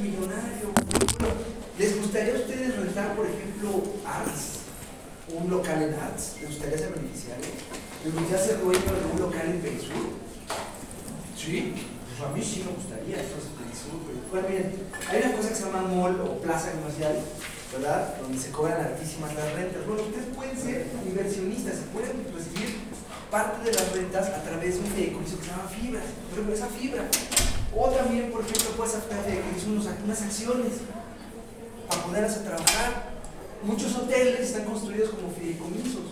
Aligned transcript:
millonario. 0.00 0.72
¿Les 1.78 1.96
gustaría 1.98 2.34
a 2.34 2.38
ustedes 2.38 2.76
rentar, 2.76 3.14
por 3.16 3.26
ejemplo, 3.26 3.82
Arts? 4.04 4.60
Un 5.32 5.50
local 5.50 5.82
en 5.82 5.94
Arts. 5.94 6.36
¿Les 6.40 6.50
gustaría 6.50 6.78
ser 6.78 6.92
beneficiario? 6.92 7.46
¿Les 8.04 8.14
gustaría 8.14 8.44
ser 8.44 8.60
dueño 8.60 8.80
de 8.80 9.12
un 9.12 9.20
local 9.20 9.46
en 9.46 9.60
Perisur? 9.60 10.16
Sí, 11.36 11.74
pues 12.08 12.28
a 12.28 12.32
mí 12.32 12.42
sí 12.42 12.64
me 12.66 12.72
gustaría. 12.72 13.20
Entonces, 13.20 13.50
Perisur, 13.56 14.00
bueno, 14.30 14.48
miren, 14.48 14.72
hay 15.08 15.22
una 15.24 15.36
cosa 15.36 15.48
que 15.48 15.54
se 15.54 15.64
llama 15.64 15.82
mall 15.82 16.20
o 16.20 16.38
plaza 16.40 16.72
comercial, 16.72 17.16
¿verdad? 17.72 18.16
Donde 18.20 18.38
se 18.38 18.50
cobran 18.50 18.80
altísimas 18.80 19.34
las 19.34 19.52
rentas. 19.54 19.86
Bueno, 19.86 20.02
ustedes 20.02 20.26
pueden 20.34 20.56
ser 20.58 20.86
inversionistas 21.06 21.76
y 21.80 21.94
pueden 21.94 22.24
recibir 22.34 22.76
parte 23.30 23.70
de 23.70 23.72
las 23.72 23.92
rentas 23.92 24.26
a 24.28 24.42
través 24.42 24.74
de 24.74 24.80
un 24.80 24.86
fideicomiso 24.86 25.38
que 25.38 25.44
se 25.44 25.50
llama 25.50 25.68
fibra. 25.68 26.02
Ejemplo, 26.32 26.54
esa 26.54 26.66
fibra. 26.66 27.04
O 27.76 27.88
también, 27.88 28.32
por 28.32 28.40
ejemplo, 28.40 28.70
puedes 28.76 28.94
hacer 28.94 29.18
fideicomiso 29.24 29.68
unas 30.04 30.22
acciones 30.22 30.72
para 31.88 32.02
ponerlas 32.02 32.36
a 32.36 32.42
trabajar. 32.42 33.10
Muchos 33.62 33.94
hoteles 33.94 34.40
están 34.40 34.64
construidos 34.64 35.10
como 35.10 35.30
fideicomisos. 35.30 36.02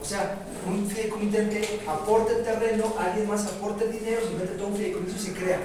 O 0.00 0.04
sea, 0.04 0.38
un 0.66 0.86
fideicomiso 0.86 1.38
que 1.50 1.80
aporta 1.86 2.32
el 2.36 2.44
terreno, 2.44 2.94
alguien 2.98 3.28
más 3.28 3.46
aporta 3.46 3.84
el 3.84 3.92
dinero, 3.92 4.20
se 4.20 4.34
mete 4.34 4.54
todo 4.56 4.68
un 4.68 4.76
fideicomiso 4.76 5.16
y 5.16 5.20
se 5.20 5.32
crea 5.32 5.60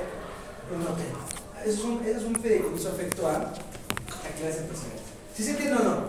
un 0.74 0.82
hotel. 0.82 1.14
Es 1.66 1.80
un, 1.80 2.04
es 2.06 2.24
un 2.24 2.36
fideicomiso 2.36 2.90
afecto 2.90 3.28
a 3.28 3.54
actividades 4.26 4.62
empresariales. 4.62 5.04
¿Sí 5.36 5.44
se 5.44 5.52
entiende 5.52 5.76
o 5.76 5.84
no? 5.84 6.04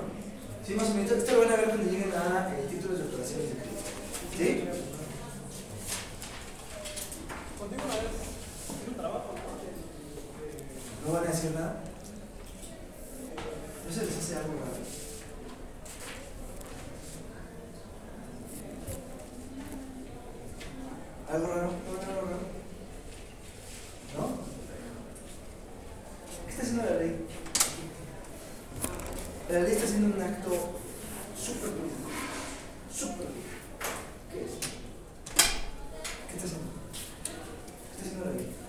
¿Sí 0.67 0.75
más 0.75 0.91
o 0.91 0.95
menos? 0.95 1.11
Esto 1.13 1.33
lo 1.33 1.41
van 1.41 1.53
a 1.53 1.57
ver 1.57 1.65
cuando 1.67 1.91
lleguen 1.91 2.13
a 2.13 2.51
eh, 2.55 2.67
títulos 2.71 2.99
de 2.99 3.05
operaciones 3.05 3.49
de 3.49 3.57
crédito. 3.57 3.83
¿Sí? 4.37 4.65
¿No 11.07 11.13
van 11.15 11.25
a 11.25 11.31
decir 11.31 11.53
nada? 11.53 11.81
¿No 13.87 13.95
se 13.95 14.05
les 14.05 14.19
hace 14.19 14.37
algo 14.37 14.53
raro? 14.53 14.77
¿Algo 21.33 21.47
raro? 21.47 21.71
¿No 21.71 22.13
algo 22.13 22.27
raro? 22.27 22.47
¿No? 24.17 24.39
¿Qué 26.45 26.51
está 26.51 26.63
haciendo 26.63 26.85
la 26.85 26.97
ley? 26.99 27.27
La 29.49 29.61
ley 29.61 29.73
está 29.73 29.85
haciendo 29.87 30.15
un 30.15 30.23
acto 30.23 30.51
súper 31.43 31.71
político. 31.71 32.11
Súper. 32.95 33.29
¿Qué 34.31 34.45
es? 34.45 34.51
¿Qué 36.29 36.37
está 36.37 36.47
haciendo? 36.47 36.71
¿Qué 36.93 37.97
está 37.97 38.03
haciendo 38.03 38.25
la 38.27 38.33
ley? 38.33 38.60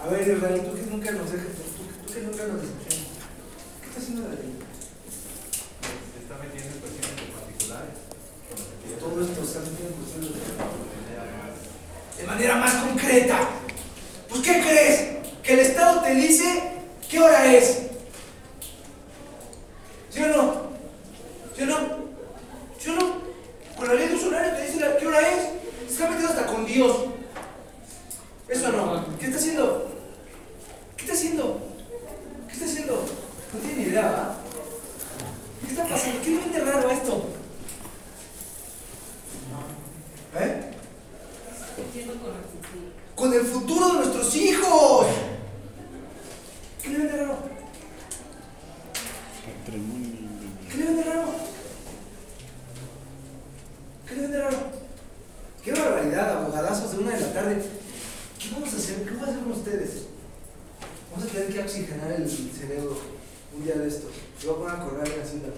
A 0.00 0.06
ver, 0.08 0.28
Israel, 0.28 0.62
tú 0.64 0.74
que 0.74 0.82
nunca 0.90 1.10
nos 1.12 1.30
dejas, 1.30 1.46
tú, 1.48 1.62
tú 2.06 2.12
que 2.12 2.20
nunca 2.20 2.46
nos 2.46 2.60
decepcionas. 2.62 3.08
¿Qué 3.80 3.86
está 3.88 4.00
haciendo 4.00 4.22
la 4.28 4.34
ley? 4.34 4.52
Se 6.12 6.18
está 6.22 6.34
metiendo 6.38 6.74
en 6.74 6.80
cuestiones 6.80 7.16
de 7.16 7.32
particulares. 7.32 7.94
Todo 9.00 9.22
esto 9.22 9.42
está 9.42 9.58
metiendo 9.60 9.88
en 9.88 9.94
cuestiones 10.02 10.30
de 12.16 12.22
De 12.22 12.26
manera 12.28 12.56
más 12.56 12.74
concreta. 12.74 13.38
Pues, 14.28 14.40
¿qué 14.42 14.60
crees? 14.60 15.26
Que 15.42 15.52
el 15.54 15.58
Estado 15.60 16.00
te 16.02 16.14
dice 16.14 16.62
qué 17.08 17.18
hora 17.20 17.52
es. 17.54 17.82
¿Sí 20.10 20.22
o 20.22 20.28
no? 20.28 20.62
¿Sí 21.56 21.62
o 21.62 21.66
no? 21.66 21.78
¿Sí 22.78 22.90
o 22.90 22.94
no? 22.94 23.22
Con 23.76 23.88
la 23.88 23.94
ley 23.94 24.08
de 24.08 24.14
usuario 24.14 24.52
te 24.54 24.66
dice 24.66 24.80
la- 24.80 24.96
qué 24.96 25.06
hora 25.06 25.20
es. 25.28 25.42
Se 25.88 25.92
está 25.94 26.08
metiendo 26.10 26.28
hasta 26.32 26.46
con 26.46 26.64
Dios. 26.66 26.96
¿Eso 28.48 28.70
no? 28.70 29.16
¿Qué 29.18 29.26
está 29.26 29.38
haciendo? 29.38 29.90
¿Qué 30.96 31.02
está 31.04 31.14
haciendo? 31.14 31.58
¿Qué 32.46 32.52
está 32.52 32.64
haciendo? 32.66 33.04
No 33.54 33.58
tiene 33.60 33.76
ni 33.76 33.82
idea, 33.88 34.02
¿verdad? 34.02 34.34
¿Qué 35.64 35.70
está 35.70 35.86
pasando? 35.88 36.20
¿Qué 36.22 36.30
le 36.30 36.38
vende 36.38 36.60
raro 36.60 36.88
a 36.88 36.92
esto? 36.92 37.28
¿Eh? 40.38 40.70
Con 43.16 43.32
el 43.32 43.40
futuro 43.46 43.86
de 43.88 43.92
nuestros 43.94 44.36
hijos. 44.36 45.06
¿Qué 46.82 46.88
le 46.90 46.98
vende 46.98 47.16
raro? 47.16 47.38
¿Qué 50.70 50.76
le 50.76 50.84
vende 50.84 51.02
raro? 51.04 51.24
¿Qué 54.06 54.14
le 54.14 54.20
vende 54.22 54.38
raro? 54.42 54.58
Qué 55.64 55.72
barbaridad, 55.72 56.36
abogadazos 56.38 56.92
de 56.92 56.98
una 56.98 57.12
de 57.16 57.20
la 57.20 57.32
tarde. 57.32 57.62
¿Qué 58.38 58.50
vamos 58.52 58.72
a 58.74 58.76
hacer? 58.76 59.04
¿Qué 59.04 59.10
van 59.12 59.20
a 59.20 59.28
hacer 59.28 59.38
con 59.44 59.52
ustedes? 59.52 59.90
Vamos 61.12 61.28
a 61.28 61.32
tener 61.32 61.52
que 61.52 61.60
oxigenar 61.60 62.10
el 62.10 62.28
cerebro 62.28 62.98
un 63.56 63.64
día 63.64 63.74
de 63.76 63.86
estos. 63.86 64.10
Se 64.40 64.46
va 64.48 64.54
a 64.54 64.56
poner 64.56 64.74
a 64.74 64.84
correr 64.84 65.08
en 65.12 65.18
la 65.20 65.24
ciudad. 65.26 65.54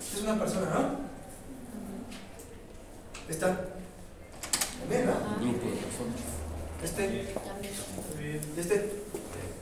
Esta 0.00 0.16
es 0.16 0.22
una 0.22 0.38
persona, 0.38 0.70
¿no? 0.70 1.06
¿Esta? 3.28 3.46
¿También, 4.80 5.04
no? 5.06 5.12
Grupo 5.42 5.66
de 5.68 5.76
personas. 5.84 6.20
Este. 6.82 7.02
Este. 8.56 8.74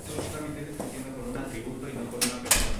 Esos 0.05 0.31
trámites 0.31 0.77
se 0.77 0.83
entienden 0.85 1.15
con 1.19 1.31
un 1.33 1.39
atributo 1.39 1.89
y 1.89 1.93
no 1.95 2.05
con 2.13 2.21
una 2.23 2.39
persona. 2.45 2.79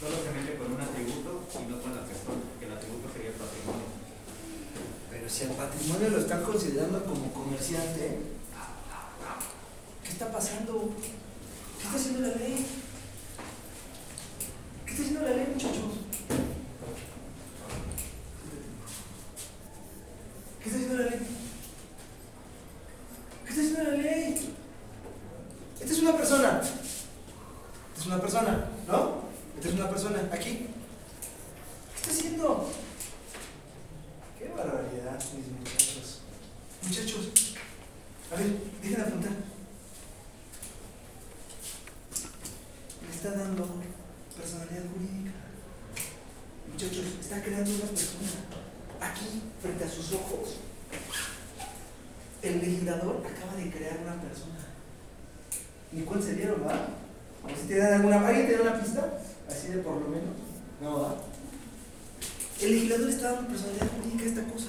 Solo 0.00 0.16
se 0.24 0.30
mete 0.34 0.58
con 0.58 0.72
un 0.74 0.80
atributo 0.80 1.30
y 1.54 1.70
no 1.70 1.76
con 1.80 1.94
la 1.94 2.02
persona, 2.02 2.42
que 2.58 2.66
el 2.66 2.72
atributo 2.72 3.06
sería 3.12 3.30
el 3.30 3.36
patrimonio. 3.38 3.86
Pero 5.10 5.28
si 5.28 5.42
el 5.44 5.50
patrimonio 5.52 6.08
lo 6.10 6.18
están 6.18 6.42
considerando 6.42 7.04
como 7.04 7.32
comerciante, 7.32 8.18
¿qué 10.02 10.08
está 10.10 10.32
pasando? 10.32 10.90
¿Qué 12.24 12.30
está 12.30 12.38
haciendo 12.38 12.40
la 12.40 12.46
ley? 12.46 12.66
¿Qué 14.86 14.92
está 14.92 15.02
haciendo 15.02 15.22
la 15.22 15.36
ley, 15.36 15.46
muchachos? 15.52 15.92
¿Qué 20.62 20.68
está 20.68 20.78
haciendo 20.78 21.02
la 21.02 21.10
ley? 21.10 21.20
¿Qué 23.44 23.50
está 23.50 23.60
haciendo 23.60 23.82
la 23.82 23.96
ley? 23.98 24.54
Esta 25.80 25.92
es 25.92 26.00
una 26.00 26.16
persona. 26.16 26.60
Esta 26.60 28.00
es 28.00 28.06
una 28.06 28.20
persona, 28.20 28.68
¿no? 28.88 29.24
Esta 29.56 29.68
es 29.68 29.74
una 29.74 29.90
persona. 29.90 30.28
Aquí. 30.32 30.50
¿Qué 30.50 32.00
está 32.00 32.10
haciendo? 32.10 32.70
Qué 34.38 34.48
barbaridad, 34.48 35.22
mis 35.36 35.48
muchachos. 35.58 36.20
Muchachos, 36.82 37.54
a 38.32 38.36
ver, 38.36 38.46
dejen 38.82 38.96
de 38.96 39.02
apuntar. 39.02 39.32
Le 43.00 43.14
está 43.14 43.30
dando 43.30 43.66
personalidad 44.36 44.82
jurídica. 44.92 45.32
Muchachos, 46.70 47.04
está 47.20 47.42
creando 47.42 47.70
una 47.70 47.86
persona 47.86 48.30
aquí, 49.00 49.42
frente 49.62 49.84
a 49.84 49.88
sus 49.88 50.12
ojos. 50.12 50.56
El 52.42 52.60
legislador 52.60 53.22
acaba 53.26 53.54
de 53.56 53.70
crear 53.70 54.00
una 54.02 54.20
persona. 54.20 54.60
Ni 55.92 56.02
cuál 56.02 56.22
se 56.22 56.34
dieron, 56.34 56.60
¿verdad? 56.60 56.88
A 57.42 57.46
ver 57.46 57.56
si 57.56 57.66
tienen 57.66 57.94
alguna. 57.94 58.28
¿Alguien 58.28 58.46
tiene 58.46 58.62
una 58.62 58.78
pista? 58.78 59.18
Así 59.48 59.68
de 59.68 59.78
por 59.78 59.94
lo 59.94 60.08
menos. 60.08 60.36
No, 60.82 61.00
¿verdad? 61.00 61.16
El 62.60 62.70
legislador 62.72 63.08
está 63.08 63.32
dando 63.32 63.48
personalidad 63.48 63.88
jurídica 63.96 64.24
a 64.24 64.28
esta 64.28 64.44
cosa. 64.52 64.68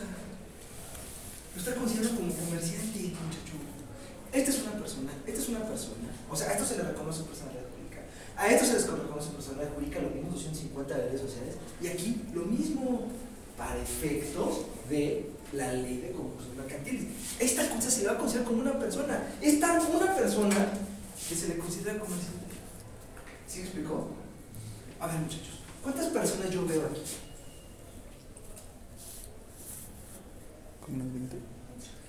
Lo 1.56 1.62
está 1.62 1.76
considerando 1.76 2.20
como 2.20 2.34
comerciante, 2.34 3.00
muchacho. 3.00 3.56
Esta 4.34 4.52
es 4.52 4.62
una 4.64 4.74
persona, 4.74 5.12
esta 5.26 5.42
es 5.42 5.50
una 5.50 5.64
persona. 5.66 6.10
O 6.30 6.36
sea, 6.36 6.50
a 6.50 6.52
esto 6.54 6.66
se 6.66 6.78
le 6.78 6.84
reconoce 6.84 7.24
personalidad 7.24 7.64
jurídica. 7.72 8.02
A 8.36 8.48
esto 8.50 8.66
se 8.66 8.74
les 8.74 8.88
reconoce 8.90 9.30
personalidad 9.30 9.74
jurídica, 9.74 10.02
lo 10.02 10.10
mismo 10.10 10.32
250 10.32 10.94
de 10.94 11.06
redes 11.06 11.22
sociales. 11.22 11.56
Y 11.82 11.88
aquí 11.88 12.24
lo 12.34 12.42
mismo, 12.42 13.08
para 13.58 13.78
efectos 13.78 14.66
de 14.90 15.32
la 15.54 15.72
ley 15.72 16.00
de 16.00 16.12
concursos 16.12 16.54
mercantiles. 16.58 17.06
Esta 17.40 17.70
cosa 17.70 17.90
se 17.90 18.02
le 18.02 18.08
va 18.08 18.14
a 18.16 18.18
considerar 18.18 18.48
como 18.48 18.62
una 18.62 18.78
persona. 18.78 19.30
Es 19.42 19.58
tan 19.62 19.80
una 19.80 20.14
persona 20.14 20.74
que 21.30 21.36
se 21.36 21.48
le 21.48 21.58
considera 21.58 21.98
comerciante. 21.98 22.56
¿Sí 23.48 23.60
me 23.60 23.64
explicó? 23.66 24.10
A 25.00 25.08
ver, 25.08 25.16
muchachos, 25.20 25.62
¿cuántas 25.82 26.08
personas 26.08 26.50
yo 26.50 26.66
veo 26.66 26.86
aquí? 26.88 27.02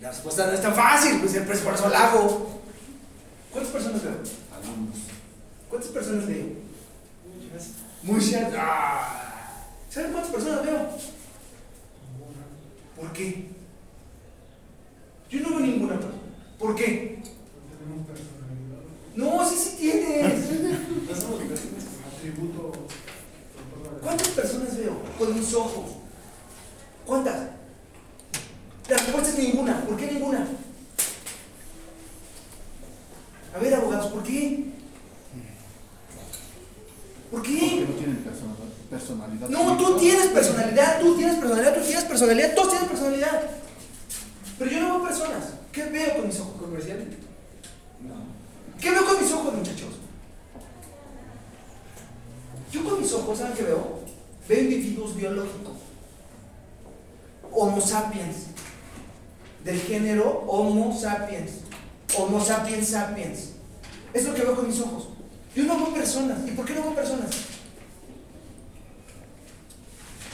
La 0.02 0.11
respuesta 0.11 0.46
no 0.46 0.52
es 0.52 0.61
tan 0.61 0.75
fácil, 0.75 1.19
pues 1.19 1.32
siempre 1.32 1.54
es 1.54 1.61
por 1.61 1.72
eso 1.72 1.88
la 1.88 2.11
hago. 2.11 2.61
¿Cuántas 3.50 3.72
personas 3.72 4.02
veo? 4.02 4.19
Alumnos. 4.54 4.96
¿Cuántas 5.70 5.90
personas 5.90 6.26
veo? 6.26 6.44
Muchas. 8.06 8.53
Ah. 8.56 9.67
¿Saben 9.91 10.12
cuántas 10.12 10.32
personas 10.32 10.64
veo? 10.64 10.88
¿Por 12.97 13.12
qué? 13.12 13.49
Yo 15.29 15.41
no 15.41 15.49
veo 15.50 15.61
ninguna 15.61 15.94
persona. 15.94 16.14
¿Por 16.58 16.76
qué? 16.76 17.23
No, 19.17 19.49
sí, 19.49 19.56
sí 19.56 19.76
tienes. 19.76 20.44
Atributo. 22.17 22.73
¿Cuántas 24.03 24.29
personas 24.29 24.69
personas 24.69 24.79
veo 24.79 25.02
con 25.19 25.35
mis 25.35 25.52
ojos? 25.55 25.91
¿Cuántas? 27.05 27.49
La 28.88 28.97
respuesta 28.99 29.31
es 29.31 29.38
ninguna. 29.38 29.85
¿Por 29.85 29.97
qué 29.97 30.12
ninguna? 30.12 30.47
A 33.52 33.59
ver, 33.59 33.75
abogados, 33.75 34.12
¿por 34.12 34.23
qué? 34.23 34.65
¿Por 37.31 37.43
qué? 37.43 37.84
Porque 37.87 37.87
no 37.87 37.99
tienen 37.99 38.25
personalidad. 38.90 39.49
No, 39.49 39.76
tú 39.76 39.99
tienes 39.99 40.26
personalidad, 40.28 41.00
tú 41.00 41.17
tienes 41.17 41.37
personalidad, 41.37 41.75
tú 41.75 41.81
tienes 41.82 42.05
personalidad, 42.05 42.55
todos 42.55 42.70
tienen 42.70 42.88
personalidad. 42.88 43.43
Pero 44.58 44.70
yo 44.70 44.81
no 44.81 44.94
veo 44.94 45.08
personas. 45.08 45.44
¿Qué 45.73 45.84
veo 45.84 46.17
con 46.17 46.28
mis 46.28 46.40
ojos 46.40 46.61
comerciales? 46.61 47.08
No. 48.00 48.14
¿Qué 48.81 48.90
veo 48.90 49.05
con 49.05 49.20
mis 49.20 49.32
ojos, 49.32 49.55
muchachos? 49.55 49.88
Yo 52.73 52.84
con 52.84 53.00
mis 53.00 53.12
ojos, 53.12 53.38
¿saben 53.38 53.55
qué 53.55 53.62
veo? 53.64 54.00
Veo 54.49 54.61
individuos 54.61 55.17
biológicos. 55.17 55.75
Homo 57.52 57.81
sapiens. 57.81 58.46
Del 59.64 59.81
género 59.81 60.44
Homo 60.46 60.96
sapiens. 60.96 61.52
Homo 62.17 62.40
sapiens 62.40 62.88
sapiens. 62.88 63.50
Es 64.14 64.25
lo 64.25 64.34
que 64.34 64.43
veo 64.43 64.55
con 64.55 64.69
mis 64.69 64.81
ojos. 64.81 65.08
Yo 65.56 65.64
no 65.64 65.76
veo 65.79 65.94
personas. 65.94 66.38
¿Y 66.47 66.50
por 66.50 66.67
qué 66.67 66.75
no 66.75 66.82
veo 66.82 66.94
personas? 66.94 67.31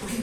¿Por 0.00 0.10
qué? 0.10 0.16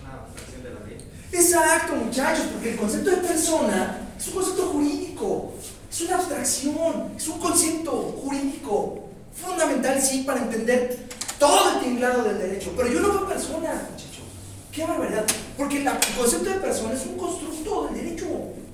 Una 0.00 0.12
abstracción 0.22 0.62
de 0.62 0.70
la 0.70 0.80
ley. 0.86 0.98
Exacto, 1.32 1.96
muchachos, 1.96 2.46
porque 2.52 2.70
el 2.70 2.76
concepto 2.76 3.10
de 3.10 3.16
persona 3.16 3.98
es 4.16 4.28
un 4.28 4.34
concepto 4.34 4.62
jurídico, 4.68 5.54
es 5.90 6.00
una 6.02 6.16
abstracción, 6.16 7.12
es 7.16 7.26
un 7.28 7.38
concepto 7.40 7.90
jurídico 8.22 9.08
fundamental, 9.34 10.00
sí, 10.00 10.22
para 10.22 10.42
entender 10.42 11.08
todo 11.40 11.72
el 11.74 11.80
tinglado 11.80 12.22
del 12.22 12.38
derecho. 12.38 12.72
Pero 12.76 12.88
yo 12.92 13.00
no 13.00 13.08
veo 13.08 13.28
personas, 13.28 13.74
muchachos. 13.90 14.22
Qué 14.70 14.84
barbaridad. 14.86 15.24
Porque 15.56 15.80
la- 15.80 15.98
el 15.98 16.14
concepto 16.16 16.48
de 16.48 16.56
persona 16.60 16.94
es 16.94 17.04
un 17.06 17.16
constructo 17.16 17.86
del 17.86 17.94
derecho. 17.94 18.26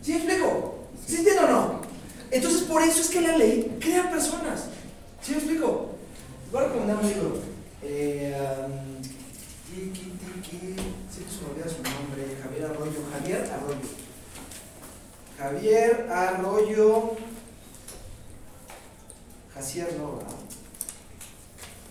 ¿Sí 0.02 0.12
me 0.12 0.18
explico? 0.18 0.74
¿Sí 1.06 1.16
entiendo 1.16 1.42
o 1.44 1.50
no? 1.50 1.80
Entonces, 2.30 2.62
por 2.62 2.82
eso 2.82 3.00
es 3.00 3.08
que 3.08 3.22
la 3.22 3.36
ley 3.38 3.78
crea 3.80 4.10
personas. 4.10 4.64
¿Sí 5.22 5.32
me 5.32 5.38
explico? 5.38 5.90
Voy 6.52 6.62
a 6.62 6.66
recomendar 6.66 6.96
un 6.96 7.08
libro. 7.08 7.40
Tiki, 9.68 10.10
tiki, 10.18 10.58
siempre 11.10 11.32
se 11.32 11.42
me 11.42 11.50
olvida 11.50 11.68
su 11.68 11.82
nombre. 11.82 12.36
Javier 12.42 12.64
Arroyo. 12.64 13.00
Javier 13.12 13.42
Arroyo. 13.52 13.88
Javier 15.38 16.10
Arroyo. 16.10 17.16
Jacier 19.54 19.98
no, 19.98 20.16
¿verdad? 20.16 20.34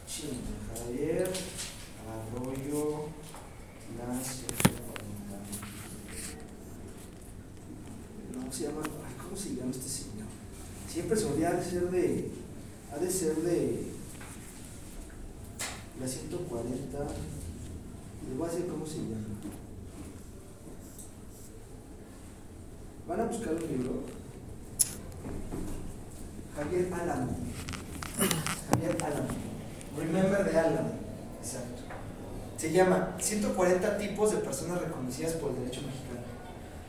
Ching, 0.07 0.41
Javier 0.73 1.29
Arroyo. 2.09 3.09
Ignacio. 3.91 4.47
No 8.33 8.51
se 8.51 8.63
llama. 8.63 8.81
ay, 8.83 9.15
¿Cómo 9.21 9.35
se 9.37 9.55
llama 9.55 9.71
este 9.71 9.89
señor? 9.89 10.27
Siempre 10.89 11.17
se 11.17 11.25
olvida, 11.25 11.49
ha 11.49 11.53
de 11.53 11.63
ser 11.63 11.89
de. 11.91 12.31
Ha 12.91 12.97
de 12.97 13.11
ser 13.11 13.35
de. 13.35 13.87
La 15.99 16.07
140. 16.07 16.97
Les 18.27 18.37
voy 18.37 18.47
a 18.47 18.51
decir 18.51 18.67
cómo 18.67 18.85
se 18.85 18.97
llama. 18.97 19.25
Van 23.07 23.19
a 23.21 23.25
buscar 23.25 23.53
un 23.53 23.61
libro. 23.61 24.03
Javier 26.55 26.93
Álamo. 26.93 27.37
Javier 28.69 28.97
Álamo. 29.03 29.27
Remember 29.97 30.51
de 30.51 30.59
Álamo. 30.59 30.91
Exacto. 31.41 31.83
Se 32.57 32.71
llama 32.71 33.15
140 33.19 33.97
tipos 33.97 34.31
de 34.31 34.37
personas 34.37 34.81
reconocidas 34.81 35.33
por 35.33 35.51
el 35.51 35.59
derecho 35.59 35.81
mexicano. 35.81 36.27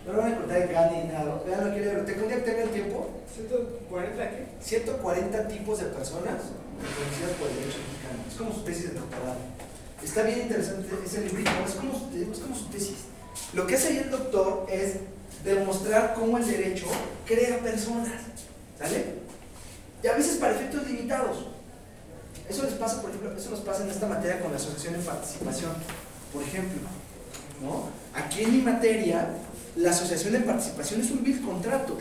No 0.07 0.13
lo 0.15 0.19
van 0.19 0.33
a 0.33 0.35
encontrar 0.35 0.63
en 0.63 0.73
Gandhi 0.73 0.97
ni 0.97 1.13
nada. 1.13 1.43
Vean 1.47 1.69
lo 1.69 1.75
que 1.75 1.81
leer. 1.81 2.05
¿Te 2.05 2.13
un 2.15 2.29
día 2.29 2.37
que 2.37 2.51
tenga 2.51 2.63
el 2.63 2.71
tiempo? 2.71 3.11
¿140 3.37 4.17
qué? 4.17 4.47
140 4.61 5.49
tipos 5.49 5.79
de 5.79 5.85
personas 5.87 6.41
reconocidas 6.81 7.33
por 7.39 7.49
el 7.49 7.57
derecho 7.57 7.79
mexicano. 7.79 8.25
Es 8.27 8.35
como 8.35 8.53
su 8.53 8.61
tesis 8.63 8.93
de 8.93 9.01
doctorado. 9.01 9.37
Está 10.19 10.31
bien 10.31 10.47
interesante 10.49 10.89
ese 11.07 11.21
librito, 11.21 11.51
es 11.65 11.75
como, 11.75 12.11
es 12.13 12.39
como 12.41 12.57
su 12.57 12.65
tesis. 12.71 12.97
Lo 13.53 13.69
que 13.69 13.77
hace 13.77 13.87
ahí 13.87 13.99
el 13.99 14.11
doctor 14.11 14.67
es 14.69 14.95
demostrar 15.45 16.13
cómo 16.15 16.39
el 16.39 16.45
derecho 16.45 16.87
crea 17.25 17.61
personas. 17.61 18.09
¿Sale? 18.77 19.15
Y 20.03 20.07
a 20.09 20.15
veces 20.15 20.39
para 20.39 20.57
efectos 20.57 20.89
limitados. 20.89 21.47
Eso 22.49 22.65
les 22.65 22.73
pasa, 22.73 23.01
por 23.01 23.11
ejemplo, 23.11 23.33
eso 23.39 23.51
nos 23.51 23.61
pasa 23.61 23.85
en 23.85 23.91
esta 23.91 24.09
materia 24.09 24.41
con 24.41 24.51
la 24.51 24.57
asociación 24.57 24.97
en 24.97 25.03
participación. 25.03 25.71
Por 26.33 26.43
ejemplo, 26.43 26.81
¿no? 27.63 27.91
Aquí 28.13 28.43
en 28.43 28.57
mi 28.57 28.63
materia, 28.63 29.29
la 29.77 29.91
asociación 29.91 30.35
en 30.35 30.43
participación 30.43 31.01
es 31.01 31.13
un 31.13 31.23
vil 31.23 31.41
contrato. 31.43 31.97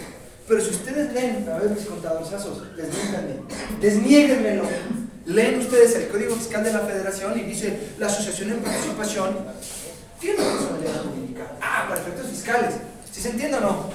Pero 0.47 0.59
si 0.59 0.71
ustedes 0.71 1.13
leen, 1.13 1.47
a 1.47 1.59
ver 1.59 1.69
mis 1.69 1.85
contadorzazos, 1.85 2.75
desmiéntanme, 2.75 3.41
desniéguenmelo. 3.79 4.63
Leen 5.27 5.59
ustedes 5.59 5.93
el 5.95 6.07
Código 6.07 6.35
Fiscal 6.35 6.63
de 6.63 6.71
la 6.71 6.79
Federación 6.79 7.37
y 7.37 7.43
dice 7.43 7.89
la 7.99 8.07
asociación 8.07 8.51
en 8.51 8.59
participación 8.59 9.35
tiene 10.21 10.37
personalidad 10.37 11.03
jurídica. 11.03 11.57
Ah, 11.61 11.85
para 11.89 12.01
efectos 12.01 12.27
fiscales. 12.27 12.75
¿Sí 13.11 13.21
se 13.21 13.31
entiende 13.31 13.57
o 13.57 13.59
no? 13.61 13.89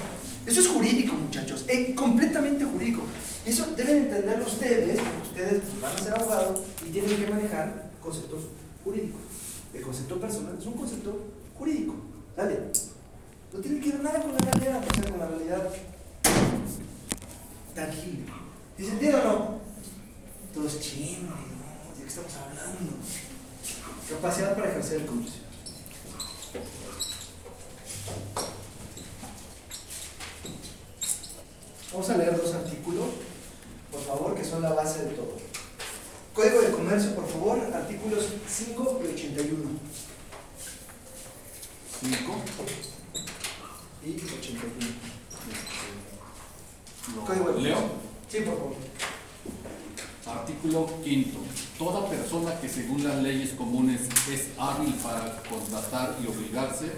Eso 0.45 0.59
es 0.59 0.67
jurídico, 0.67 1.15
muchachos, 1.15 1.65
es 1.67 1.95
completamente 1.95 2.65
jurídico. 2.65 3.01
Eso 3.45 3.65
deben 3.75 4.03
entenderlo 4.03 4.45
ustedes, 4.45 4.99
porque 4.99 5.27
ustedes 5.29 5.61
pues, 5.63 5.81
van 5.81 5.95
a 5.95 5.97
ser 5.97 6.13
abogados 6.13 6.61
y 6.85 6.91
tienen 6.91 7.17
que 7.17 7.27
manejar 7.27 7.89
conceptos 7.99 8.43
jurídicos. 8.83 9.21
El 9.73 9.81
concepto 9.81 10.19
personal 10.19 10.55
es 10.59 10.65
un 10.67 10.73
concepto 10.73 11.19
jurídico. 11.57 11.95
Dale. 12.37 12.59
No 13.51 13.59
tiene 13.59 13.79
que 13.79 13.89
ver 13.89 14.03
nada 14.03 14.21
con 14.21 14.33
la 14.33 14.39
realidad, 14.39 14.83
con 15.09 15.19
la 15.19 15.27
realidad 15.27 15.69
tangible. 17.73 18.25
¿Sí 18.77 18.85
se 18.85 18.91
entiende 18.91 19.17
o 19.17 19.23
no? 19.23 19.72
Todos 20.53 20.79
chinos, 20.79 21.29
¿no? 21.29 21.95
¿De 21.95 22.01
qué 22.03 22.07
estamos 22.07 22.31
hablando? 22.35 22.91
Capacidad 24.09 24.55
para 24.55 24.69
ejercer 24.69 25.01
el 25.01 25.05
comercio. 25.07 25.41
Vamos 31.91 32.09
a 32.09 32.17
leer 32.17 32.35
dos 32.37 32.53
artículos, 32.55 33.05
por 33.91 34.01
favor, 34.01 34.35
que 34.35 34.43
son 34.43 34.61
la 34.63 34.73
base 34.73 35.03
de 35.05 35.11
todo. 35.11 35.37
Código 36.33 36.61
de 36.61 36.71
Comercio, 36.71 37.13
por 37.13 37.27
favor, 37.29 37.59
artículos 37.73 38.25
5 38.49 39.01
y 39.03 39.07
81. 39.13 39.69
5. 42.01 42.35
Y 44.03 44.15
81. 44.15 44.63
Lo- 47.15 47.25
Código 47.25 47.51
de 47.51 47.61
Leo. 47.61 47.75
Comercio. 47.75 47.97
Sí, 48.29 48.37
por 48.41 48.57
favor. 48.57 48.73
Artículo 50.25 50.89
quinto. 51.03 51.39
Toda 51.77 52.09
persona 52.09 52.57
que 52.59 52.69
según 52.69 53.03
las 53.03 53.21
leyes 53.21 53.51
comunes 53.51 54.01
es 54.31 54.49
hábil 54.57 54.93
para 54.95 55.41
contratar 55.43 56.15
y 56.23 56.27
obligarse 56.27 56.91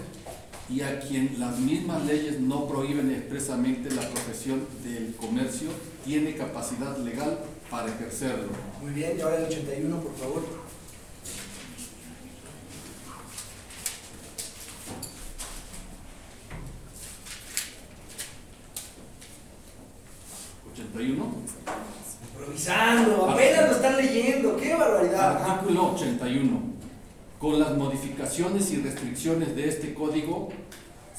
y 0.68 0.80
a 0.80 1.00
quien 1.00 1.38
las 1.38 1.58
mismas 1.58 2.04
leyes 2.04 2.40
no 2.40 2.66
prohíben 2.66 3.10
expresamente 3.10 3.90
la 3.90 4.02
profesión 4.02 4.66
del 4.84 5.14
comercio 5.16 5.70
tiene 6.04 6.34
capacidad 6.34 6.96
legal 6.98 7.38
para 7.70 7.88
ejercerlo. 7.88 8.48
Muy 8.80 8.92
bien, 8.92 9.16
y 9.18 9.20
ahora 9.20 9.38
el 9.38 9.44
81, 9.46 10.00
por 10.00 10.16
favor. 10.16 10.66
81. 20.72 21.95
Improvisando, 22.50 23.28
apenas 23.30 23.68
lo 23.70 23.74
están 23.76 23.96
leyendo, 23.96 24.56
qué 24.56 24.74
barbaridad. 24.74 25.42
Artículo 25.50 25.92
81. 25.94 26.60
Con 27.40 27.58
las 27.58 27.76
modificaciones 27.76 28.70
y 28.70 28.76
restricciones 28.76 29.56
de 29.56 29.68
este 29.68 29.92
código 29.94 30.50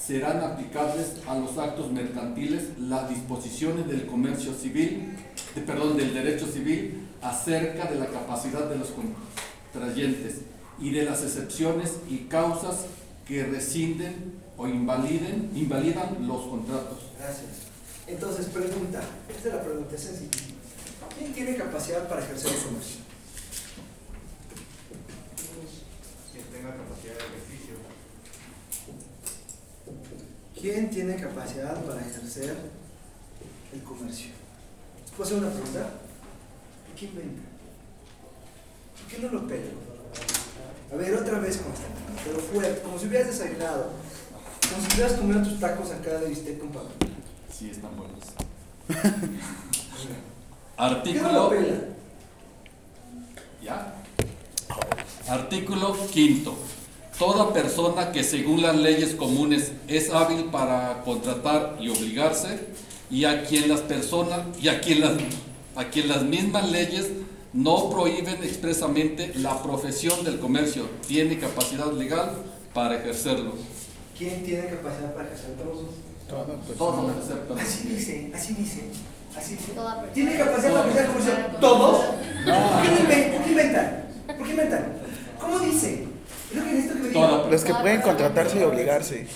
serán 0.02 0.40
aplicables 0.42 1.16
a 1.28 1.36
los 1.38 1.58
actos 1.58 1.92
mercantiles 1.92 2.64
las 2.80 3.10
disposiciones 3.10 3.88
del 3.88 4.06
comercio 4.06 4.54
civil, 4.54 5.16
de- 5.54 5.62
perdón, 5.62 5.98
del 5.98 6.14
derecho 6.14 6.48
civil 6.48 7.08
acerca 7.22 7.92
de 7.92 8.00
la 8.00 8.06
capacidad 8.08 8.70
de 8.70 8.78
los 8.78 8.90
contrayentes 9.74 10.42
y 10.80 10.92
de 10.92 11.04
las 11.04 11.24
excepciones 11.24 11.98
y 12.10 12.20
causas 12.30 12.86
que 13.28 13.44
rescinden 13.44 14.34
o 14.56 14.66
invaliden, 14.68 15.52
invalidan 15.56 16.26
los 16.26 16.44
contratos. 16.48 17.00
Gracias. 17.20 17.68
Entonces, 18.08 18.46
pregunta. 18.46 19.02
Esta 19.30 19.50
es 19.50 19.54
la 19.56 19.62
pregunta, 19.62 19.94
es 19.96 20.02
sencilla. 20.02 20.54
¿Quién 21.18 21.34
tiene 21.34 21.56
capacidad 21.56 22.08
para 22.08 22.24
ejercer 22.24 22.54
el 22.54 22.62
comercio? 22.64 23.02
Quien 26.32 26.46
tenga 26.46 26.76
capacidad 26.76 27.14
de 27.14 27.20
ejercicio. 27.26 27.76
¿Quién 30.60 30.90
tiene 30.90 31.16
capacidad 31.16 31.84
para 31.84 32.02
ejercer 32.02 32.56
el 33.74 33.84
comercio? 33.84 34.32
¿Puedo 35.16 35.24
hacer 35.24 35.38
una 35.40 35.50
pregunta? 35.52 35.90
¿Quién 36.98 37.16
vende? 37.16 37.42
¿Por 38.98 39.08
qué 39.10 39.20
no 39.20 39.32
lo 39.32 39.48
pela? 39.48 39.72
A 40.92 40.96
ver, 40.96 41.16
otra 41.16 41.40
vez 41.40 41.58
Constantino, 41.58 42.20
pero 42.24 42.40
fuerte, 42.40 42.82
como 42.82 42.98
si 43.00 43.08
hubieras 43.08 43.28
desayunado. 43.28 43.92
Como 44.70 44.88
si 44.88 44.94
hubieras 44.96 45.14
comido 45.14 45.44
tus 45.44 45.60
tacos 45.60 45.92
acá 45.92 46.20
de 46.20 46.30
bistec 46.30 46.60
con 46.60 46.70
papá. 46.70 46.90
Sí, 47.52 47.72
están 47.72 47.98
buenos. 47.98 48.24
¿Qué 50.78 51.14
no 51.14 51.32
lo 51.32 51.44
Artículo. 51.46 51.76
¿Ya? 53.64 53.94
Artículo 55.28 55.98
quinto. 56.12 56.56
Toda 57.18 57.52
persona 57.52 58.12
que 58.12 58.24
según 58.24 58.62
las 58.62 58.76
leyes 58.76 59.16
comunes 59.16 59.72
es 59.88 60.12
hábil 60.12 60.46
para 60.46 61.02
contratar 61.04 61.78
y 61.80 61.90
obligarse 61.90 62.60
y 63.10 63.26
a 63.26 63.44
quien 63.44 63.70
las 63.70 63.82
personas 63.82 64.42
y 64.62 64.68
a 64.68 64.80
quien 64.80 65.02
las, 65.02 65.14
a 65.76 65.86
quien 65.86 66.10
las 66.10 66.22
mismas 66.22 66.70
leyes 66.70 67.10
no 67.54 67.90
prohíben 67.90 68.44
expresamente 68.44 69.34
la 69.36 69.64
profesión 69.64 70.24
del 70.24 70.40
comercio 70.40 70.88
tiene 71.08 71.40
capacidad 71.40 71.92
legal 71.92 72.34
para 72.76 72.98
ejercerlo. 72.98 73.54
¿Quién 74.16 74.44
tiene 74.44 74.68
capacidad 74.68 75.16
para 75.16 75.26
ejercer 75.28 75.56
todos? 75.56 75.86
Todo 76.78 77.10
excepto 77.18 77.56
Así 77.56 77.88
dice, 77.88 78.32
así 78.36 78.54
dice, 78.54 78.84
así. 79.38 79.58
¿Tiene 80.14 80.38
capacidad 80.38 80.74
para 80.74 80.90
ejercer 80.90 81.08
comercio? 81.08 81.34
¿Todos? 81.60 82.06
¿Por 82.06 82.82
qué 82.82 83.04
inven- 83.04 83.32
por 83.36 83.44
qué 83.44 83.50
inventan? 83.52 84.04
¿Por 84.28 84.46
qué 84.46 84.52
inventan? 84.52 84.94
¿Cómo 85.40 85.60
dice? 85.60 86.04
Es 86.52 86.58
lo 86.58 86.64
que 86.64 86.72
necesito 86.72 86.94
que 86.96 87.00
me 87.02 87.08
digan. 87.10 87.52
Los 87.52 87.64
que 87.64 87.74
pueden 87.74 88.02
contratarse 88.02 88.60
y 88.60 88.64
obligarse. 88.64 89.28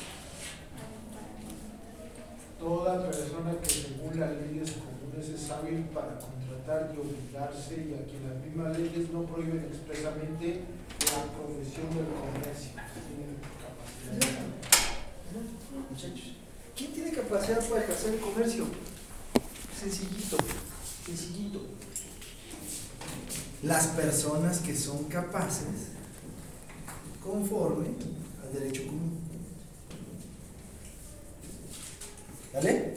Toda 2.60 3.02
persona 3.10 3.52
que 3.62 3.70
según 3.70 4.20
las 4.20 4.30
leyes 4.32 4.72
comunes 4.78 5.30
es 5.30 5.50
hábil 5.52 5.86
para 5.94 6.20
contratar 6.20 6.92
y 6.94 7.00
obligarse 7.00 7.74
y 7.74 7.94
a 7.98 8.06
quien 8.06 8.22
las 8.30 8.38
mismas 8.46 8.78
leyes 8.78 9.10
no 9.12 9.24
prohíben 9.24 9.66
expresamente 9.72 10.62
la 11.10 11.22
profesión 11.34 11.90
del 11.98 12.06
comercio. 12.14 12.72
Tiene 12.78 13.42
capacidad. 13.66 14.46
Muchachos, 15.90 16.34
¿quién 16.78 16.92
tiene 16.94 17.12
capacidad 17.12 17.60
para 17.68 17.82
ejercer 17.84 18.14
el 18.14 18.20
comercio? 18.20 18.66
Sencillito, 19.82 20.38
sencillito. 21.04 21.60
Las 23.64 23.88
personas 23.88 24.60
que 24.60 24.76
son 24.76 25.06
capaces 25.06 25.88
conforme 27.24 27.88
al 28.44 28.54
derecho 28.54 28.86
común. 28.86 29.20
¿Vale? 32.54 32.94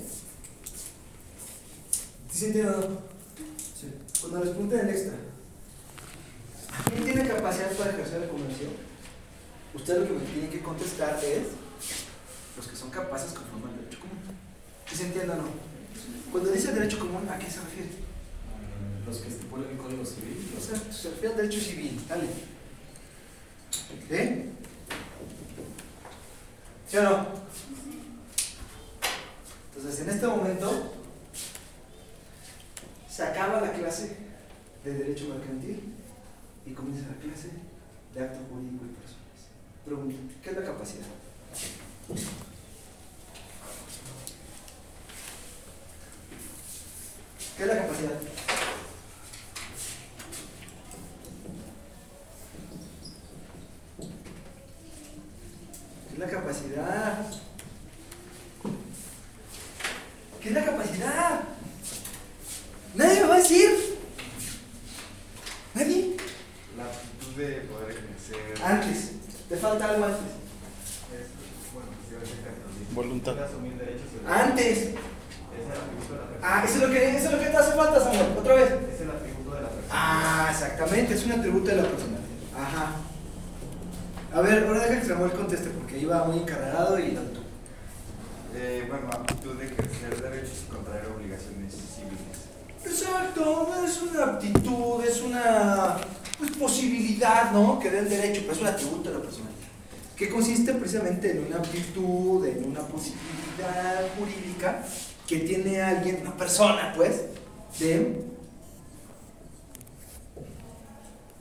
¿Sí 2.31 2.39
se 2.39 2.47
entiende 2.49 2.71
o 2.71 2.81
no? 2.81 2.99
Sí. 3.81 3.89
Cuando 4.21 4.41
les 4.41 4.51
pregunten 4.51 4.81
el 4.81 4.91
extra, 4.91 5.15
¿quién 6.91 7.05
tiene 7.05 7.29
capacidad 7.29 7.73
para 7.79 7.93
ejercer 7.93 8.25
el 8.25 8.29
comercio? 8.29 8.69
Usted 9.73 10.01
lo 10.01 10.07
que 10.07 10.13
me 10.13 10.25
tiene 10.27 10.51
que 10.51 10.61
contestar 10.61 11.19
es 11.25 11.47
los 12.59 12.67
que 12.67 12.77
son 12.77 12.91
capaces 12.91 13.33
conforme 13.33 13.71
al 13.71 13.77
derecho 13.79 14.01
común. 14.01 14.19
¿Sí 14.87 14.97
se 14.97 15.07
entiende 15.07 15.33
o 15.33 15.37
no? 15.37 15.64
Cuando 16.35 16.51
dice 16.51 16.73
derecho 16.73 16.99
común, 16.99 17.29
¿a 17.29 17.39
qué 17.39 17.49
se 17.49 17.61
refiere? 17.61 17.91
Los 19.07 19.19
que 19.19 19.29
estipulan 19.29 19.71
el 19.71 19.77
Código 19.77 20.05
Civil. 20.05 20.53
O 20.59 20.61
sea, 20.61 20.77
se 20.93 21.11
refiere 21.11 21.29
al 21.29 21.37
derecho 21.37 21.61
civil, 21.61 22.05
dale. 22.09 22.27
¿Eh? 24.11 24.51
¿Sí 26.89 26.97
o 26.97 27.03
no? 27.05 27.29
Entonces, 29.77 30.01
en 30.01 30.11
este 30.11 30.27
momento, 30.27 30.95
se 33.09 33.23
acaba 33.23 33.61
la 33.61 33.73
clase 33.73 34.17
de 34.83 34.93
derecho 34.93 35.29
mercantil 35.29 35.95
y 36.67 36.73
comienza 36.73 37.11
la 37.11 37.23
clase 37.23 37.51
de 38.13 38.21
acto 38.21 38.41
jurídico 38.51 38.87
y 38.87 38.89
personas. 38.89 39.39
Pregunta, 39.85 40.35
¿qué 40.43 40.51
es 40.51 40.57
la 40.57 40.65
capacidad? 40.65 41.07
¿Qué 47.57 47.63
es 47.63 47.69
la 47.69 47.77
capacidad? 47.77 48.21
¿Qué 56.09 56.15
es 56.15 56.19
la 56.19 56.27
capacidad? 56.27 57.27
¿Qué 60.43 60.49
es 60.49 60.55
la 60.55 60.65
capacidad? 60.65 61.41
Nadie 62.95 63.21
me 63.21 63.27
va 63.29 63.35
a 63.35 63.39
decir. 63.39 63.71
Nadie. 65.75 66.17
La 66.77 66.85
actitud 66.85 67.35
de 67.37 67.61
poder 67.63 67.91
ejercer. 67.91 68.65
Antes. 68.65 69.13
Te 69.49 69.57
falta 69.57 69.91
algo 69.91 70.05
antes. 70.07 70.21
es, 70.21 71.73
bueno, 71.73 71.91
yo 72.11 72.19
exactamente. 72.19 72.95
Voluntad. 72.95 73.43
Asumir 73.45 73.75
derechos 73.75 74.09
Antes. 74.27 74.91
Es 75.59 75.67
el 75.67 75.73
atributo 75.73 76.15
de 76.15 76.21
la 76.21 76.27
persona. 76.27 76.43
Ah, 76.43 76.63
eso 76.65 76.75
es 76.75 76.83
lo 76.83 76.91
que, 76.91 77.17
eso 77.17 77.27
es 77.27 77.33
lo 77.33 77.39
que 77.39 77.47
te 77.47 77.57
hace 77.57 77.73
falta, 77.73 78.01
Samuel. 78.01 78.39
Otra 78.39 78.55
vez. 78.55 78.71
Es 78.95 79.01
el 79.01 79.11
atributo 79.11 79.55
de 79.55 79.63
la 79.63 79.69
persona. 79.69 79.91
Ah, 79.93 80.49
exactamente. 80.51 81.15
Es 81.15 81.25
un 81.25 81.33
atributo 81.33 81.67
de 81.67 81.77
la 81.77 81.83
personalidad. 81.83 82.21
Ajá. 82.57 82.97
A 84.35 84.41
ver, 84.41 84.67
ahora 84.67 84.81
deja 84.81 85.01
que 85.01 85.07
Samuel 85.07 85.33
conteste 85.33 85.71
porque 85.71 85.99
iba 85.99 86.25
muy 86.25 86.39
encarregado 86.39 86.99
y 86.99 87.13
tanto. 87.13 87.41
Eh, 88.57 88.85
bueno, 88.89 89.09
aptitud 89.13 89.55
de 89.55 89.67
ejercer 89.67 90.23
derechos 90.23 90.65
y 90.67 90.73
contraer 90.73 91.07
obligaciones 91.07 91.73
civiles. 91.73 92.55
Exacto, 92.85 93.69
no 93.71 93.85
es 93.85 94.03
una 94.03 94.25
aptitud, 94.25 95.05
es 95.05 95.21
una 95.23 95.97
pues, 96.39 96.51
posibilidad, 96.53 97.53
¿no? 97.53 97.79
Que 97.79 97.91
dé 97.91 98.01
el 98.01 98.09
derecho, 98.09 98.43
pero 98.43 98.55
es 98.55 98.61
un 98.61 98.67
atributo 98.67 99.11
de 99.11 99.17
la 99.17 99.23
personalidad. 99.23 99.55
Que 100.17 100.29
consiste 100.29 100.75
precisamente 100.75 101.31
en 101.31 101.47
una 101.47 101.57
aptitud, 101.57 102.45
en 102.47 102.71
una 102.71 102.81
posibilidad 102.81 104.03
jurídica 104.19 104.85
que 105.27 105.39
tiene 105.39 105.81
alguien, 105.81 106.21
una 106.23 106.37
persona, 106.37 106.93
pues, 106.97 107.23
de 107.79 108.23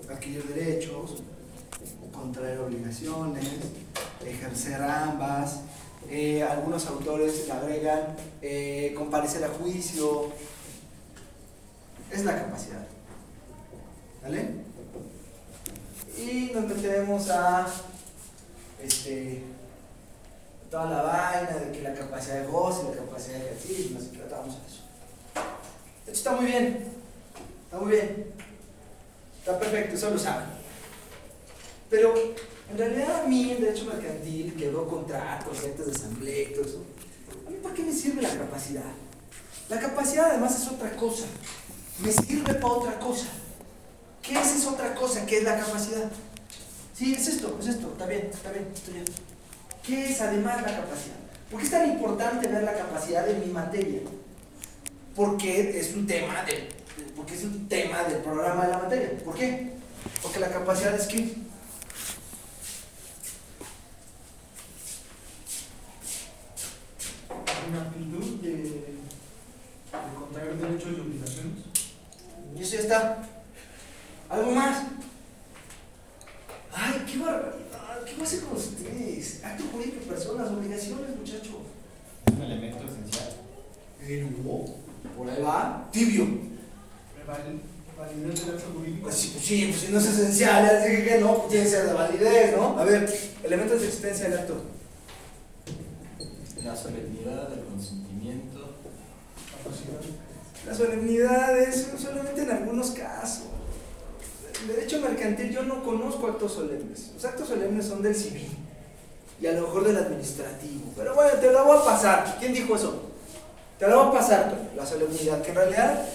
adquirir 0.09 0.43
derechos, 0.45 1.23
contraer 2.11 2.59
obligaciones, 2.59 3.45
ejercer 4.25 4.81
ambas. 4.81 5.61
Eh, 6.09 6.43
algunos 6.43 6.85
autores 6.87 7.47
le 7.47 7.51
agregan 7.53 8.15
eh, 8.41 8.93
comparecer 8.95 9.43
a 9.43 9.49
juicio, 9.49 10.31
es 12.11 12.23
la 12.23 12.35
capacidad. 12.35 12.85
¿Vale? 14.21 14.49
Y 16.17 16.51
nos 16.53 16.65
metemos 16.67 17.29
a 17.29 17.67
este 18.81 19.43
toda 20.73 20.85
la 20.85 21.03
vaina 21.03 21.51
de 21.51 21.71
que 21.71 21.83
la 21.83 21.93
capacidad 21.93 22.41
de 22.41 22.47
goce, 22.47 22.85
la 22.89 22.95
capacidad 22.95 23.37
de 23.37 23.45
ejercicio, 23.45 23.91
nos 23.95 24.11
tratamos 24.11 24.55
de 24.59 24.67
eso. 24.67 24.81
Esto 26.07 26.11
está 26.11 26.31
muy 26.31 26.45
bien, 26.47 26.87
está 27.65 27.77
muy 27.77 27.91
bien, 27.91 28.33
está 29.37 29.59
perfecto, 29.59 29.95
eso 29.95 30.09
lo 30.09 30.17
saben. 30.17 30.47
Pero 31.91 32.15
en 32.71 32.75
realidad 32.75 33.21
a 33.21 33.27
mí 33.27 33.51
en 33.51 33.61
derecho 33.61 33.85
mercantil, 33.85 34.55
que 34.57 34.69
veo 34.69 34.87
contratos, 34.87 35.63
actas 35.63 35.85
de 35.85 35.91
asamblea 35.91 36.49
y 36.49 36.53
todo 36.53 36.65
eso, 36.65 36.83
¿a 37.45 37.49
mí 37.51 37.57
para 37.61 37.75
qué 37.75 37.83
me 37.83 37.93
sirve 37.93 38.23
la 38.23 38.35
capacidad? 38.35 38.91
La 39.69 39.79
capacidad 39.79 40.31
además 40.31 40.59
es 40.59 40.67
otra 40.69 40.95
cosa 40.95 41.25
me 41.99 42.11
sirve 42.11 42.55
para 42.55 42.73
otra 42.73 42.99
cosa. 42.99 43.27
¿Qué 44.23 44.33
es 44.33 44.55
esa 44.55 44.71
otra 44.71 44.95
cosa? 44.95 45.23
¿Qué 45.27 45.37
es 45.37 45.43
la 45.43 45.59
capacidad? 45.59 46.11
Sí, 46.95 47.13
es 47.13 47.27
esto, 47.27 47.57
es 47.59 47.67
esto, 47.67 47.91
está 47.91 48.07
bien, 48.07 48.31
está 48.33 48.51
bien, 48.51 48.71
estoy 48.73 48.95
bien. 48.95 49.05
¿Qué 49.85 50.09
es 50.11 50.21
además 50.21 50.57
la 50.61 50.77
capacidad? 50.77 51.15
¿Por 51.49 51.59
qué 51.59 51.65
es 51.65 51.71
tan 51.71 51.89
importante 51.91 52.47
ver 52.47 52.63
la 52.63 52.73
capacidad 52.73 53.25
de 53.25 53.35
mi 53.35 53.51
materia? 53.51 53.99
Porque 55.15 55.79
es 55.79 55.93
un 55.93 56.07
tema 56.07 56.43
de, 56.45 56.69
porque 57.15 57.35
es 57.35 57.43
un 57.43 57.67
tema 57.67 58.03
del 58.03 58.19
programa 58.21 58.65
de 58.65 58.71
la 58.71 58.77
materia. 58.79 59.11
¿Por 59.23 59.35
qué? 59.35 59.73
Porque 60.21 60.39
la 60.39 60.49
capacidad 60.49 60.95
es 60.95 61.07
qué? 61.07 61.35
Una 67.69 67.81
aptitud 67.81 68.41
de, 68.41 68.51
de 68.51 68.83
contraer 70.19 70.55
derechos 70.57 70.91
y 70.97 71.01
obligaciones. 71.01 71.63
Y 72.57 72.61
eso 72.61 72.75
ya 72.75 72.81
está. 72.81 73.17
¿Algo 74.29 74.51
más? 74.51 74.83
Ay, 76.73 77.03
qué 77.11 77.17
barbaridad. 77.19 78.03
¿Qué 78.05 78.13
pasa 78.19 78.37
con 78.41 78.57
ustedes? 78.57 79.43
Acto 79.43 79.63
jurídico 79.71 79.99
de 80.01 80.05
personas, 80.11 80.49
obligaciones, 80.49 81.15
muchachos. 81.17 81.55
Es 82.25 82.33
un 82.33 82.41
elemento 82.41 82.83
esencial. 82.85 83.29
Pero, 84.05 84.27
por 85.17 85.29
ahí 85.29 85.41
va, 85.41 85.87
tibio. 85.91 86.25
Val- 87.25 87.61
Validez 87.97 88.45
del 88.45 88.55
acto 88.55 88.71
jurídico. 88.75 89.03
Pues 89.03 89.15
sí, 89.15 89.29
pues 89.33 89.45
sí, 89.45 89.65
pues 89.69 89.81
si 89.81 89.91
no 89.91 89.99
es 89.99 90.05
esencial, 90.05 90.65
ya 90.65 90.85
dije 90.85 91.03
que 91.05 91.19
no, 91.19 91.37
pues 91.37 91.49
tiene 91.49 91.63
que 91.65 91.71
ser 91.71 91.85
de 91.87 91.93
validez, 91.93 92.57
¿no? 92.57 92.77
A 92.77 92.83
ver, 92.83 93.31
elementos 93.43 93.79
de 93.79 93.87
existencia 93.87 94.29
del 94.29 94.39
acto. 94.39 94.61
La 96.63 96.75
solemnidad, 96.75 97.53
el 97.53 97.63
consentimiento. 97.65 98.77
Capacidad. 99.63 99.99
Las 100.65 100.77
solemnidades, 100.77 101.87
solamente 102.01 102.41
en 102.41 102.51
algunos 102.51 102.91
casos. 102.91 103.43
en 104.61 104.67
derecho 104.69 104.99
mercantil 105.01 105.51
yo 105.51 105.63
no 105.63 105.83
conozco 105.83 106.27
actos 106.27 106.53
solemnes. 106.53 107.11
Los 107.13 107.25
actos 107.25 107.49
solemnes 107.49 107.85
son 107.85 108.01
del 108.01 108.15
civil 108.15 108.47
y 109.41 109.45
a 109.47 109.51
lo 109.53 109.63
mejor 109.63 109.83
del 109.85 109.97
administrativo. 109.97 110.91
Pero 110.95 111.13
bueno, 111.15 111.33
te 111.39 111.51
la 111.51 111.61
voy 111.63 111.77
a 111.77 111.83
pasar. 111.85 112.37
¿Quién 112.39 112.53
dijo 112.53 112.75
eso? 112.75 113.09
Te 113.77 113.87
la 113.87 113.97
voy 113.97 114.07
a 114.07 114.19
pasar, 114.19 114.49
Toño, 114.51 114.69
la 114.77 114.85
solemnidad, 114.85 115.32
que 115.43 115.49
en 115.49 115.55
realidad 115.55 116.05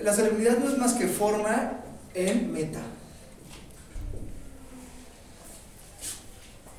la 0.00 0.14
solemnidad 0.14 0.58
no 0.58 0.70
es 0.70 0.78
más 0.78 0.94
que 0.94 1.06
forma 1.06 1.72
en 2.14 2.52
meta. 2.52 2.80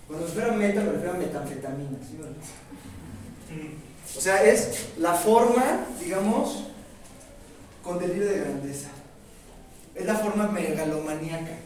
Cuando 0.08 0.26
me 0.26 0.34
refiero 0.34 0.54
a 0.54 0.58
meta, 0.58 0.82
me 0.82 0.92
refiero 0.92 1.14
a 1.14 1.18
metanfetamina. 1.18 1.98
¿sí 2.06 2.18
o 2.20 2.26
no? 2.26 2.62
O 4.18 4.22
sea, 4.22 4.44
es 4.44 4.90
la 4.98 5.14
forma, 5.14 5.86
digamos, 6.00 6.64
con 7.84 8.00
delirio 8.00 8.26
de 8.26 8.40
grandeza. 8.40 8.90
Es 9.96 10.06
la 10.06 10.16
forma 10.16 10.48
megalomaníaca. 10.48 11.58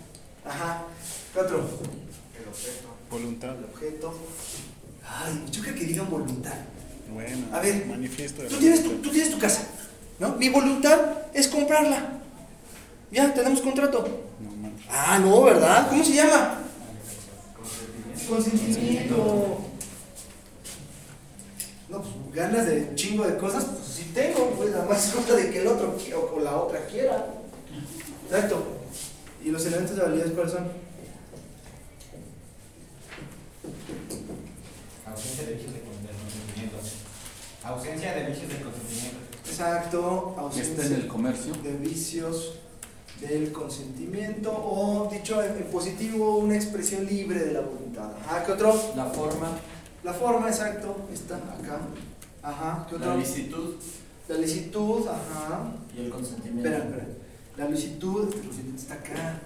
Ajá. 0.46 0.84
¿Qué 1.34 1.40
otro? 1.40 1.58
El 1.58 2.48
objeto. 2.48 2.88
Voluntad. 3.10 3.56
El 3.58 3.66
objeto. 3.66 4.14
Ay, 5.08 5.46
yo 5.52 5.62
creo 5.62 5.76
que 5.76 5.86
digan 5.86 6.10
voluntad. 6.10 6.54
Bueno. 7.14 7.48
A 7.52 7.60
ver, 7.60 7.86
manifiesto 7.86 8.42
de 8.42 8.50
Tú 8.50 8.58
tienes, 8.58 8.84
tu, 8.84 8.90
tú 8.98 9.10
tienes 9.10 9.32
tu 9.32 9.40
casa, 9.40 9.68
¿no? 10.20 10.36
Mi 10.36 10.50
voluntad 10.50 11.00
es 11.34 11.48
comprarla. 11.48 12.20
Ya, 13.12 13.34
tenemos 13.34 13.62
contrato. 13.62 14.26
Ah, 14.90 15.20
no, 15.20 15.44
¿verdad? 15.44 15.88
¿Cómo 15.90 16.04
se 16.04 16.14
llama? 16.14 16.60
Consentimiento. 18.28 19.16
Consentimiento. 19.16 19.58
No, 21.90 22.02
pues 22.02 22.14
ganas 22.34 22.66
de 22.66 22.88
un 22.90 22.96
chingo 22.96 23.26
de 23.26 23.38
cosas, 23.38 23.66
pues 23.66 23.88
sí 23.88 24.12
tengo, 24.14 24.52
pues 24.52 24.72
nada 24.72 24.86
más 24.86 25.12
cosa 25.16 25.36
de 25.36 25.50
que 25.50 25.62
el 25.62 25.68
otro 25.68 25.96
o 26.36 26.40
la 26.40 26.58
otra 26.58 26.86
quiera. 26.88 27.28
Exacto. 28.26 28.64
¿Y 29.44 29.52
los 29.52 29.66
elementos 29.66 29.96
de 29.96 30.02
validez 30.02 30.32
cuáles 30.32 30.54
son? 30.54 30.68
Ausencia 35.06 35.46
de 35.46 35.54
vicios 35.54 35.74
de 35.74 35.80
consentimiento. 35.82 36.78
Ausencia 37.64 38.14
de 38.14 38.24
vicios 38.26 38.48
del 38.50 38.62
consentimiento. 38.62 39.25
Exacto, 39.56 40.36
que 40.54 40.60
está 40.60 40.72
en 40.74 40.78
ausencia 40.78 40.98
el 40.98 41.08
comercio. 41.08 41.54
de 41.64 41.74
vicios 41.78 42.56
del 43.22 43.54
consentimiento 43.54 44.52
o 44.52 45.10
dicho 45.10 45.42
en, 45.42 45.64
positivo 45.72 46.40
una 46.40 46.56
expresión 46.56 47.06
libre 47.06 47.40
de 47.40 47.54
la 47.54 47.62
voluntad. 47.62 48.12
Ajá, 48.26 48.44
¿qué 48.44 48.52
otro? 48.52 48.74
La 48.98 49.06
forma, 49.06 49.48
La 50.04 50.14
forma, 50.14 50.50
exacto, 50.50 50.98
está 51.14 51.38
acá. 51.38 51.80
Ajá, 52.44 52.86
¿qué 52.90 52.96
otro? 52.96 53.08
la 53.08 53.16
licitud 53.16 53.76
La 54.28 54.38
licitud, 54.38 55.08
ajá. 55.08 55.72
y 55.96 56.02
el 56.02 56.10
consentimiento. 56.10 56.68
Espera, 56.68 56.86
espera. 56.86 57.08
La 57.58 57.70
licitud, 57.70 58.28
el 58.28 58.42
consentimiento 58.42 58.82
está 58.82 58.96
acá. 58.96 59.40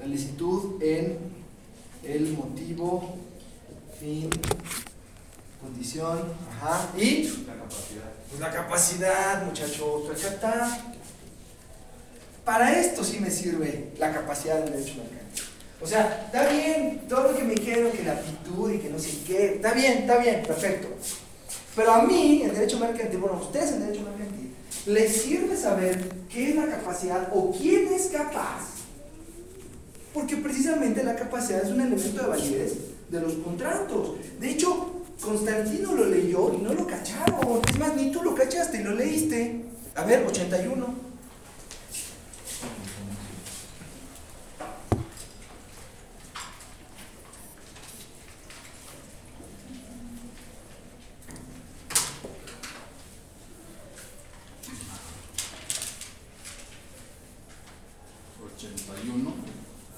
La 0.00 0.06
licitud 0.06 0.82
en 0.82 1.18
el 2.02 2.32
motivo, 2.32 3.14
fin, 4.00 4.28
condición, 5.66 6.32
ajá. 6.50 6.88
Y 6.96 7.24
La 7.46 7.54
capacidad. 7.54 8.12
pues 8.28 8.40
la 8.40 8.50
capacidad, 8.50 9.44
muchachos, 9.44 10.10
acá 10.10 10.34
está. 10.34 10.78
Para 12.44 12.80
esto 12.80 13.02
sí 13.02 13.18
me 13.18 13.30
sirve 13.30 13.92
la 13.98 14.12
capacidad 14.12 14.60
del 14.60 14.72
derecho 14.72 14.94
mercantil. 14.94 15.44
O 15.80 15.86
sea, 15.86 16.22
está 16.26 16.48
bien, 16.48 17.02
todo 17.08 17.32
lo 17.32 17.36
que 17.36 17.44
me 17.44 17.54
dijeron, 17.54 17.90
que 17.92 18.04
la 18.04 18.12
aptitud 18.12 18.70
y 18.72 18.78
que 18.78 18.88
no 18.88 18.98
sé 18.98 19.18
qué, 19.26 19.54
está 19.56 19.72
bien, 19.72 19.98
está 19.98 20.18
bien, 20.18 20.42
perfecto. 20.46 20.88
Pero 21.74 21.92
a 21.92 22.02
mí, 22.02 22.42
en 22.42 22.54
derecho 22.54 22.78
mercantil, 22.78 23.18
bueno, 23.18 23.36
a 23.36 23.40
ustedes 23.40 23.72
en 23.72 23.80
derecho 23.80 24.02
mercantil, 24.02 24.54
les 24.86 25.22
sirve 25.22 25.56
saber 25.56 26.08
qué 26.30 26.50
es 26.50 26.56
la 26.56 26.66
capacidad 26.66 27.28
o 27.34 27.50
quién 27.52 27.92
es 27.92 28.06
capaz. 28.06 28.76
Porque 30.14 30.36
precisamente 30.36 31.02
la 31.04 31.14
capacidad 31.16 31.62
es 31.62 31.70
un 31.70 31.80
elemento 31.80 32.22
de 32.22 32.28
validez 32.28 32.72
de 33.10 33.20
los 33.20 33.34
contratos. 33.34 34.12
De 34.40 34.50
hecho, 34.50 34.95
Constantino 35.20 35.92
lo 35.94 36.04
leyó 36.06 36.54
y 36.54 36.58
no 36.58 36.72
lo 36.72 36.86
cacharon. 36.86 37.60
Es 37.68 37.78
más, 37.78 37.96
ni 37.96 38.10
tú 38.10 38.22
lo 38.22 38.34
cachaste 38.34 38.80
y 38.80 38.84
lo 38.84 38.94
leíste. 38.94 39.64
A 39.94 40.04
ver, 40.04 40.26
81. 40.26 41.06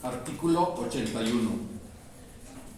Artículo 0.02 0.74
81. 0.74 1.77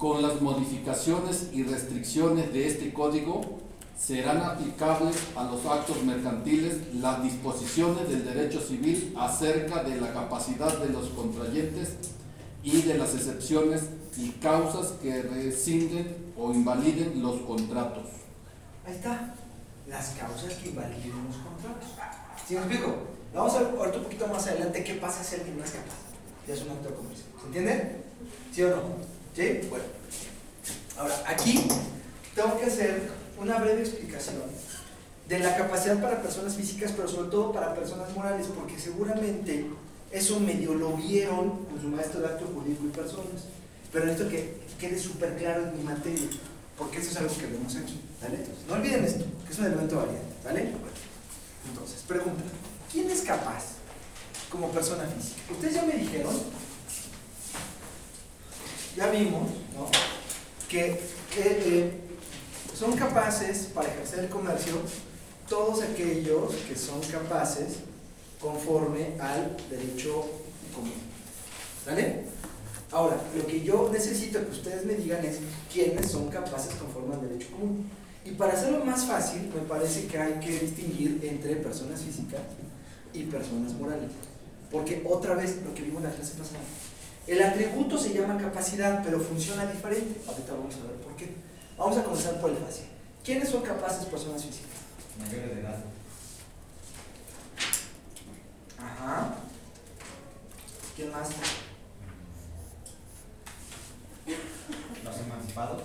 Con 0.00 0.22
las 0.22 0.40
modificaciones 0.40 1.48
y 1.52 1.62
restricciones 1.62 2.54
de 2.54 2.66
este 2.66 2.90
código 2.90 3.42
serán 3.98 4.38
aplicables 4.38 5.14
a 5.36 5.44
los 5.44 5.66
actos 5.66 6.02
mercantiles 6.04 6.94
las 6.94 7.22
disposiciones 7.22 8.08
del 8.08 8.24
derecho 8.24 8.62
civil 8.62 9.14
acerca 9.20 9.84
de 9.84 10.00
la 10.00 10.10
capacidad 10.14 10.78
de 10.78 10.88
los 10.88 11.10
contrayentes 11.10 11.96
y 12.62 12.80
de 12.80 12.96
las 12.96 13.14
excepciones 13.14 13.82
y 14.16 14.30
causas 14.30 14.92
que 15.02 15.20
rescinden 15.20 16.32
o 16.38 16.50
invaliden 16.50 17.20
los 17.20 17.42
contratos. 17.42 18.06
Ahí 18.86 18.94
está. 18.94 19.34
Las 19.86 20.14
causas 20.18 20.54
que 20.54 20.70
invaliden 20.70 21.12
los 21.26 21.36
contratos. 21.36 21.90
¿Sí 22.48 22.54
me 22.54 22.60
explico? 22.60 22.94
Vamos 23.34 23.54
a 23.54 23.64
ver 23.64 23.98
un 23.98 24.02
poquito 24.04 24.26
más 24.28 24.46
adelante 24.46 24.82
qué 24.82 24.94
pasa 24.94 25.22
si 25.22 25.34
alguien 25.34 25.58
no 25.58 25.64
es 25.64 25.72
capaz. 25.72 25.98
Ya 26.48 26.54
es 26.54 26.62
un 26.62 26.70
acto 26.70 26.88
de 26.88 26.94
comercio. 26.94 27.26
¿Se 27.38 27.46
entiende? 27.48 27.96
¿Sí 28.50 28.62
o 28.62 28.70
no? 28.70 29.19
¿Sí? 29.34 29.60
Bueno. 29.68 29.84
Ahora, 30.98 31.22
aquí 31.26 31.66
tengo 32.34 32.58
que 32.58 32.66
hacer 32.66 33.10
una 33.38 33.58
breve 33.58 33.80
explicación 33.80 34.42
de 35.28 35.38
la 35.38 35.56
capacidad 35.56 36.00
para 36.02 36.20
personas 36.20 36.54
físicas, 36.54 36.92
pero 36.94 37.08
sobre 37.08 37.30
todo 37.30 37.52
para 37.52 37.74
personas 37.74 38.14
morales, 38.14 38.48
porque 38.48 38.78
seguramente 38.78 39.66
eso 40.10 40.40
medio 40.40 40.74
lo 40.74 40.96
vieron 40.96 41.64
con 41.66 41.80
su 41.80 41.88
maestro 41.88 42.20
de 42.20 42.26
acto 42.26 42.46
jurídico 42.52 42.84
y 42.86 42.88
personas. 42.88 43.46
Pero 43.92 44.06
necesito 44.06 44.30
que 44.30 44.56
quede 44.78 44.98
súper 44.98 45.36
claro 45.36 45.68
en 45.68 45.78
mi 45.78 45.84
materia, 45.84 46.28
porque 46.76 46.98
eso 46.98 47.10
es 47.10 47.16
algo 47.16 47.34
que 47.36 47.46
vemos 47.46 47.76
aquí. 47.76 48.00
¿vale? 48.20 48.36
Entonces, 48.36 48.66
no 48.66 48.74
olviden 48.74 49.04
esto, 49.04 49.24
que 49.46 49.52
es 49.52 49.58
un 49.58 49.66
elemento 49.66 49.96
variante. 49.96 50.34
¿vale? 50.44 50.60
Bueno, 50.62 50.86
entonces, 51.70 52.02
pregunta: 52.06 52.42
¿quién 52.92 53.10
es 53.10 53.22
capaz 53.22 53.64
como 54.50 54.70
persona 54.70 55.04
física? 55.04 55.40
Ustedes 55.50 55.74
ya 55.74 55.82
me 55.82 55.94
dijeron, 55.94 56.34
ya 58.96 59.10
vimos, 59.10 59.48
que 60.68 61.00
eh, 61.36 61.92
son 62.78 62.96
capaces 62.96 63.68
para 63.74 63.88
ejercer 63.88 64.20
el 64.20 64.28
comercio 64.28 64.74
todos 65.48 65.82
aquellos 65.82 66.54
que 66.68 66.76
son 66.76 67.00
capaces 67.00 67.78
conforme 68.40 69.20
al 69.20 69.56
derecho 69.68 70.24
común. 70.74 70.92
¿Vale? 71.84 72.24
Ahora, 72.92 73.20
lo 73.36 73.46
que 73.46 73.60
yo 73.62 73.90
necesito 73.92 74.44
que 74.44 74.50
ustedes 74.50 74.84
me 74.84 74.94
digan 74.94 75.24
es 75.24 75.38
quiénes 75.72 76.10
son 76.10 76.28
capaces 76.28 76.74
conforme 76.74 77.14
al 77.14 77.28
derecho 77.28 77.50
común. 77.52 77.88
Y 78.24 78.32
para 78.32 78.52
hacerlo 78.52 78.84
más 78.84 79.06
fácil, 79.06 79.50
me 79.54 79.62
parece 79.62 80.06
que 80.06 80.18
hay 80.18 80.34
que 80.40 80.58
distinguir 80.58 81.20
entre 81.22 81.56
personas 81.56 82.00
físicas 82.00 82.40
y 83.12 83.24
personas 83.24 83.72
morales. 83.74 84.10
Porque 84.70 85.02
otra 85.08 85.34
vez, 85.34 85.58
lo 85.64 85.74
que 85.74 85.82
vimos 85.82 86.02
en 86.02 86.10
la 86.10 86.14
clase 86.14 86.34
pasada, 86.34 86.60
el 87.26 87.42
atributo 87.42 87.96
se 87.98 88.12
llama 88.14 88.38
capacidad, 88.38 89.02
pero 89.04 89.20
funciona 89.20 89.66
diferente. 89.66 90.20
Ahorita 90.26 90.52
vamos 90.54 90.74
a 90.76 90.82
ver 90.88 90.96
por 90.96 91.16
qué. 91.16 91.30
Vamos 91.78 91.96
a 91.98 92.04
comenzar 92.04 92.40
por 92.40 92.50
el 92.50 92.56
fácil. 92.56 92.86
¿Quiénes 93.24 93.48
son 93.48 93.62
capaces 93.62 94.06
personas 94.06 94.44
físicas? 94.44 94.70
Mayores 95.18 95.54
de 95.54 95.60
edad. 95.60 95.84
Ajá. 98.78 99.34
¿Quién 100.96 101.10
más? 101.12 101.28
Los 105.04 105.18
emancipados. 105.18 105.82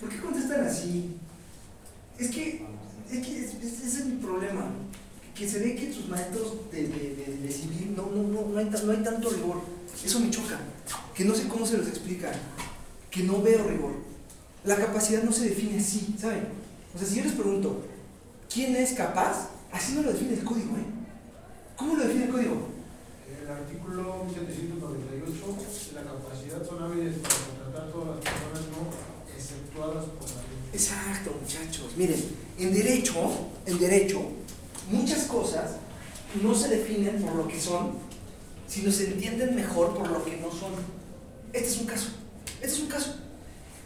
¿Por 0.00 0.08
qué 0.08 0.20
contestan 0.20 0.66
así? 0.66 1.16
Es 2.18 2.30
que, 2.30 2.64
es 3.10 3.26
que 3.26 3.44
es- 3.44 3.54
es- 3.54 3.80
ese 3.84 3.98
es 4.00 4.06
mi 4.06 4.16
problema. 4.16 4.66
Que 5.34 5.48
se 5.48 5.60
ve 5.60 5.76
que 5.76 5.92
sus 5.92 6.08
maestros 6.08 6.70
de, 6.72 6.88
de, 6.88 7.14
de- 7.14 7.36
de 7.38 7.52
civil 7.52 7.94
no, 7.96 8.06
no, 8.06 8.22
no, 8.24 8.48
no, 8.48 8.58
hay, 8.58 8.64
no 8.66 8.90
hay 8.92 9.02
tanto 9.04 9.30
rigor. 9.30 9.60
Eso 10.04 10.20
me 10.20 10.30
choca. 10.30 10.58
Que 11.14 11.24
no 11.24 11.34
sé 11.34 11.48
cómo 11.48 11.66
se 11.66 11.78
los 11.78 11.88
explican. 11.88 12.32
Que 13.10 13.22
no 13.22 13.42
veo 13.42 13.64
rigor. 13.64 13.92
La 14.64 14.76
capacidad 14.76 15.22
no 15.22 15.32
se 15.32 15.48
define 15.48 15.78
así, 15.78 16.14
¿saben? 16.20 16.48
O 16.94 16.98
sea, 16.98 17.06
si 17.06 17.16
yo 17.16 17.24
les 17.24 17.32
pregunto, 17.32 17.84
¿quién 18.52 18.76
es 18.76 18.92
capaz? 18.92 19.50
Así 19.72 19.92
no 19.92 20.02
lo 20.02 20.12
define 20.12 20.34
el 20.34 20.44
código, 20.44 20.76
¿eh? 20.76 20.84
¿Cómo 21.76 21.96
lo 21.96 22.04
define 22.04 22.24
el 22.24 22.30
código? 22.30 22.68
El 23.40 23.50
artículo 23.50 24.24
1798 24.24 25.56
de 25.88 25.94
la 25.94 26.02
capacidad 26.02 26.66
son 26.66 26.82
hábiles 26.82 27.18
para 27.18 27.34
contratar 27.34 27.92
todas 27.92 28.08
las 28.08 28.18
personas 28.18 28.62
no 28.72 29.34
exceptuadas 29.34 30.04
por 30.04 30.28
la 30.30 30.42
ley. 30.42 30.58
Exacto, 30.72 31.36
muchachos. 31.40 31.92
Miren, 31.96 32.24
en 32.58 32.74
derecho, 32.74 33.14
en 33.66 33.78
derecho, 33.78 34.22
muchas 34.90 35.24
cosas 35.24 35.76
no 36.42 36.54
se 36.54 36.68
definen 36.68 37.22
por 37.22 37.34
lo 37.36 37.48
que 37.48 37.60
son 37.60 37.92
sino 38.68 38.92
se 38.92 39.06
entienden 39.06 39.54
mejor 39.56 39.96
por 39.96 40.08
lo 40.10 40.24
que 40.24 40.36
no 40.36 40.50
son. 40.50 40.72
Este 41.52 41.68
es 41.68 41.78
un 41.78 41.86
caso. 41.86 42.08
Este 42.60 42.76
es 42.76 42.80
un 42.80 42.88
caso. 42.88 43.14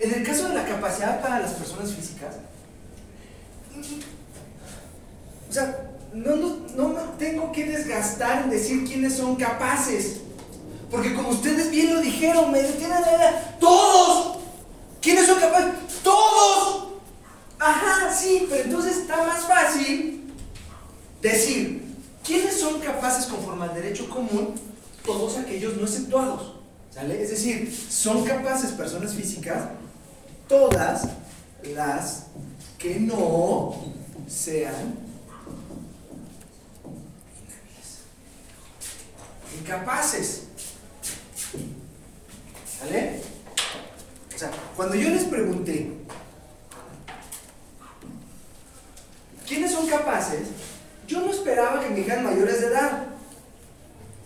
En 0.00 0.12
el 0.12 0.26
caso 0.26 0.48
de 0.48 0.54
la 0.54 0.66
capacidad 0.66 1.22
para 1.22 1.38
las 1.38 1.52
personas 1.52 1.92
físicas, 1.92 2.34
o 5.48 5.52
sea, 5.52 5.90
no, 6.12 6.36
no, 6.36 6.66
no 6.76 6.94
tengo 7.18 7.52
que 7.52 7.64
desgastar 7.66 8.42
en 8.42 8.50
decir 8.50 8.84
quiénes 8.84 9.16
son 9.16 9.36
capaces. 9.36 10.18
Porque 10.90 11.14
como 11.14 11.30
ustedes 11.30 11.70
bien 11.70 11.94
lo 11.94 12.00
dijeron, 12.00 12.50
me 12.50 12.62
detienen 12.62 13.00
la 13.00 13.58
¡Todos! 13.58 14.38
¿Quiénes 15.00 15.26
son 15.26 15.40
capaces? 15.40 15.72
¡Todos! 16.02 16.88
Ajá, 17.58 18.12
sí, 18.12 18.46
pero 18.50 18.64
entonces 18.64 18.98
está 18.98 19.16
más 19.24 19.44
fácil 19.44 20.32
decir, 21.22 21.81
¿quiénes 22.24 22.61
son 22.61 22.80
capaces 22.80 23.26
conforme 23.26 23.64
al 23.64 23.74
derecho 23.74 24.08
común? 24.08 24.54
Todos 25.04 25.37
aquellos 25.38 25.76
no 25.76 25.82
exceptuados. 25.82 26.54
¿Sale? 26.90 27.22
Es 27.22 27.30
decir, 27.30 27.74
son 27.90 28.22
capaces 28.24 28.72
personas 28.72 29.14
físicas, 29.14 29.70
todas 30.46 31.08
las 31.74 32.26
que 32.78 33.00
no 33.00 33.74
sean 34.28 34.98
incapaces. 39.58 40.42
¿Sale? 42.78 43.22
O 44.35 44.38
sea, 44.38 44.50
cuando 44.76 44.94
yo 44.96 45.08
les 45.08 45.24
pregunté, 45.24 45.92
¿quiénes 49.46 49.72
son 49.72 49.87
capaces? 49.87 50.48
Yo 51.12 51.20
no 51.20 51.31
esperaba 51.31 51.79
que 51.83 51.90
me 51.90 51.96
dijeran 51.96 52.25
mayores 52.25 52.62
de 52.62 52.68
edad. 52.68 53.05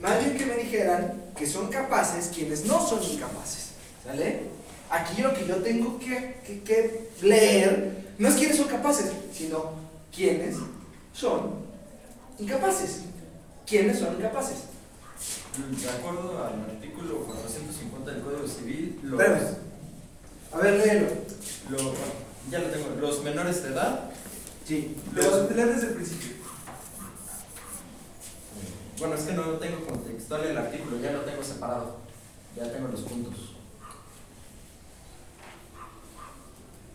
Más 0.01 0.21
bien 0.25 0.39
que 0.39 0.47
me 0.47 0.55
dijeran 0.55 1.21
que 1.37 1.45
son 1.45 1.67
capaces 1.69 2.31
quienes 2.33 2.65
no 2.65 2.87
son 2.87 3.03
incapaces. 3.03 3.71
¿Sale? 4.05 4.43
Aquí 4.89 5.21
lo 5.21 5.35
que 5.35 5.45
yo 5.49 5.57
tengo 5.57 5.99
que, 5.99 6.37
que- 6.47 6.63
que 6.63 7.11
leer 7.23 8.05
no 8.19 8.29
es 8.29 8.35
quiénes 8.37 8.57
son 8.57 8.69
capaces, 8.69 9.11
sino 9.33 9.73
quiénes 10.15 10.55
son 11.13 11.57
incapaces. 12.39 13.01
¿Quiénes 13.67 13.99
son 13.99 14.15
incapaces? 14.17 14.59
De 15.83 15.91
acuerdo 15.91 16.39
al 16.45 16.71
artículo 16.71 17.25
450 17.25 18.13
del 18.13 18.23
Código 18.23 18.47
Civil, 18.47 19.01
los. 19.03 19.19
A 20.53 20.59
ver, 20.59 20.75
léelo. 20.87 21.09
lo- 21.71 21.95
ya 22.49 22.61
lo 22.61 22.67
tengo, 22.69 22.91
los 23.01 23.25
menores 23.25 23.65
de 23.65 23.71
edad, 23.71 24.11
Sí, 24.69 24.97
lo 25.15 25.49
leer 25.51 25.75
desde 25.75 25.89
el 25.89 25.95
principio. 25.95 26.36
Bueno, 28.99 29.15
es 29.15 29.23
que 29.23 29.33
no 29.35 29.43
tengo 29.53 29.87
contextual 29.87 30.45
el 30.45 30.57
artículo, 30.57 30.99
ya 31.01 31.13
lo 31.13 31.21
tengo 31.21 31.43
separado, 31.43 31.97
ya 32.57 32.73
tengo 32.73 32.89
los 32.89 33.01
puntos. 33.03 33.57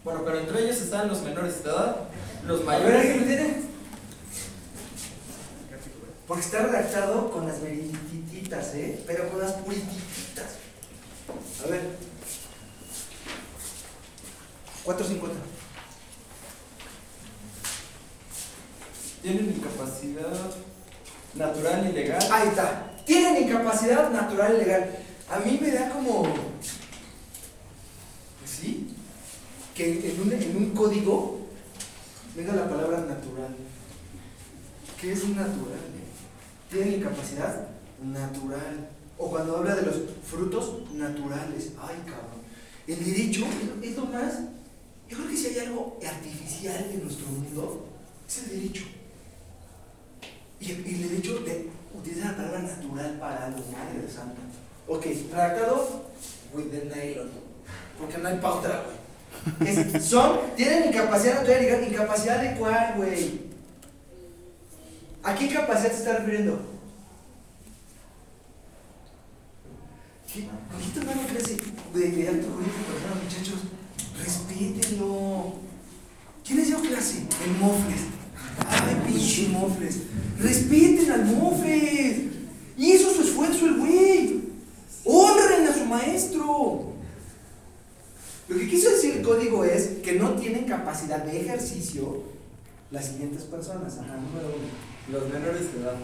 Bueno, 0.03 0.21
pero 0.25 0.39
entre 0.39 0.63
ellos 0.63 0.77
están 0.77 1.07
los 1.07 1.21
menores 1.21 1.63
de 1.63 1.69
edad, 1.69 1.95
los 2.45 2.67
A 2.67 2.77
ver, 2.79 2.95
¿alguien 2.95 3.19
mayores. 3.19 3.21
lo 3.21 3.27
tiene? 3.27 3.61
Porque 6.27 6.43
está 6.45 6.63
redactado 6.63 7.29
con 7.29 7.47
las 7.47 7.59
meritititas, 7.61 8.73
¿eh? 8.73 9.03
Pero 9.05 9.29
con 9.29 9.39
las 9.39 9.51
puritititas. 9.53 10.55
A 11.63 11.67
ver. 11.67 11.81
450. 14.83 15.39
Tienen 19.21 19.55
incapacidad 19.55 20.51
natural 21.35 21.87
y 21.89 21.93
legal. 21.93 22.19
Ahí 22.31 22.47
está. 22.49 22.91
Tienen 23.05 23.43
incapacidad 23.43 24.09
natural 24.11 24.55
y 24.55 24.65
legal. 24.65 24.89
A 25.29 25.39
mí 25.39 25.57
me 25.61 25.71
da 25.71 25.89
como. 25.89 26.23
Pues 28.39 28.49
sí. 28.49 28.87
Que 29.75 30.11
en 30.11 30.21
un, 30.21 30.31
en 30.33 30.57
un 30.57 30.69
código 30.71 31.47
venga 32.35 32.53
la 32.53 32.69
palabra 32.69 32.99
natural. 32.99 33.55
¿Qué 34.99 35.13
es 35.13 35.23
natural? 35.29 35.79
Tienen 36.69 36.95
incapacidad 36.95 37.67
natural. 38.03 38.89
O 39.17 39.29
cuando 39.29 39.57
habla 39.57 39.75
de 39.75 39.83
los 39.83 39.95
frutos 40.29 40.91
naturales. 40.93 41.69
Ay, 41.81 41.95
cabrón. 42.05 42.41
El 42.87 43.03
derecho 43.05 43.45
es 43.81 43.95
lo- 43.95 44.05
más. 44.05 44.33
Yo 45.09 45.17
creo 45.17 45.29
que 45.29 45.37
si 45.37 45.47
hay 45.47 45.59
algo 45.67 45.99
artificial 46.07 46.89
en 46.91 47.03
nuestro 47.03 47.27
mundo, 47.27 47.85
es 48.27 48.37
el 48.43 48.49
derecho. 48.61 48.83
Y 50.61 50.65
y 50.71 50.93
el 50.95 51.09
derecho 51.09 51.39
de 51.39 51.69
utilizar 51.97 52.31
la 52.31 52.37
palabra 52.37 52.59
natural 52.61 53.17
para 53.19 53.45
algo, 53.47 53.59
madre 53.71 54.01
de 54.05 54.09
santa. 54.11 54.39
Ok, 54.87 55.05
redactado 55.31 56.05
with 56.53 56.65
the 56.71 56.85
nylon. 56.85 57.29
Porque 57.99 58.17
no 58.19 58.27
hay 58.29 58.37
pauta, 58.37 58.83
güey. 58.85 59.69
Es- 59.69 60.05
Son, 60.05 60.39
tienen 60.55 60.89
incapacidad 60.89 61.41
natural. 61.41 61.87
¿Incapacidad 61.87 62.41
de 62.41 62.55
cuál, 62.59 62.93
güey? 62.97 63.41
¿A 65.23 65.35
qué 65.35 65.49
capacidad 65.53 65.91
se 65.91 65.97
está 65.97 66.17
refiriendo? 66.17 66.59
¿Qué? 70.31 70.43
No 70.43 71.27
clase 71.27 71.57
de, 71.93 71.99
de 72.11 72.27
acto 72.29 72.47
jurídico 72.51 72.81
personal, 72.87 73.23
muchachos. 73.23 73.59
Respétenlo. 74.23 75.53
¿Quién 76.45 76.57
les 76.59 76.67
dio 76.67 76.79
clase? 76.81 77.23
El 77.45 77.51
Mofles. 77.59 78.01
Ay, 78.69 79.01
pinche 79.07 79.47
Mofles. 79.49 79.97
Respeten 80.41 81.11
al 81.11 81.25
Mofles. 81.25 82.17
Hizo 82.77 83.11
su 83.13 83.21
esfuerzo 83.21 83.65
el 83.67 83.77
güey. 83.77 84.41
Honren 85.05 85.67
a 85.67 85.73
su 85.73 85.85
maestro. 85.85 86.91
Lo 88.47 88.57
que 88.57 88.67
quiso 88.69 88.89
decir 88.89 89.17
el 89.17 89.21
código 89.23 89.63
es 89.63 89.99
que 90.03 90.13
no 90.13 90.31
tienen 90.33 90.65
capacidad 90.65 91.23
de 91.23 91.41
ejercicio 91.41 92.23
las 92.91 93.05
siguientes 93.05 93.43
personas. 93.43 93.93
Ajá, 93.99 94.17
número 94.17 94.47
uno. 94.55 94.67
Los 95.19 95.31
menores 95.31 95.73
de 95.73 95.81
edad. 95.81 95.95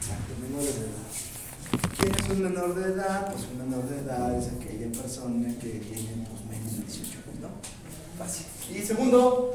Exacto, 0.00 0.34
menores 0.40 0.74
de 0.74 0.80
edad. 0.82 1.92
¿Quién 1.98 2.14
es 2.14 2.30
un 2.30 2.42
menor 2.42 2.74
de 2.74 2.92
edad? 2.92 3.32
Pues 3.32 3.46
un 3.52 3.68
menor 3.70 3.88
de 3.88 3.98
edad 4.00 4.36
es 4.36 4.48
aquella 4.48 4.90
persona 5.00 5.48
que 5.60 5.68
tiene 5.68 6.26
pues, 6.28 6.44
menos 6.50 6.76
de 6.76 6.82
18 6.82 7.18
años, 7.28 7.40
¿no? 7.40 8.18
Fácil. 8.18 8.46
Y 8.74 8.82
segundo, 8.84 9.54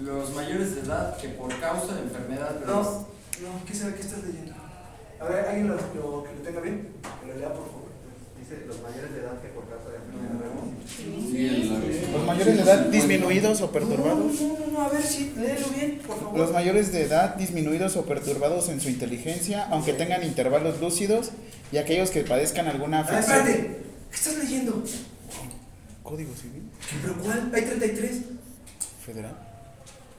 Los 0.00 0.32
mayores 0.34 0.76
de 0.76 0.82
edad 0.82 1.16
que 1.18 1.28
por 1.30 1.48
causa 1.60 1.94
de 1.96 2.02
enfermedad. 2.02 2.60
no, 2.66 3.06
no, 3.42 3.64
¿qué 3.66 3.74
sabe 3.74 3.94
qué 3.94 4.00
estás 4.02 4.22
leyendo? 4.24 4.54
A 5.20 5.24
ver, 5.24 5.44
¿alguien 5.46 5.68
lo, 5.68 5.74
lo- 5.74 6.22
que 6.24 6.34
lo 6.36 6.42
tenga 6.42 6.60
bien? 6.60 6.88
Que 7.20 7.26
lo 7.32 7.38
lea, 7.38 7.48
por 7.52 7.66
favor. 7.66 7.88
Dice 8.38 8.64
los 8.66 8.80
mayores 8.82 9.12
de 9.12 9.20
edad 9.20 9.40
que 9.42 9.48
por 9.48 9.68
causa 9.68 9.90
de 9.90 9.96
enfermedad. 9.96 10.38
Los 12.12 12.24
mayores 12.26 12.56
de 12.56 12.62
edad 12.62 12.86
disminuidos 12.86 13.60
o 13.60 13.70
perturbados. 13.70 14.40
No, 14.40 14.48
no, 14.48 14.58
no, 14.58 14.72
no, 14.72 14.80
a 14.82 14.88
ver 14.88 15.02
si, 15.02 15.32
léelo 15.36 15.68
bien, 15.68 16.00
por 16.06 16.18
favor. 16.18 16.38
Los 16.38 16.52
mayores 16.52 16.92
de 16.92 17.02
edad 17.02 17.34
disminuidos 17.36 17.96
o 17.96 18.04
perturbados 18.06 18.68
en 18.68 18.80
su 18.80 18.88
inteligencia, 18.88 19.66
aunque 19.70 19.92
tengan 19.92 20.22
intervalos 20.22 20.80
lúcidos, 20.80 21.30
y 21.72 21.76
aquellos 21.78 22.10
que 22.10 22.22
padezcan 22.22 22.66
alguna 22.68 23.00
A 23.00 23.02
ver, 23.02 23.14
afección. 23.16 23.38
espérate, 23.38 23.76
¿qué 24.10 24.16
estás 24.16 24.36
leyendo? 24.38 24.82
Código 26.02 26.32
Civil 26.34 26.62
¿Pero 27.02 27.14
cuál? 27.18 27.50
Hay 27.54 27.62
33. 27.62 28.20
Federal. 29.04 29.36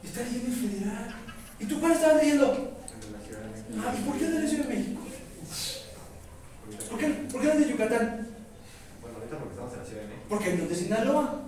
Está 0.04 0.22
leyendo 0.22 0.48
el 0.48 0.54
federal. 0.54 1.16
¿Y 1.60 1.66
tú 1.66 1.80
cuál 1.80 1.92
estabas 1.94 2.18
leyendo? 2.22 2.46
En 2.46 3.14
la 3.14 3.20
Ciudad 3.26 3.42
de 3.42 3.48
México. 3.50 3.59
Ah, 3.78 3.94
¿y 3.98 4.02
por 4.02 4.18
qué 4.18 4.26
de 4.26 4.40
la 4.42 4.48
Ciudad 4.48 4.66
de 4.66 4.76
México? 4.76 5.02
¿Por 6.90 7.00
qué, 7.00 7.08
¿Por 7.08 7.42
qué 7.42 7.48
no 7.48 7.54
es 7.54 7.60
de 7.60 7.70
Yucatán? 7.70 8.28
Bueno, 9.02 9.18
ahorita 9.18 9.38
porque 9.38 9.54
estamos 9.54 9.74
en 9.74 9.80
la 9.80 9.86
Ciudad 9.86 10.02
de 10.02 10.08
México. 10.08 10.26
Porque 10.30 10.54
no 10.54 10.64
es 10.64 10.70
de 10.70 10.76
Sinaloa. 10.76 11.42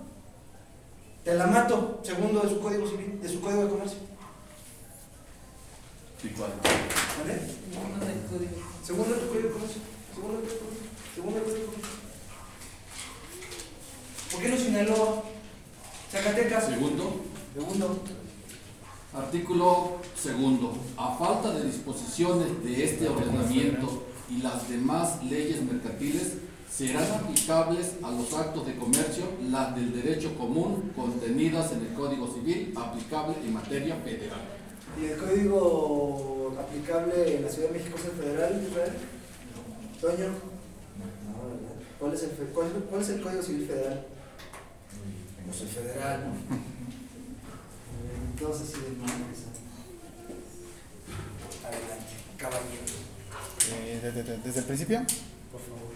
Te 1.24 1.34
la 1.36 1.48
mato, 1.48 2.02
segundo 2.04 2.42
de 2.42 2.50
su 2.50 2.60
código 2.60 2.88
civil, 2.88 3.22
de 3.22 3.30
su 3.30 3.42
código 3.42 3.64
de 3.64 3.70
comercio. 3.70 4.00
Sí, 6.22 6.30
cuál. 6.38 6.52
¿Vale? 7.20 7.42
Segundo 8.84 9.16
de 9.16 9.22
tu 9.22 9.28
código 9.28 9.48
de 9.48 9.54
comercio. 9.54 9.82
Segundo 10.14 10.42
de 10.42 10.48
tu 10.48 10.58
código 10.58 10.60
de 10.60 10.62
comercio. 10.62 10.92
Segundo 11.16 11.40
de 11.40 11.46
tu 11.46 11.50
código 11.50 11.60
de 11.60 11.66
comercio. 11.66 12.02
¿Por 14.32 14.42
qué 14.42 14.50
no 14.50 14.58
Sinaloa? 14.58 15.24
Zacatecas. 16.12 16.66
Segundo, 16.66 17.22
Segundo. 17.54 18.04
Artículo 19.14 19.98
segundo. 20.16 20.74
A 20.98 21.16
falta 21.16 21.52
de 21.54 21.66
disposiciones 21.66 22.64
de 22.64 22.84
este 22.84 23.08
ordenamiento 23.10 24.04
y 24.30 24.42
las 24.42 24.70
demás 24.70 25.24
leyes 25.24 25.62
mercantiles, 25.62 26.38
serán 26.72 27.04
aplicables 27.12 27.96
a 28.02 28.12
los 28.12 28.34
actos 28.34 28.66
de 28.66 28.76
comercio 28.78 29.26
las 29.50 29.76
del 29.76 29.94
derecho 29.94 30.34
común 30.36 30.94
contenidas 30.96 31.74
en 31.74 31.82
el 31.82 31.94
Código 31.94 32.34
Civil 32.34 32.74
aplicable 32.78 33.36
en 33.44 33.54
materia 33.54 33.98
federal. 33.98 34.40
¿Y 35.00 35.06
el 35.06 35.18
código 35.18 36.56
aplicable 36.58 37.36
en 37.36 37.44
la 37.44 37.50
Ciudad 37.50 37.70
de 37.70 37.78
México 37.78 37.98
es 37.98 38.06
el 38.06 38.12
federal, 38.12 38.68
Israel? 38.70 38.94
Toño. 40.00 40.28
No, 41.28 41.50
¿verdad? 41.50 41.76
¿Cuál 42.00 42.14
es 42.14 42.24
el, 42.24 42.30
cuál, 42.54 42.68
cuál 42.90 43.02
es 43.02 43.10
el 43.10 43.22
código 43.22 43.44
civil 43.44 43.68
federal? 43.68 44.06
Pues 45.46 45.62
el 45.62 45.68
federal. 45.68 46.24
Entonces, 46.24 46.91
sí, 48.50 48.82
de 48.82 48.98
nuevo, 48.98 49.14
Adelante, 51.64 52.14
caballero. 52.38 52.82
Eh, 53.74 54.00
de- 54.02 54.12
de- 54.12 54.24
de- 54.24 54.38
desde 54.40 54.60
el 54.60 54.66
principio. 54.66 55.00
Por 55.52 55.62
favor. 55.62 55.92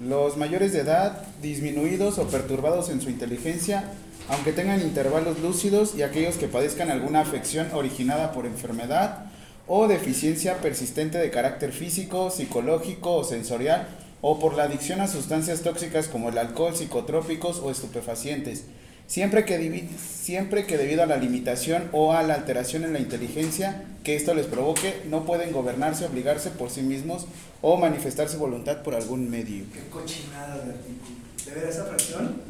Los 0.00 0.36
mayores 0.36 0.72
de 0.72 0.80
edad, 0.80 1.24
disminuidos 1.42 2.18
o 2.18 2.26
perturbados 2.28 2.88
en 2.88 3.00
su 3.00 3.10
inteligencia, 3.10 3.84
aunque 4.28 4.52
tengan 4.52 4.80
intervalos 4.80 5.38
lúcidos, 5.40 5.94
y 5.94 6.02
aquellos 6.02 6.36
que 6.36 6.48
padezcan 6.48 6.90
alguna 6.90 7.20
afección 7.20 7.68
originada 7.72 8.32
por 8.32 8.46
enfermedad 8.46 9.26
o 9.66 9.86
deficiencia 9.86 10.58
persistente 10.60 11.18
de 11.18 11.30
carácter 11.30 11.72
físico, 11.72 12.30
psicológico 12.30 13.14
o 13.16 13.24
sensorial, 13.24 13.88
o 14.22 14.38
por 14.38 14.54
la 14.54 14.64
adicción 14.64 15.00
a 15.00 15.06
sustancias 15.08 15.60
tóxicas 15.62 16.08
como 16.08 16.28
el 16.30 16.38
alcohol, 16.38 16.74
psicotrópicos 16.76 17.58
o 17.60 17.70
estupefacientes, 17.70 18.64
siempre 19.10 19.44
que, 19.44 19.88
siempre 19.98 20.66
que 20.66 20.78
debido 20.78 21.02
a 21.02 21.06
la 21.06 21.16
limitación 21.16 21.88
o 21.90 22.12
a 22.12 22.22
la 22.22 22.34
alteración 22.34 22.84
en 22.84 22.92
la 22.92 23.00
inteligencia 23.00 23.84
que 24.04 24.14
esto 24.14 24.34
les 24.34 24.46
provoque, 24.46 25.02
no 25.10 25.26
pueden 25.26 25.52
gobernarse, 25.52 26.06
obligarse 26.06 26.50
por 26.50 26.70
sí 26.70 26.82
mismos 26.82 27.26
o 27.60 27.76
manifestar 27.76 28.28
su 28.28 28.38
voluntad 28.38 28.82
por 28.82 28.94
algún 28.94 29.28
medio. 29.28 29.64
Qué 29.72 29.80
cochinada 29.90 30.64
de 30.64 30.70
artículo. 30.70 31.16
De 31.44 31.50
ver 31.50 31.68
esa 31.68 31.86
fracción, 31.86 32.40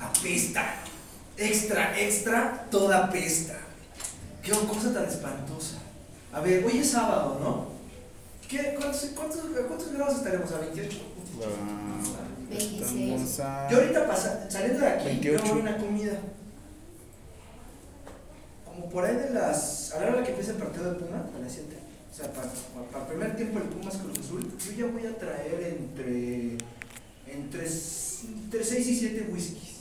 apesta. 0.00 0.74
Extra, 1.36 1.96
extra, 1.98 2.66
toda 2.68 3.04
apesta. 3.04 3.60
Qué 4.42 4.50
cosa 4.50 4.92
tan 4.92 5.04
espantosa. 5.04 5.76
A 6.32 6.40
ver, 6.40 6.64
hoy 6.64 6.78
es 6.78 6.90
sábado, 6.90 7.38
¿no? 7.40 7.68
¿Qué, 8.48 8.74
cuántos, 8.76 9.10
¿Cuántos 9.14 9.92
grados 9.92 10.16
estaremos? 10.16 10.50
¿A 10.50 10.58
28? 10.58 11.07
Ah, 11.46 12.00
26. 12.50 12.80
estamos 12.80 13.40
a- 13.40 13.68
Yo 13.70 13.76
ahorita 13.78 14.06
pasa, 14.08 14.50
saliendo 14.50 14.80
de 14.80 14.86
aquí, 14.88 15.04
28. 15.06 15.44
yo 15.44 15.50
voy 15.52 15.60
a 15.60 15.62
una 15.62 15.76
comida. 15.78 16.18
Como 18.64 18.88
por 18.90 19.04
ahí 19.04 19.16
de 19.16 19.30
las. 19.30 19.92
A 19.92 20.00
la 20.00 20.08
hora 20.12 20.22
que 20.24 20.30
empieza 20.30 20.52
el 20.52 20.58
partido 20.58 20.92
de 20.92 20.98
Pumas, 21.00 21.22
a 21.34 21.38
las 21.38 21.52
7. 21.52 21.76
O 22.10 22.14
sea, 22.14 22.32
para, 22.32 22.48
para 22.90 23.04
el 23.04 23.08
primer 23.10 23.36
tiempo 23.36 23.58
el 23.58 23.64
Pumas 23.64 23.96
Cruz 23.96 24.18
Azul, 24.18 24.50
yo 24.64 24.72
ya 24.72 24.92
voy 24.92 25.06
a 25.06 25.16
traer 25.16 25.78
entre. 25.78 26.56
Entre, 27.26 27.66
entre 27.66 28.64
6 28.64 28.88
y 28.88 28.96
7 28.98 29.28
whiskies. 29.30 29.78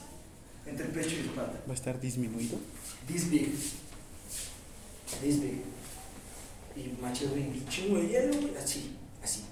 Entre 0.65 0.85
pecho 0.87 1.15
y 1.15 1.19
espalda. 1.27 1.53
va 1.67 1.71
a 1.71 1.75
estar 1.75 1.99
disminuido. 1.99 2.57
This 3.07 3.29
big. 3.29 3.53
This 5.21 5.41
big. 5.41 5.61
Y 6.75 7.01
macho 7.01 7.25
de 7.33 7.63
chingo 7.69 7.97
de 7.99 8.07
hielo, 8.09 8.33
así, 8.61 8.95
así. 9.23 9.43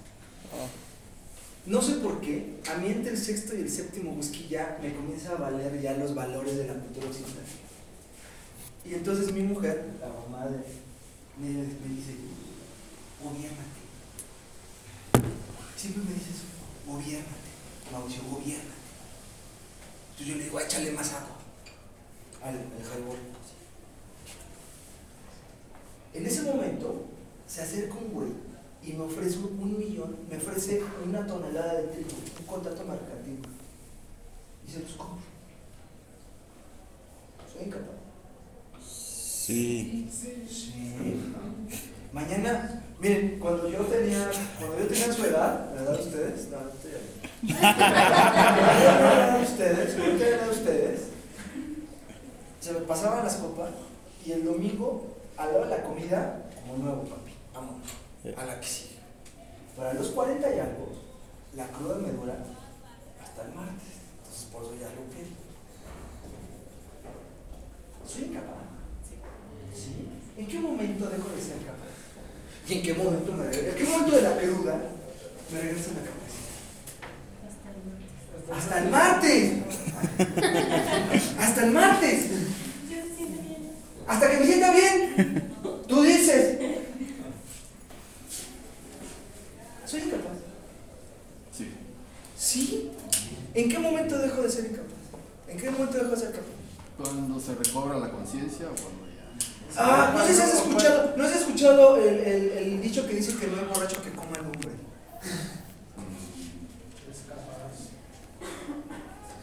No 1.66 1.82
sé 1.82 1.94
por 1.96 2.20
qué, 2.20 2.60
a 2.70 2.78
mí 2.78 2.86
entre 2.86 3.10
el 3.10 3.18
sexto 3.18 3.56
y 3.56 3.60
el 3.62 3.70
séptimo 3.70 4.12
whisky 4.12 4.46
ya 4.48 4.78
me 4.80 4.94
comienza 4.94 5.32
a 5.32 5.34
valer 5.34 5.80
ya 5.82 5.96
los 5.96 6.14
valores 6.14 6.56
de 6.56 6.68
la 6.68 6.74
cultura 6.74 7.08
occidental. 7.08 7.42
Y 8.84 8.94
entonces 8.94 9.32
mi 9.32 9.42
mujer, 9.42 9.84
la 10.00 10.06
mamá 10.06 10.46
de, 10.46 10.58
me, 11.38 11.48
me 11.48 11.94
dice, 11.96 12.14
gobiernate. 13.20 13.80
Siempre 15.76 16.04
me 16.04 16.14
dice 16.14 16.30
eso, 16.30 16.44
gobiernate, 16.86 17.50
Mauricio, 17.90 18.22
gobiernate. 18.30 18.70
Entonces 20.10 20.26
yo 20.28 20.36
le 20.36 20.44
digo, 20.44 20.60
échale 20.60 20.92
más 20.92 21.12
agua 21.14 21.36
al, 22.44 22.54
al 22.54 23.00
highball. 23.00 23.18
En 26.14 26.26
ese 26.26 26.42
momento 26.42 27.06
se 27.48 27.62
acerca 27.62 27.94
un 27.94 28.12
güey 28.12 28.45
y 28.86 28.92
me 28.92 29.02
ofrece 29.02 29.38
un, 29.38 29.78
millón, 29.78 30.16
me 30.30 30.36
ofrece 30.36 30.80
una 31.04 31.26
tonelada 31.26 31.74
de 31.74 31.88
trigo, 31.88 32.10
un 32.38 32.46
contrato 32.46 32.84
mercantil. 32.84 33.40
Y 34.66 34.70
se 34.70 34.80
los 34.80 34.92
compro. 34.92 35.26
Soy 37.52 37.66
incapaz. 37.66 37.96
Sí. 38.80 40.08
Sí. 40.08 41.20
Mañana, 42.12 42.82
miren, 43.00 43.40
cuando 43.40 43.68
yo 43.68 43.80
tenía, 43.80 44.30
cuando 44.58 44.78
yo 44.78 44.86
tenía 44.86 45.12
su 45.12 45.24
edad, 45.24 45.74
¿la 45.74 45.82
edad 45.82 45.98
de 45.98 46.04
ustedes? 46.04 46.48
No, 46.48 46.58
estoy 46.68 46.90
bien. 46.92 47.60
La 47.60 49.12
edad 49.14 49.38
de 49.38 49.44
ustedes, 49.44 49.96
yo 49.96 50.02
tenía 50.04 50.18
la 50.18 50.36
edad 50.36 50.44
de 50.44 50.50
ustedes, 50.50 51.00
se 52.60 52.72
me 52.72 52.80
pasaban 52.80 53.24
las 53.24 53.36
copas 53.36 53.70
y 54.24 54.32
el 54.32 54.44
domingo, 54.44 55.16
a 55.36 55.46
la 55.46 55.52
hora 55.52 55.66
de 55.66 55.76
la 55.76 55.82
comida, 55.82 56.50
como 56.54 56.82
nuevo, 56.82 57.02
papi, 57.02 57.32
vámonos, 57.52 58.05
a 58.34 58.44
la 58.44 58.60
que 58.60 58.66
sigue. 58.66 58.96
Para 59.76 59.94
los 59.94 60.08
40 60.08 60.54
y 60.54 60.58
algo, 60.58 60.88
la 61.54 61.68
cruda 61.68 61.96
me 61.96 62.10
dura 62.12 62.34
hasta 63.22 63.42
el 63.42 63.54
martes, 63.54 64.00
entonces 64.18 64.44
por 64.50 64.62
eso 64.62 64.74
ya 64.74 64.88
lo 64.88 65.02
pido. 65.12 65.36
Soy 68.06 68.22
incapaz. 68.24 68.64
¿Sí? 69.74 70.08
¿En 70.38 70.46
qué 70.46 70.58
momento 70.58 71.06
dejo 71.06 71.28
de 71.28 71.42
ser 71.42 71.58
capaz? 71.58 71.86
¿Y 72.68 72.72
en 72.74 72.82
qué 72.82 72.94
momento 72.94 73.32
me 73.32 73.44
regreso? 73.44 73.68
¿En 73.68 73.76
qué 73.76 73.84
momento 73.84 74.16
de 74.16 74.22
la 74.22 74.36
cruda 74.38 74.80
me 75.52 75.60
regresa 75.60 75.90
la 75.92 76.00
capacidad? 76.00 76.26
Hasta 78.56 78.78
el 78.78 78.90
martes. 78.90 79.52
Hasta 81.38 81.64
el 81.64 81.72
martes. 81.72 82.26
Hasta 84.06 84.30
que 84.30 84.36
me 84.38 84.46
sienta 84.46 84.72
bien. 84.72 85.52
Tú 85.88 86.02
dices. 86.02 86.75
Soy 89.86 90.00
incapaz. 90.00 90.38
Sí. 91.56 91.72
¿Sí? 92.36 92.90
¿En 93.54 93.68
qué 93.68 93.78
momento 93.78 94.18
dejo 94.18 94.42
de 94.42 94.50
ser 94.50 94.66
incapaz? 94.66 94.90
¿En 95.48 95.56
qué 95.56 95.70
momento 95.70 95.98
dejo 95.98 96.10
de 96.10 96.16
ser 96.16 96.32
capaz? 96.32 96.46
Cuando 96.98 97.40
se 97.40 97.54
recobra 97.54 97.98
la 97.98 98.10
conciencia 98.10 98.66
o 98.66 98.74
cuando 98.74 99.06
ya. 99.06 99.32
Ah, 99.78 100.12
no 100.16 100.26
sé 100.26 100.34
si 100.34 100.40
has 100.40 100.54
escuchado, 100.54 101.14
no 101.16 101.24
sé 101.24 101.30
si 101.30 101.36
has 101.36 101.40
escuchado 101.42 101.96
el, 101.98 102.14
el, 102.18 102.50
el 102.50 102.82
dicho 102.82 103.06
que 103.06 103.14
dice 103.14 103.36
que 103.36 103.46
no 103.46 103.58
hay 103.58 103.64
borracho 103.66 104.02
que 104.02 104.10
coma 104.10 104.38
lumbre. 104.38 104.70
Es 107.10 107.18
capaz. 107.28 107.76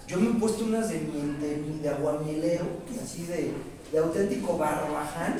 Yo 0.07 0.19
me 0.19 0.31
he 0.31 0.33
puesto 0.39 0.65
unas 0.65 0.89
de, 0.89 0.99
de, 0.99 1.79
de 1.81 1.89
aguamielero, 1.89 2.65
así 3.01 3.23
de, 3.25 3.53
de 3.91 3.97
auténtico 3.97 4.57
barbaján, 4.57 5.37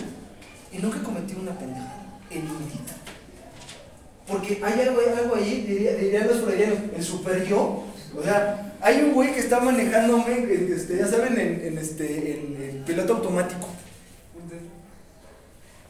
y 0.71 0.77
nunca 0.77 1.03
cometí 1.03 1.33
una 1.35 1.57
pendejada, 1.57 2.19
en 2.29 2.43
mi 2.43 2.65
vida. 2.65 2.95
Porque 4.27 4.61
hay 4.63 4.79
algo, 4.81 5.01
hay 5.01 5.17
algo 5.19 5.35
ahí, 5.35 5.65
diría- 5.67 5.95
dirían 5.95 6.27
los 6.27 6.41
freudianos, 6.41 6.77
el 6.95 7.03
super 7.03 7.45
yo. 7.45 7.83
O 8.17 8.23
sea, 8.23 8.73
hay 8.81 9.01
un 9.01 9.13
güey 9.13 9.33
que 9.33 9.39
está 9.39 9.59
manejándome, 9.59 10.47
este, 10.71 10.97
ya 10.97 11.07
saben, 11.07 11.37
en, 11.39 11.61
en 11.65 11.77
este, 11.77 12.05
en 12.39 12.57
el 12.61 12.75
piloto 12.85 13.15
automático. 13.15 13.67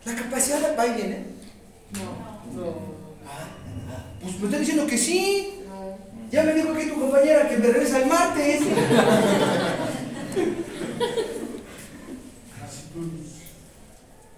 La 0.05 0.15
capacidad 0.15 0.77
va 0.77 0.87
y 0.87 0.93
viene. 0.95 1.17
No, 1.93 2.61
no. 2.61 2.69
Ah, 3.25 3.47
pues 4.21 4.37
me 4.39 4.45
están 4.45 4.59
diciendo 4.59 4.85
que 4.87 4.97
sí. 4.97 5.49
Ya 6.31 6.43
me 6.43 6.53
dijo 6.55 6.71
aquí 6.73 6.87
tu 6.87 6.99
compañera 6.99 7.47
que 7.47 7.57
me 7.57 7.67
regresa 7.67 7.99
el 8.01 8.07
martes. 8.07 8.61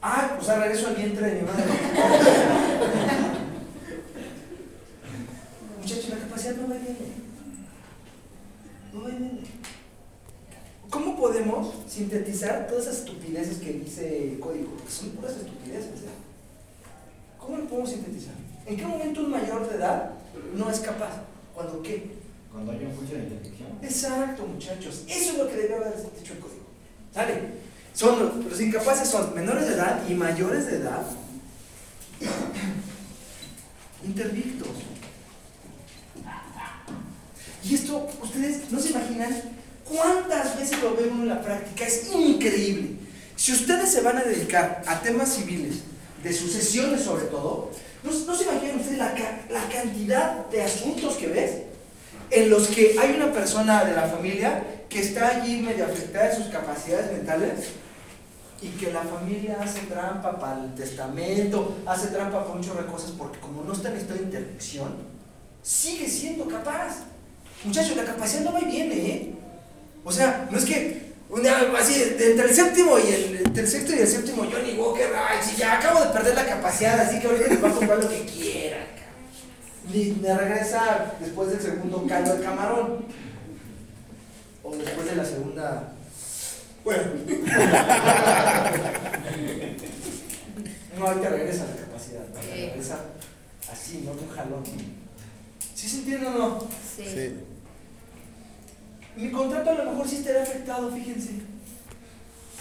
Ah, 0.02 0.34
pues 0.38 0.50
ahora 0.50 0.66
regreso 0.66 0.88
al 0.90 0.96
vientre 0.96 1.26
de 1.28 1.36
mi 1.36 1.48
madre. 1.48 1.64
Muchachos, 5.82 6.10
la 6.10 6.18
capacidad 6.18 6.55
no 6.68 6.76
y 6.76 6.80
viene. 6.80 7.00
No 8.94 9.10
y 9.10 9.12
viene. 9.12 9.42
¿Cómo 10.90 11.18
podemos 11.18 11.74
sintetizar 11.88 12.68
todas 12.68 12.86
esas 12.86 13.00
estupideces 13.00 13.58
que 13.58 13.74
dice 13.74 14.32
el 14.32 14.40
código? 14.40 14.72
Porque 14.72 14.92
son 14.92 15.10
puras 15.10 15.34
estupideces. 15.34 16.02
¿eh? 16.02 16.16
¿Cómo 17.40 17.58
lo 17.58 17.66
podemos 17.66 17.90
sintetizar? 17.90 18.36
¿En 18.66 18.78
qué 18.78 18.86
momento 18.86 19.22
un 19.22 19.32
mayor 19.32 19.70
de 19.70 19.76
edad 19.76 20.12
no 20.56 20.70
es 20.70 20.80
capaz? 20.80 21.22
¿Cuándo 21.54 21.82
qué? 21.82 22.12
Cuando 22.52 22.72
hay 22.72 22.86
un 22.86 22.96
juicio 22.96 23.18
de 23.18 23.24
inteligencia. 23.24 23.68
Exacto, 23.82 24.46
muchachos. 24.46 25.04
Eso 25.08 25.32
es 25.32 25.38
lo 25.38 25.50
que 25.50 25.56
debe 25.56 25.76
haber 25.76 25.96
dicho 26.18 26.34
el 26.34 26.40
código. 26.40 26.66
¿Sale? 27.14 27.66
Son 27.94 28.20
los, 28.20 28.46
los 28.46 28.62
incapaces 28.62 29.10
son 29.10 29.34
menores 29.34 29.68
de 29.68 29.74
edad 29.74 30.02
y 30.08 30.14
mayores 30.14 30.66
de 30.68 30.78
edad 30.78 31.06
interdictos. 34.06 34.70
Y 37.68 37.76
esto, 37.76 38.08
ustedes 38.22 38.70
no 38.72 38.80
se 38.80 38.92
imaginan 38.92 39.42
cuántas 39.84 40.58
veces 40.60 40.82
lo 40.82 40.94
uno 40.94 41.24
en 41.24 41.30
la 41.30 41.42
práctica. 41.42 41.86
Es 41.86 42.12
increíble. 42.14 42.92
Si 43.36 43.52
ustedes 43.52 43.92
se 43.92 44.02
van 44.02 44.18
a 44.18 44.24
dedicar 44.24 44.84
a 44.86 45.02
temas 45.02 45.34
civiles, 45.34 45.78
de 46.24 46.34
sucesiones 46.34 47.02
sobre 47.02 47.26
todo, 47.26 47.72
no, 48.04 48.12
se 48.12 48.44
imaginan 48.44 48.80
ustedes 48.80 48.98
la, 48.98 49.14
la 49.50 49.70
cantidad 49.70 50.46
de 50.48 50.62
asuntos 50.64 51.16
que 51.16 51.28
ves 51.28 51.52
en 52.32 52.50
los 52.50 52.68
que 52.68 52.98
hay 53.00 53.16
una 53.16 53.32
persona 53.32 53.84
de 53.84 53.96
la 53.96 54.08
familia 54.08 54.64
que 54.90 55.02
está 55.02 55.28
allí 55.28 55.62
medio 55.62 55.86
afectada 55.86 56.30
de 56.30 56.36
sus 56.36 56.48
capacidades 56.48 57.12
mentales 57.12 57.68
y 58.62 58.70
que 58.70 58.92
la 58.92 59.02
familia 59.02 59.58
hace 59.62 59.82
trampa 59.82 60.40
para 60.40 60.64
el 60.64 60.74
testamento, 60.74 61.76
hace 61.86 62.08
trampa 62.08 62.44
para 62.44 62.56
un 62.56 62.64
chorro 62.64 62.88
cosas 62.88 63.12
porque 63.12 63.40
como 63.40 63.64
no 63.64 63.74
está 63.74 63.90
en 63.90 63.98
estado 63.98 64.20
de 64.20 64.26
interdicción, 64.26 64.96
sigue 65.62 66.10
siendo 66.10 66.48
capaz. 66.48 67.04
Muchachos, 67.64 67.98
la 67.98 68.06
capacidad 68.06 68.44
no 68.44 68.54
va 68.54 68.62
y 68.62 68.66
viene, 68.66 68.96
¿eh? 68.96 69.34
O 70.04 70.12
sea, 70.12 70.48
no 70.52 70.58
es 70.58 70.66
que 70.66 71.06
un 71.30 71.42
día 71.42 71.58
así, 71.78 72.02
entre 72.02 72.46
el 72.46 72.54
séptimo 72.54 72.98
y 73.00 73.08
el, 73.12 73.38
entre 73.38 73.64
el 73.64 73.68
sexto 73.68 73.96
y 73.96 74.00
el 74.00 74.08
séptimo 74.08 74.44
Johnny 74.44 74.74
Walker, 74.78 75.10
ay, 75.16 75.40
si 75.44 75.56
ya 75.56 75.80
acabo 75.80 76.02
de 76.02 76.12
perder 76.12 76.36
la 76.36 76.46
capacidad, 76.46 77.00
así 77.00 77.20
que 77.20 77.28
ahorita 77.28 77.48
les 77.48 77.64
va 77.64 77.70
a 77.70 77.74
comprar 77.74 78.04
lo 78.04 78.10
que 78.10 78.26
quieran, 78.26 78.86
cabrón. 78.96 79.92
ni 79.92 80.12
me 80.22 80.38
regresa 80.38 81.14
después 81.20 81.50
del 81.50 81.62
segundo 81.62 82.06
caldo 82.08 82.36
de 82.36 82.44
camarón. 82.44 83.06
O 84.64 84.76
después 84.76 85.08
de 85.08 85.16
la 85.16 85.26
segunda. 85.26 85.94
Bueno. 86.84 87.04
No, 90.98 91.08
te 91.08 91.30
regresa 91.30 91.66
la 91.66 91.76
capacidad. 91.76 92.22
¿no? 92.34 92.40
Regresa 92.40 93.00
así, 93.70 94.02
no 94.06 94.12
un 94.12 94.30
jalón. 94.34 94.64
¿Sí 95.76 95.90
se 95.90 95.98
entiende 95.98 96.28
o 96.28 96.32
no? 96.32 96.60
Sí. 96.96 97.04
Sí. 97.04 97.34
Mi 99.18 99.30
contrato 99.30 99.72
a 99.72 99.74
lo 99.76 99.92
mejor 99.92 100.08
sí 100.08 100.18
estará 100.18 100.44
afectado, 100.44 100.90
fíjense. 100.92 101.32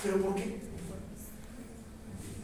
¿Pero 0.02 0.20
por 0.20 0.34
qué? 0.34 0.58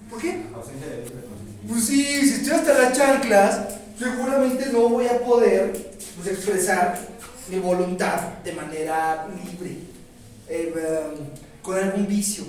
¿Por 0.09 0.21
qué? 0.21 0.43
Constitución. 0.53 1.31
Pues 1.69 1.85
sí, 1.85 2.05
si 2.23 2.35
estoy 2.35 2.53
hasta 2.53 2.79
las 2.79 2.97
chanclas, 2.97 3.61
seguramente 3.99 4.67
no 4.73 4.89
voy 4.89 5.07
a 5.07 5.19
poder 5.21 5.73
pues, 6.17 6.29
expresar 6.29 6.99
mi 7.49 7.59
voluntad 7.59 8.39
de 8.45 8.53
manera 8.53 9.29
libre, 9.45 9.77
eh, 10.49 10.73
em, 10.75 11.63
con 11.63 11.77
algún 11.77 12.07
vicio, 12.07 12.45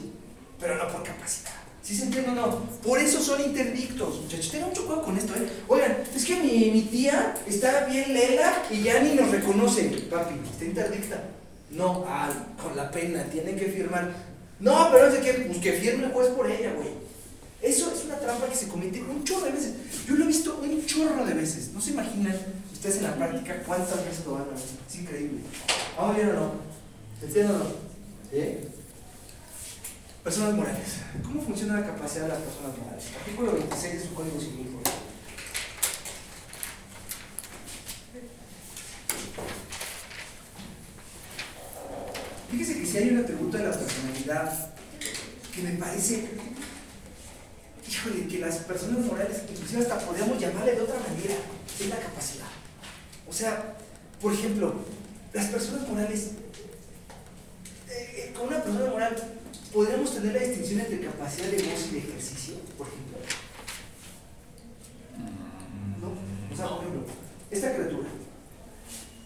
pero 0.59 0.77
no 0.77 0.87
por 0.91 1.03
capacidad. 1.03 1.60
¿Sí 1.91 1.97
se 1.97 2.03
entiende 2.05 2.29
o 2.31 2.35
no? 2.35 2.59
Por 2.81 2.99
eso 2.99 3.19
son 3.19 3.41
interdictos, 3.41 4.21
muchachos. 4.21 4.49
Tengan 4.49 4.69
mucho 4.69 4.85
cuidado 4.85 5.03
con 5.03 5.17
esto, 5.17 5.35
¿eh? 5.35 5.45
Oigan, 5.67 5.97
es 6.15 6.23
que 6.23 6.37
mi, 6.37 6.71
mi 6.71 6.83
tía 6.83 7.35
está 7.45 7.83
bien 7.85 8.13
lela 8.13 8.63
y 8.71 8.83
ya 8.83 9.03
ni 9.03 9.13
nos 9.13 9.29
reconoce. 9.29 9.89
Papi, 10.09 10.35
está 10.49 10.63
interdicta. 10.63 11.21
No, 11.69 12.05
ah, 12.07 12.31
con 12.63 12.77
la 12.77 12.89
pena, 12.89 13.25
tiene 13.25 13.57
que 13.57 13.65
firmar. 13.65 14.09
No, 14.61 14.87
pero 14.89 15.07
es 15.07 15.15
de 15.15 15.19
que, 15.19 15.33
pues 15.33 15.57
que 15.57 15.73
firme 15.73 16.05
el 16.05 16.13
juez 16.13 16.29
por 16.29 16.49
ella, 16.49 16.71
güey. 16.77 16.91
Eso 17.61 17.91
es 17.93 18.05
una 18.05 18.17
trampa 18.17 18.47
que 18.47 18.55
se 18.55 18.69
comete 18.69 19.01
un 19.01 19.25
chorro 19.25 19.47
de 19.47 19.51
veces. 19.51 19.73
Yo 20.07 20.15
lo 20.15 20.23
he 20.23 20.27
visto 20.27 20.61
un 20.63 20.85
chorro 20.85 21.25
de 21.25 21.33
veces. 21.33 21.71
No 21.73 21.81
se 21.81 21.91
imaginan 21.91 22.37
ustedes 22.71 22.99
en 22.99 23.03
la 23.03 23.17
práctica 23.17 23.63
cuántas 23.67 24.05
veces 24.05 24.25
lo 24.25 24.35
van 24.35 24.43
a 24.43 24.45
ver. 24.45 24.55
Es 24.55 24.95
increíble. 24.95 25.41
¿Vamos 25.97 26.15
bien 26.15 26.29
o 26.29 26.33
no? 26.35 26.51
¿Se 27.19 27.25
entiende 27.25 27.53
o 27.53 27.57
no? 27.57 27.65
¿Eh? 28.31 28.65
Personas 30.23 30.53
morales. 30.53 30.97
¿Cómo 31.23 31.41
funciona 31.41 31.79
la 31.79 31.87
capacidad 31.87 32.23
de 32.23 32.29
las 32.29 32.41
personas 32.41 32.77
morales? 32.77 33.05
Artículo 33.19 33.53
26 33.53 33.93
de 33.93 34.07
su 34.07 34.13
Código 34.13 34.39
Civil. 34.39 34.77
Fíjese 42.51 42.79
que 42.79 42.85
si 42.85 42.97
hay 42.97 43.09
un 43.09 43.23
atributo 43.23 43.57
de 43.57 43.63
la 43.63 43.71
personalidad 43.71 44.69
que 45.55 45.61
me 45.63 45.71
parece 45.71 46.29
híjole, 47.87 48.27
que 48.27 48.39
las 48.39 48.57
personas 48.57 49.05
morales, 49.05 49.41
inclusive 49.49 49.81
hasta 49.81 49.99
podríamos 49.99 50.39
llamarle 50.39 50.75
de 50.75 50.81
otra 50.81 50.99
manera, 50.99 51.35
es 51.79 51.87
la 51.87 51.97
capacidad. 51.97 52.47
O 53.27 53.33
sea, 53.33 53.75
por 54.21 54.33
ejemplo, 54.33 54.75
las 55.33 55.47
personas 55.47 55.87
morales, 55.87 56.31
eh, 57.89 58.15
eh, 58.29 58.33
con 58.37 58.49
una 58.49 58.61
persona 58.61 58.91
moral, 58.91 59.40
podríamos 59.73 60.13
tener 60.13 60.33
la 60.33 60.47
distinción 60.47 60.79
entre 60.81 61.01
capacidad 61.01 61.47
de 61.47 61.57
goce 61.57 61.87
y 61.89 61.93
de 61.93 61.99
ejercicio, 61.99 62.55
por 62.77 62.87
ejemplo. 62.87 63.17
¿No? 66.01 66.53
O 66.53 66.55
sea, 66.55 66.67
por 66.69 66.79
ejemplo, 66.85 67.03
esta 67.49 67.73
criatura 67.75 68.09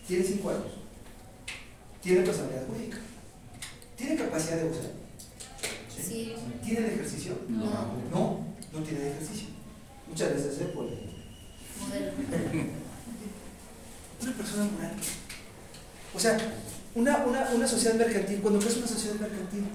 tiene 0.07 0.23
cinco 0.23 0.49
años, 0.49 0.65
tiene 2.01 2.21
personalidad 2.21 2.67
jurídica, 2.67 2.97
tiene 3.95 4.15
capacidad 4.15 4.57
de 4.57 4.69
gozar, 4.69 4.91
Sí. 5.89 6.35
tiene 6.63 6.81
de 6.81 6.93
ejercicio, 6.95 7.39
No. 7.49 7.65
no, 8.11 8.45
no 8.73 8.83
tiene 8.83 8.99
de 8.99 9.11
ejercicio. 9.11 9.47
Muchas 10.07 10.33
veces 10.35 10.55
se 10.57 10.65
puede. 10.65 11.09
Modelo. 11.79 12.11
Una 14.21 14.31
persona 14.33 14.63
moral. 14.65 14.91
O 16.13 16.19
sea, 16.19 16.37
una, 16.93 17.25
una, 17.25 17.49
una 17.53 17.67
sociedad 17.67 17.95
mercantil, 17.95 18.39
cuando 18.41 18.59
creas 18.59 18.77
una 18.77 18.87
sociedad 18.87 19.15
mercantil, 19.15 19.65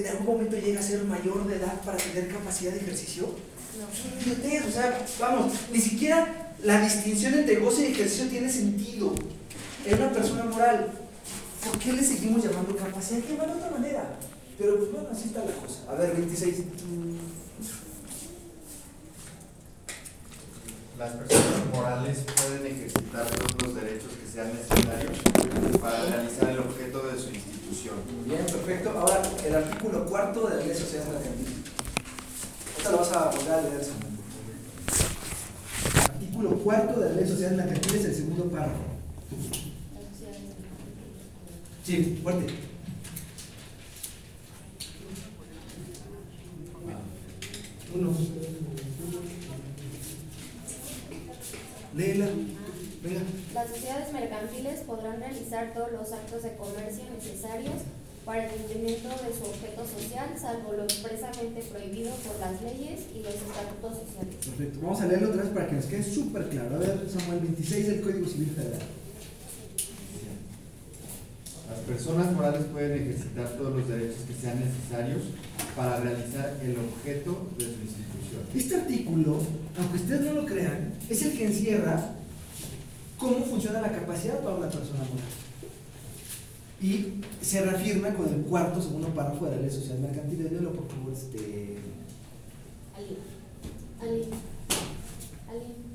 en 0.00 0.06
algún 0.08 0.26
momento 0.26 0.56
llega 0.56 0.80
a 0.80 0.82
ser 0.82 1.04
mayor 1.04 1.46
de 1.46 1.56
edad 1.56 1.80
para 1.82 1.96
tener 1.96 2.28
capacidad 2.28 2.72
de 2.72 2.80
ejercicio. 2.80 3.34
No. 3.78 4.20
Fíjate, 4.20 4.68
o 4.68 4.70
sea, 4.70 5.06
vamos, 5.20 5.52
ni 5.72 5.80
siquiera 5.80 6.54
la 6.62 6.80
distinción 6.80 7.34
entre 7.34 7.56
goce 7.56 7.88
y 7.88 7.92
ejercicio 7.92 8.28
tiene 8.28 8.50
sentido 8.50 9.14
en 9.84 9.94
una 9.94 10.12
persona 10.12 10.44
moral. 10.44 10.90
¿Por 11.64 11.78
qué 11.78 11.92
le 11.92 12.02
seguimos 12.02 12.44
llamando 12.44 12.76
capacidad? 12.76 13.20
Que 13.20 13.36
va 13.36 13.46
de 13.46 13.52
otra 13.52 13.70
manera. 13.70 14.16
Pero 14.58 14.78
pues 14.78 14.92
bueno, 14.92 15.08
así 15.12 15.28
está 15.28 15.40
la 15.44 15.52
cosa. 15.52 15.80
A 15.88 15.94
ver, 15.94 16.14
26. 16.14 16.56
Las 20.98 21.12
personas 21.12 21.66
morales 21.74 22.18
pueden 22.36 22.72
ejercitar 22.72 23.26
todos 23.26 23.62
los 23.62 23.74
derechos 23.74 24.12
que 24.12 24.32
sean 24.32 24.50
necesarios 24.54 25.18
para 25.78 26.06
realizar 26.06 26.48
el 26.50 26.58
objeto 26.60 27.02
de 27.02 27.18
su 27.18 27.28
institución. 27.28 27.55
Bien, 28.26 28.44
perfecto. 28.46 28.90
Ahora, 28.90 29.22
el 29.44 29.54
artículo 29.54 30.06
cuarto 30.06 30.48
de 30.48 30.54
la 30.54 30.60
ley 30.60 30.68
de 30.68 30.74
sociedades 30.76 31.12
mercantiles. 31.12 31.52
Esta 32.78 32.90
lo 32.92 32.98
vas 32.98 33.12
a 33.12 33.30
volver 33.30 33.52
a 33.52 33.62
leer. 33.62 33.86
Artículo 36.04 36.50
cuarto 36.58 37.00
de 37.00 37.08
la 37.08 37.14
ley 37.14 37.24
de 37.24 37.30
sociedades 37.30 37.56
mercantiles, 37.58 38.04
el 38.04 38.14
segundo 38.14 38.44
párrafo. 38.44 38.82
Sí, 41.84 42.20
fuerte. 42.22 42.54
Uno. 47.94 48.12
Léela. 51.96 52.26
Venga. 53.06 53.22
Las 53.54 53.68
sociedades 53.70 54.12
mercantiles 54.12 54.80
podrán 54.80 55.20
realizar 55.20 55.72
todos 55.74 55.92
los 55.92 56.10
actos 56.12 56.42
de 56.42 56.56
comercio 56.56 57.04
necesarios 57.14 57.86
para 58.24 58.44
el 58.44 58.50
cumplimiento 58.50 59.08
de 59.08 59.30
su 59.30 59.46
objeto 59.46 59.86
social, 59.86 60.34
salvo 60.34 60.72
lo 60.72 60.82
expresamente 60.82 61.62
prohibido 61.62 62.10
por 62.26 62.40
las 62.40 62.60
leyes 62.60 63.06
y 63.14 63.22
los 63.22 63.34
estatutos 63.34 64.02
sociales. 64.02 64.34
Perfecto. 64.42 64.80
Vamos 64.82 65.00
a 65.00 65.06
leerlo 65.06 65.28
otra 65.28 65.42
vez 65.44 65.52
para 65.52 65.68
que 65.68 65.76
nos 65.76 65.84
quede 65.84 66.02
súper 66.02 66.48
claro. 66.48 66.74
A 66.74 66.78
ver, 66.78 67.06
Samuel, 67.06 67.40
26 67.46 67.86
del 67.86 68.00
Código 68.00 68.26
Civil 68.26 68.50
Federal. 68.50 68.82
Las 71.70 71.78
personas 71.80 72.32
morales 72.32 72.62
pueden 72.72 73.02
ejercitar 73.02 73.48
todos 73.56 73.76
los 73.76 73.88
derechos 73.88 74.22
que 74.26 74.34
sean 74.34 74.58
necesarios 74.58 75.22
para 75.76 76.00
realizar 76.00 76.58
el 76.62 76.76
objeto 76.78 77.46
de 77.58 77.64
su 77.64 77.78
institución. 77.78 78.42
Este 78.54 78.74
artículo, 78.74 79.38
aunque 79.78 79.98
ustedes 79.98 80.20
no 80.22 80.32
lo 80.32 80.46
crean, 80.46 80.94
es 81.08 81.22
el 81.22 81.38
que 81.38 81.46
encierra 81.46 82.15
cómo 83.18 83.44
funciona 83.44 83.80
la 83.80 83.92
capacidad 83.92 84.40
para 84.40 84.56
una 84.56 84.68
persona 84.68 85.00
moral. 85.00 85.26
Y 86.80 87.20
se 87.40 87.62
reafirma 87.62 88.14
con 88.14 88.28
el 88.32 88.42
cuarto, 88.42 88.82
segundo 88.82 89.08
párrafo 89.08 89.46
de 89.46 89.56
la 89.56 89.62
ley 89.62 89.70
social 89.70 89.98
mercantil. 89.98 90.44
Léelo, 90.44 90.72
por 90.72 90.86
favor, 90.88 91.12
este. 91.12 91.78
Ali. 92.94 93.16
Ali. 94.00 94.28
Ali. 95.48 95.86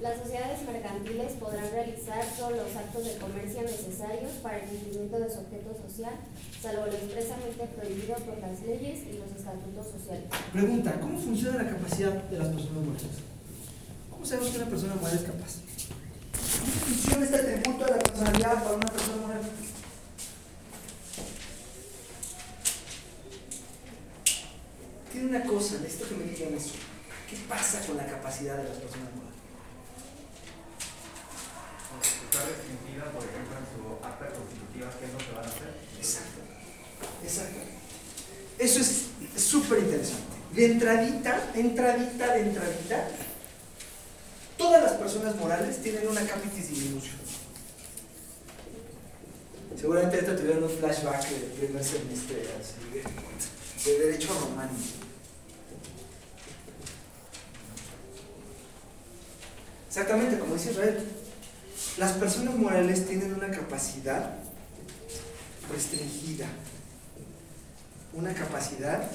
Las 0.00 0.22
sociedades 0.22 0.62
mercantiles 0.64 1.32
podrán 1.32 1.70
realizar 1.72 2.24
todos 2.38 2.52
los 2.52 2.76
actos 2.76 3.04
de 3.04 3.16
comercio 3.18 3.62
necesarios 3.62 4.30
para 4.42 4.58
el 4.58 4.68
cumplimiento 4.68 5.18
de 5.18 5.28
su 5.28 5.40
objeto 5.40 5.74
social, 5.74 6.14
salvo 6.62 6.86
lo 6.86 6.92
expresamente 6.92 7.66
prohibido 7.76 8.14
por 8.14 8.38
las 8.38 8.62
leyes 8.62 9.00
y 9.10 9.18
los 9.18 9.28
estatutos 9.36 9.86
sociales. 9.98 10.30
Pregunta: 10.52 11.00
¿Cómo 11.00 11.18
funciona 11.18 11.64
la 11.64 11.70
capacidad 11.70 12.12
de 12.14 12.38
las 12.38 12.48
personas 12.48 12.84
morales? 12.84 13.18
¿Cómo 14.08 14.24
sabemos 14.24 14.50
que 14.50 14.58
una 14.58 14.70
persona 14.70 14.94
moral 14.94 15.16
es 15.16 15.22
capaz? 15.22 15.67
¿Cómo 16.68 16.80
funciona 16.84 17.24
este 17.24 17.36
atributo 17.36 17.84
de 17.84 17.90
la 17.92 17.98
personalidad 17.98 18.62
para 18.62 18.76
una 18.76 18.86
persona 18.86 19.16
moral? 19.22 19.40
Tiene 25.10 25.28
una 25.28 25.44
cosa, 25.44 25.78
necesito 25.80 26.08
que 26.08 26.14
me 26.16 26.24
digan 26.24 26.54
eso. 26.54 26.74
¿Qué 27.30 27.36
pasa 27.48 27.80
con 27.86 27.96
la 27.96 28.06
capacidad 28.06 28.58
de 28.58 28.64
las 28.64 28.76
personas 28.76 29.08
morales? 29.16 29.38
Está 32.02 32.44
restringida, 32.44 33.04
por 33.12 33.24
ejemplo, 33.24 33.56
en 33.56 33.64
su 33.72 34.04
acta 34.04 34.28
constitutiva, 34.28 34.90
qué 34.98 35.06
es 35.06 35.12
lo 35.12 35.18
que 35.18 35.32
van 35.32 35.44
a 35.44 35.48
hacer. 35.48 35.72
Exacto. 35.96 36.40
Exacto. 37.24 37.60
Eso 38.58 38.80
es 38.80 39.42
súper 39.42 39.78
interesante. 39.78 40.36
De 40.52 40.66
entradita, 40.66 41.50
entradita, 41.54 42.34
de 42.34 42.40
entradita, 42.40 43.08
todas 44.58 44.82
las 44.82 44.92
personas 44.94 45.36
morales 45.36 45.80
tienen 45.80 46.06
una 46.08 46.20
capitis 46.26 46.68
diminution. 46.70 47.16
Seguramente 49.80 50.16
ahorita 50.16 50.36
tuvieron 50.36 50.64
un 50.64 50.70
flashback 50.70 51.28
del 51.28 51.42
primer 51.52 51.84
semestre 51.84 52.42
de 53.84 53.98
derecho 53.98 54.28
romano. 54.40 54.72
Exactamente, 59.86 60.38
como 60.38 60.54
dice 60.54 60.72
Israel, 60.72 60.98
las 61.96 62.12
personas 62.12 62.56
morales 62.56 63.06
tienen 63.06 63.34
una 63.34 63.50
capacidad 63.50 64.34
restringida, 65.72 66.46
una 68.12 68.34
capacidad 68.34 69.10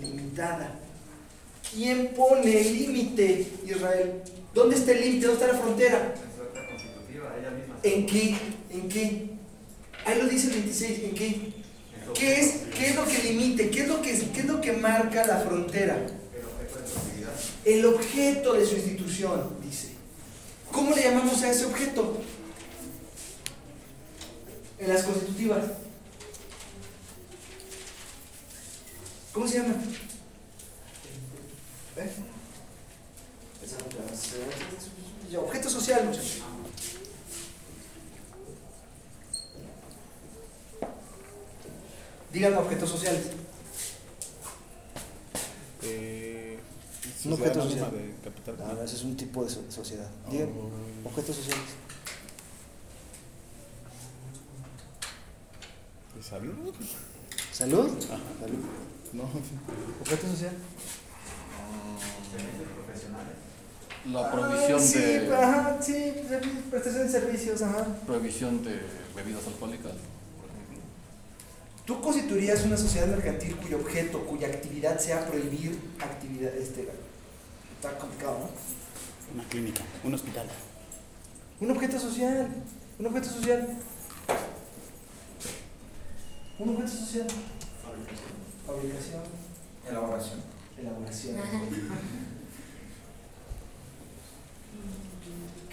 limitada. 0.00 0.83
¿Quién 1.74 2.14
pone 2.14 2.60
el 2.60 2.72
límite, 2.72 3.48
Israel? 3.66 4.22
¿Dónde 4.54 4.76
está 4.76 4.92
el 4.92 5.00
límite? 5.00 5.26
¿Dónde 5.26 5.42
está 5.42 5.52
la 5.52 5.60
frontera? 5.60 6.14
Es 6.14 6.40
otra 6.40 6.68
constitutiva, 6.68 7.34
ella 7.36 7.50
misma. 7.50 7.78
¿En 7.82 8.06
qué? 8.06 8.36
¿En 8.70 8.88
qué? 8.88 9.30
Ahí 10.06 10.22
lo 10.22 10.28
dice 10.28 10.46
el 10.48 10.52
26, 10.54 10.98
¿en 11.00 11.14
qué? 11.16 11.52
¿Qué 12.14 12.40
es, 12.40 12.54
qué 12.78 12.86
es 12.90 12.94
lo 12.94 13.04
que 13.04 13.18
limite? 13.24 13.70
¿Qué 13.70 13.82
es 13.82 13.88
lo 13.88 14.00
que, 14.00 14.12
qué 14.12 14.40
es 14.40 14.46
lo 14.46 14.60
que 14.60 14.72
marca 14.74 15.26
la 15.26 15.38
frontera? 15.38 15.96
El 16.06 16.44
objeto 16.44 16.78
de 16.78 16.86
su 16.86 16.98
actividad. 16.98 17.32
El 17.64 17.86
objeto 17.86 18.52
de 18.52 18.66
su 18.66 18.74
institución, 18.76 19.56
dice. 19.60 19.88
¿Cómo 20.70 20.94
le 20.94 21.02
llamamos 21.02 21.42
a 21.42 21.50
ese 21.50 21.66
objeto? 21.66 22.20
En 24.78 24.88
las 24.88 25.02
constitutivas. 25.02 25.64
¿Cómo 29.32 29.48
se 29.48 29.58
llama? 29.58 29.74
¿Eh? 31.96 32.10
Objeto 35.36 35.70
social, 35.70 36.04
muchachos. 36.06 36.42
Díganme 42.32 42.56
objetos 42.56 42.90
sociales. 42.90 43.26
Eh, 45.82 46.58
Un 47.26 47.32
objeto 47.34 47.62
social. 47.62 47.90
de 47.92 48.14
capital. 48.24 48.56
No, 48.58 48.74
no, 48.74 48.82
ese 48.82 48.96
es 48.96 49.02
un 49.04 49.16
tipo 49.16 49.44
de 49.44 49.50
so- 49.50 49.64
sociedad. 49.70 50.08
Digan, 50.30 50.48
Oh. 50.50 51.08
objetos 51.08 51.36
sociales. 51.36 51.64
¿Salud? 56.22 56.74
¿Salud? 57.52 57.90
Ajá. 58.06 58.18
Salud. 58.40 58.58
No, 59.12 59.22
¿Objeto 60.00 60.26
social? 60.28 60.52
Servicios 62.30 62.68
profesionales. 62.74 63.34
La 64.12 64.30
provisión 64.30 64.78
Ah, 64.80 64.82
sí, 64.82 64.98
de 64.98 65.34
Ajá, 65.34 65.78
sí, 65.80 66.14
prestación 66.70 67.06
de 67.06 67.08
servicios, 67.12 67.62
ajá. 67.62 67.86
provisión 68.06 68.62
de 68.64 68.80
bebidas 69.16 69.46
alcohólicas, 69.46 69.92
por 69.92 70.50
ejemplo. 70.50 70.82
Tú 71.86 72.00
constituirías 72.02 72.64
una 72.64 72.76
sociedad 72.76 73.06
mercantil 73.08 73.56
cuyo 73.56 73.78
objeto, 73.78 74.26
cuya 74.26 74.48
actividad 74.48 74.98
sea 74.98 75.26
prohibir 75.26 75.78
actividad, 76.00 76.54
este, 76.54 76.88
está 77.76 77.96
complicado, 77.98 78.38
¿no? 78.40 79.34
una 79.34 79.48
clínica, 79.48 79.82
un 80.04 80.14
hospital. 80.14 80.46
Un 81.60 81.70
objeto 81.70 81.98
social, 81.98 82.48
un 82.98 83.06
objeto 83.06 83.28
social. 83.28 83.78
Un 86.58 86.68
objeto 86.70 86.88
social. 86.88 87.26
Fabricación, 88.66 89.22
Elaboración. 89.88 90.53
Elaboración. 90.78 91.36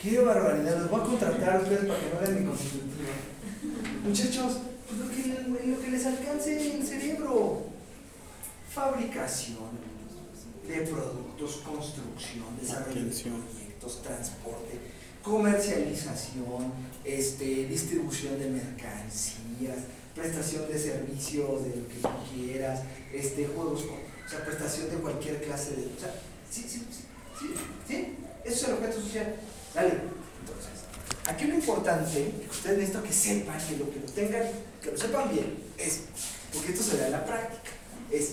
Qué 0.01 0.19
barbaridad, 0.19 0.79
los 0.81 0.89
voy 0.89 0.99
a 1.01 1.03
contratar 1.03 1.55
a 1.57 1.59
ustedes 1.59 1.85
para 1.85 1.99
que 1.99 2.09
no 2.09 2.19
hagan 2.19 2.39
mi 2.41 2.47
constitutiva. 2.49 3.09
Muchachos, 4.03 4.57
lo 4.97 5.09
que, 5.09 5.67
lo 5.67 5.79
que 5.79 5.91
les 5.91 6.05
alcance 6.05 6.75
el 6.75 6.85
cerebro. 6.85 7.65
Fabricación 8.73 9.91
de 10.67 10.77
productos, 10.83 11.57
construcción, 11.57 12.45
desarrollo 12.59 13.03
de 13.03 13.11
proyectos, 13.11 14.01
transporte, 14.01 14.79
comercialización, 15.21 16.71
este, 17.03 17.65
distribución 17.67 18.39
de 18.39 18.49
mercancías, 18.49 19.77
prestación 20.15 20.67
de 20.69 20.79
servicios 20.79 21.63
de 21.65 21.69
lo 21.75 21.87
que 21.89 21.95
tú 22.01 22.09
quieras, 22.33 22.79
este, 23.13 23.45
juegos, 23.47 23.81
con- 23.83 24.10
o 24.31 24.33
sea, 24.33 24.45
prestación 24.45 24.89
de 24.89 24.95
cualquier 24.97 25.43
clase 25.43 25.71
de... 25.71 25.85
O 25.85 25.99
sea, 25.99 26.13
sí, 26.49 26.65
sí, 26.67 26.87
sí, 26.89 27.03
sí, 27.37 27.53
sí, 27.85 28.15
eso 28.45 28.55
es 28.55 28.63
el 28.63 28.73
objeto 28.75 29.01
social. 29.01 29.35
Dale. 29.75 29.89
Entonces, 29.89 30.71
aquí 31.27 31.45
lo 31.45 31.55
importante, 31.55 32.31
que 32.41 32.49
ustedes 32.49 32.77
necesito 32.77 33.03
que 33.03 33.11
sepan, 33.11 33.59
que 33.59 33.77
lo 33.77 33.91
que 33.91 33.99
lo 33.99 34.05
tengan, 34.05 34.43
que 34.81 34.91
lo 34.91 34.97
sepan 34.97 35.29
bien, 35.29 35.63
es, 35.77 36.03
porque 36.53 36.71
esto 36.71 36.83
se 36.83 36.97
da 36.97 37.07
en 37.07 37.11
la 37.11 37.25
práctica, 37.25 37.71
es 38.09 38.29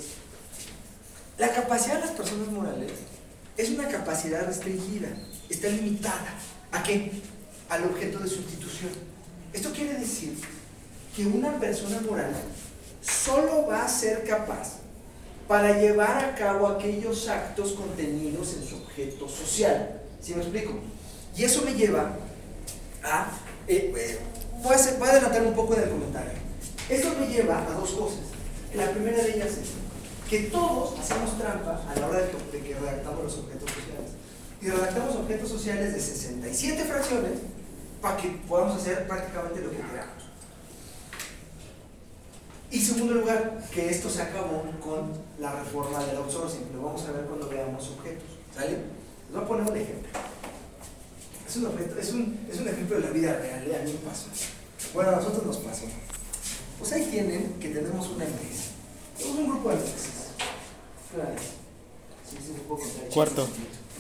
la 1.36 1.52
capacidad 1.52 1.96
de 1.96 2.06
las 2.06 2.10
personas 2.10 2.48
morales 2.48 2.92
es 3.58 3.70
una 3.70 3.88
capacidad 3.88 4.46
restringida, 4.46 5.08
está 5.50 5.68
limitada. 5.68 6.32
¿A 6.70 6.82
qué? 6.82 7.10
Al 7.68 7.84
objeto 7.84 8.20
de 8.20 8.28
su 8.28 8.36
institución. 8.36 8.90
Esto 9.52 9.72
quiere 9.72 9.94
decir 9.94 10.38
que 11.14 11.26
una 11.26 11.58
persona 11.58 12.00
moral 12.00 12.32
solo 13.02 13.66
va 13.66 13.84
a 13.84 13.88
ser 13.88 14.24
capaz 14.24 14.77
para 15.48 15.80
llevar 15.80 16.24
a 16.24 16.34
cabo 16.34 16.66
aquellos 16.68 17.26
actos 17.28 17.72
contenidos 17.72 18.54
en 18.54 18.64
su 18.68 18.76
objeto 18.76 19.28
social. 19.28 20.00
¿Sí 20.20 20.34
me 20.34 20.42
explico? 20.42 20.74
Y 21.36 21.44
eso 21.44 21.62
me 21.62 21.72
lleva 21.74 22.12
a... 23.02 23.30
eh, 23.66 23.92
eh, 23.96 24.18
voy, 24.62 24.72
a 24.72 24.76
hacer- 24.76 25.02
adelantar 25.02 25.42
un 25.42 25.54
poco 25.54 25.74
en 25.74 25.84
el 25.84 25.88
comentario. 25.90 26.32
Esto 26.88 27.08
me 27.18 27.26
lleva 27.28 27.58
a 27.66 27.70
dos 27.72 27.90
cosas. 27.92 28.20
La 28.74 28.90
primera 28.90 29.22
de 29.22 29.34
ellas 29.36 29.52
es 29.52 29.68
que 30.28 30.40
todos 30.50 30.98
hacemos 31.00 31.38
trampa 31.38 31.82
a 31.88 31.98
la 31.98 32.06
hora 32.06 32.20
de 32.20 32.60
que 32.60 32.74
redactamos 32.74 33.24
los 33.24 33.38
objetos 33.38 33.70
sociales. 33.70 34.10
Y 34.60 34.68
redactamos 34.68 35.16
objetos 35.16 35.48
sociales 35.48 35.94
de 35.94 36.00
67 36.00 36.84
fracciones 36.84 37.32
para 38.02 38.16
que 38.18 38.28
podamos 38.48 38.76
hacer 38.80 39.06
prácticamente 39.06 39.60
lo 39.62 39.70
que 39.70 39.76
queramos. 39.78 40.27
Y 42.70 42.80
segundo 42.80 43.14
lugar, 43.14 43.64
que 43.72 43.88
esto 43.88 44.10
se 44.10 44.22
acabó 44.22 44.62
con 44.82 45.12
la 45.38 45.62
reforma 45.62 46.04
del 46.04 46.16
outsourcing. 46.18 46.72
Lo 46.74 46.82
vamos 46.82 47.02
a 47.06 47.12
ver 47.12 47.24
cuando 47.24 47.48
veamos 47.48 47.88
objetos. 47.88 48.28
¿Sale? 48.54 48.70
Les 48.70 49.34
voy 49.34 49.42
a 49.42 49.46
poner 49.46 49.70
un 49.70 49.76
ejemplo. 49.76 50.08
Es 51.48 51.56
un, 51.56 51.66
objeto, 51.66 51.98
es 51.98 52.12
un, 52.12 52.46
es 52.50 52.60
un 52.60 52.68
ejemplo 52.68 52.96
de 52.96 53.02
la 53.06 53.10
vida 53.10 53.38
real, 53.38 53.66
¿eh? 53.66 53.76
a 53.76 53.84
mí 53.84 53.92
me 53.92 54.10
pasó. 54.10 54.26
Bueno, 54.92 55.10
a 55.10 55.16
nosotros 55.16 55.46
nos 55.46 55.56
pasó. 55.58 55.86
Pues 56.78 56.92
ahí 56.92 57.08
tienen 57.10 57.54
que 57.58 57.70
tenemos 57.70 58.06
una 58.08 58.24
empresa. 58.26 58.64
Tenemos 59.16 59.38
un 59.38 59.48
grupo 59.48 59.70
de 59.70 59.74
empresas. 59.76 60.28
Claro. 61.14 61.30
Sí, 62.28 62.36
sí, 62.44 62.52
puedo 62.68 62.82
contar 62.82 63.08
Cuarto. 63.08 63.48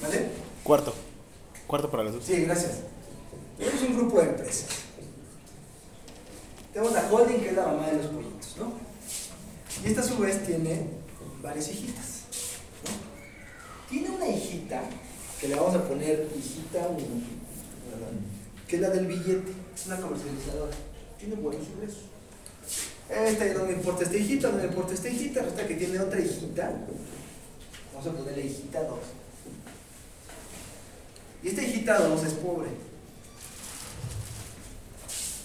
¿Vale? 0.02 0.28
Cuarto. 0.62 0.94
Cuarto 1.66 1.90
para 1.90 2.04
las 2.04 2.14
dos. 2.14 2.24
Sí, 2.24 2.42
gracias. 2.42 2.80
Tenemos 3.56 3.82
un 3.82 3.96
grupo 3.96 4.20
de 4.20 4.28
empresas. 4.28 4.66
Tenemos 6.72 6.92
la 6.92 7.10
holding 7.10 7.40
que 7.40 7.48
es 7.48 7.56
la 7.56 7.66
mamá 7.66 7.86
de 7.88 7.96
los 7.96 8.06
pollitos, 8.06 8.37
Y 9.84 9.88
esta 9.88 10.00
a 10.00 10.04
su 10.04 10.18
vez 10.18 10.44
tiene 10.44 10.86
varias 11.42 11.68
hijitas. 11.68 12.22
Tiene 13.88 14.10
una 14.10 14.28
hijita 14.28 14.82
que 15.40 15.48
le 15.48 15.54
vamos 15.54 15.74
a 15.74 15.86
poner 15.86 16.28
hijita 16.36 16.88
uno, 16.88 17.22
que 18.66 18.76
es 18.76 18.82
la 18.82 18.90
del 18.90 19.06
billete, 19.06 19.52
es 19.74 19.86
una 19.86 20.00
comercializadora. 20.00 20.76
Tiene 21.18 21.36
buenos 21.36 21.66
ingresos. 21.68 22.02
Esta 23.08 23.46
no 23.54 23.64
me 23.64 23.72
importa 23.72 24.04
esta 24.04 24.16
hijita, 24.16 24.50
no 24.50 24.58
me 24.58 24.64
importa 24.64 24.92
esta 24.92 25.08
hijita, 25.08 25.40
resulta 25.40 25.66
que 25.66 25.74
tiene 25.74 25.98
otra 25.98 26.20
hijita. 26.20 26.72
Vamos 27.94 28.06
a 28.06 28.12
ponerle 28.12 28.46
hijita 28.46 28.82
2. 28.82 28.98
Y 31.42 31.48
esta 31.48 31.62
hijita 31.62 32.00
2 32.00 32.24
es 32.24 32.32
pobre. 32.34 32.68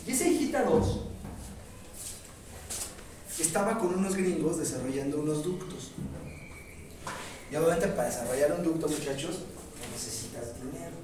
Y 0.05 0.11
esa 0.11 0.27
hijita 0.27 0.63
2 0.63 1.12
estaba 3.39 3.79
con 3.79 3.95
unos 3.95 4.15
gringos 4.15 4.59
desarrollando 4.59 5.19
unos 5.19 5.43
ductos. 5.43 5.91
Y 7.51 7.55
obviamente 7.55 7.87
para 7.89 8.09
desarrollar 8.09 8.53
un 8.53 8.63
ducto, 8.63 8.87
muchachos, 8.87 9.41
necesitas 9.91 10.55
dinero. 10.61 10.95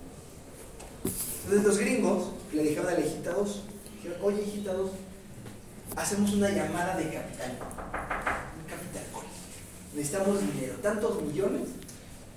Entonces 1.44 1.64
los 1.64 1.78
gringos 1.78 2.28
le 2.54 2.64
dijeron 2.64 2.88
a 2.88 2.92
la 2.94 3.00
hijita 3.00 3.32
2, 3.32 3.62
dijeron, 3.96 4.18
oye 4.22 4.44
hijita 4.44 4.74
2, 4.74 4.92
hacemos 5.96 6.34
una 6.34 6.50
llamada 6.50 6.98
de 6.98 7.06
capital. 7.06 7.52
Un 7.52 8.66
capital. 8.70 9.04
Necesitamos 9.96 10.40
dinero, 10.42 10.76
tantos 10.82 11.22
millones 11.22 11.70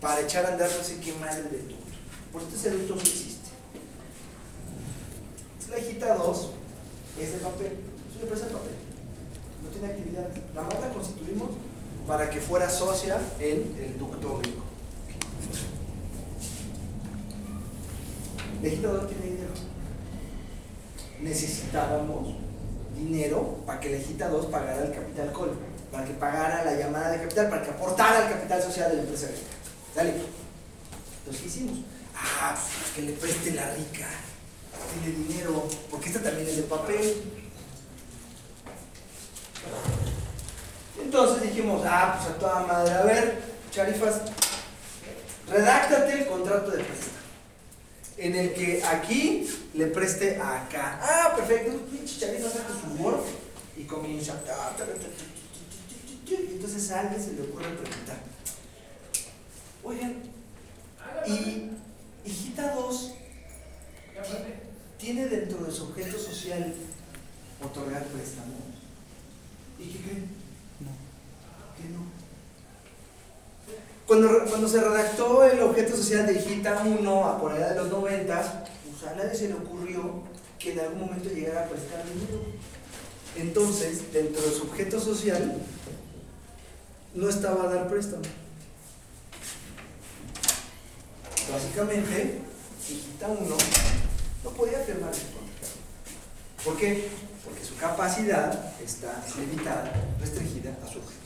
para 0.01 0.20
echar 0.20 0.47
a 0.47 0.53
andar 0.53 0.70
no 0.76 0.84
sé 0.84 0.99
qué 1.01 1.12
madre 1.14 1.43
de 1.45 1.59
ducto. 1.59 1.76
Por 2.32 2.43
eso 2.43 2.51
ese 2.55 2.70
ducto 2.70 2.95
no 2.95 3.01
existe. 3.01 3.51
La 5.70 5.78
hijita 5.78 6.16
2 6.16 6.51
es 7.18 7.32
de 7.32 7.38
papel, 7.38 7.72
es 8.11 8.16
una 8.16 8.22
empresa 8.24 8.47
de 8.47 8.53
papel. 8.53 8.91
Tiene 9.82 9.94
actividades. 9.94 10.36
Nada 10.54 10.68
más 10.68 10.80
la 10.80 10.88
constituimos 10.90 11.50
para 12.06 12.30
que 12.30 12.40
fuera 12.40 12.70
socia 12.70 13.18
en 13.40 13.74
el 13.82 13.98
ducto 13.98 14.40
hijita 18.62 18.88
2 18.92 19.08
tiene 19.08 19.24
dinero. 19.24 19.50
Necesitábamos 21.20 22.36
dinero 22.96 23.58
para 23.66 23.80
que 23.80 23.90
la 23.90 23.96
hijita 23.96 24.28
2 24.28 24.46
pagara 24.46 24.84
el 24.84 24.92
capital 24.92 25.32
call, 25.32 25.50
para 25.90 26.04
que 26.04 26.12
pagara 26.12 26.64
la 26.64 26.76
llamada 26.76 27.10
de 27.10 27.22
capital, 27.22 27.50
para 27.50 27.64
que 27.64 27.70
aportara 27.70 28.26
al 28.26 28.32
capital 28.32 28.62
social 28.62 28.88
de 28.88 28.96
la 28.98 29.02
empresa 29.02 29.26
gringa. 29.26 29.48
Dale. 29.96 30.14
Entonces, 31.18 31.42
¿qué 31.42 31.48
hicimos? 31.48 31.78
Ah, 32.14 32.54
pues 32.54 32.90
que 32.94 33.02
le 33.02 33.18
preste 33.18 33.50
la 33.50 33.74
rica. 33.74 34.06
Tiene 35.02 35.18
dinero, 35.26 35.66
porque 35.90 36.06
esta 36.06 36.22
también 36.22 36.46
es 36.46 36.56
de 36.58 36.62
papel. 36.62 37.41
Entonces 41.02 41.42
dijimos, 41.42 41.82
ah, 41.86 42.18
pues 42.18 42.34
a 42.34 42.38
toda 42.38 42.66
madre, 42.66 42.94
a 42.94 43.02
ver, 43.02 43.42
Charifas, 43.70 44.22
redáctate 45.48 46.20
el 46.20 46.26
contrato 46.26 46.70
de 46.70 46.84
préstamo. 46.84 47.12
En 48.16 48.36
el 48.36 48.54
que 48.54 48.82
aquí 48.84 49.48
le 49.74 49.86
preste 49.86 50.38
a 50.38 50.62
acá. 50.62 51.00
Ah, 51.02 51.34
perfecto, 51.36 51.78
pinche 51.90 52.18
Charifas 52.20 52.52
saca 52.52 52.68
su 52.68 53.02
Word 53.02 53.22
y 53.76 53.84
comienza. 53.84 54.34
Entonces 56.28 56.90
a 56.92 57.00
alguien 57.00 57.22
se 57.22 57.32
le 57.32 57.42
ocurre 57.42 57.68
preguntar, 57.70 58.16
oigan, 59.82 60.22
y 61.26 61.70
hijita 62.24 62.74
2 62.74 63.12
tiene 64.98 65.28
dentro 65.28 65.64
de 65.64 65.72
su 65.72 65.84
objeto 65.84 66.18
social 66.18 66.72
otorgar 67.62 68.04
préstamo. 68.04 68.71
¿Y 69.82 69.88
qué 69.88 69.98
creen? 70.00 70.28
Que 71.76 71.88
no. 71.88 72.06
Cuando, 74.06 74.44
cuando 74.48 74.68
se 74.68 74.80
redactó 74.80 75.44
el 75.44 75.60
objeto 75.62 75.96
social 75.96 76.26
de 76.26 76.34
hijita 76.34 76.82
1 76.84 77.28
a 77.28 77.40
por 77.40 77.52
allá 77.52 77.70
de 77.70 77.76
los 77.76 77.90
90, 77.90 78.64
pues 78.90 79.10
a 79.10 79.16
nadie 79.16 79.34
se 79.34 79.48
le 79.48 79.54
ocurrió 79.54 80.22
que 80.58 80.72
en 80.72 80.80
algún 80.80 81.00
momento 81.00 81.28
llegara 81.30 81.64
a 81.64 81.68
prestar 81.68 82.04
dinero. 82.04 82.44
Entonces, 83.36 84.12
dentro 84.12 84.42
de 84.42 84.50
su 84.50 84.62
objeto 84.64 85.00
social, 85.00 85.56
no 87.14 87.28
estaba 87.28 87.64
a 87.64 87.74
dar 87.74 87.88
préstamo. 87.88 88.22
Básicamente, 91.50 92.40
hijita 92.88 93.28
1 93.28 93.56
no 94.44 94.50
podía 94.50 94.78
firmar 94.78 95.12
el 95.12 95.20
contrato. 95.20 95.42
¿Por 96.64 96.76
qué? 96.76 97.08
Porque 97.45 97.64
su 97.64 97.76
capacidad 97.76 98.72
está 98.82 99.22
limitada, 99.38 99.93
restringida 100.20 100.70
a 100.82 100.86
su 100.86 100.99
objeto. 100.99 101.22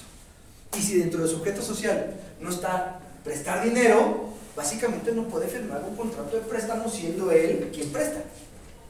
Y 0.77 0.81
si 0.83 0.99
dentro 0.99 1.23
de 1.23 1.29
su 1.29 1.37
objeto 1.37 1.62
social 1.62 2.14
no 2.41 2.51
está 2.51 2.99
prestar 3.25 3.64
dinero, 3.64 4.31
básicamente 4.55 5.12
no 5.12 5.25
puede 5.29 5.47
firmar 5.49 5.83
un 5.85 5.97
contrato 5.97 6.37
de 6.37 6.43
préstamo 6.43 6.89
siendo 6.89 7.31
él 7.31 7.71
quien 7.75 7.91
presta. 7.91 8.21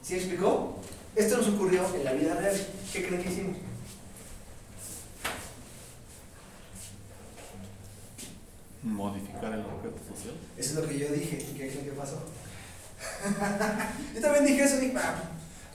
¿Sí 0.01 0.15
explicó? 0.15 0.77
Esto 1.15 1.37
nos 1.37 1.47
ocurrió 1.49 1.83
en 1.95 2.03
la 2.05 2.13
vida 2.13 2.35
real. 2.35 2.55
¿Qué 2.93 3.05
creen 3.05 3.21
que 3.23 3.29
hicimos? 3.29 3.57
Modificar 8.83 9.53
el 9.53 9.61
objeto 9.61 9.97
social. 10.15 10.35
Eso 10.57 10.69
es 10.69 10.75
lo 10.75 10.87
que 10.87 10.99
yo 10.99 11.07
dije. 11.09 11.37
¿Y 11.51 11.57
¿Qué 11.57 11.67
creen 11.69 11.85
que 11.85 11.91
pasó? 11.91 12.19
yo 14.15 14.21
también 14.21 14.45
dije 14.45 14.63
eso. 14.63 14.77
Dije, 14.77 14.93
"Ah, 14.97 15.15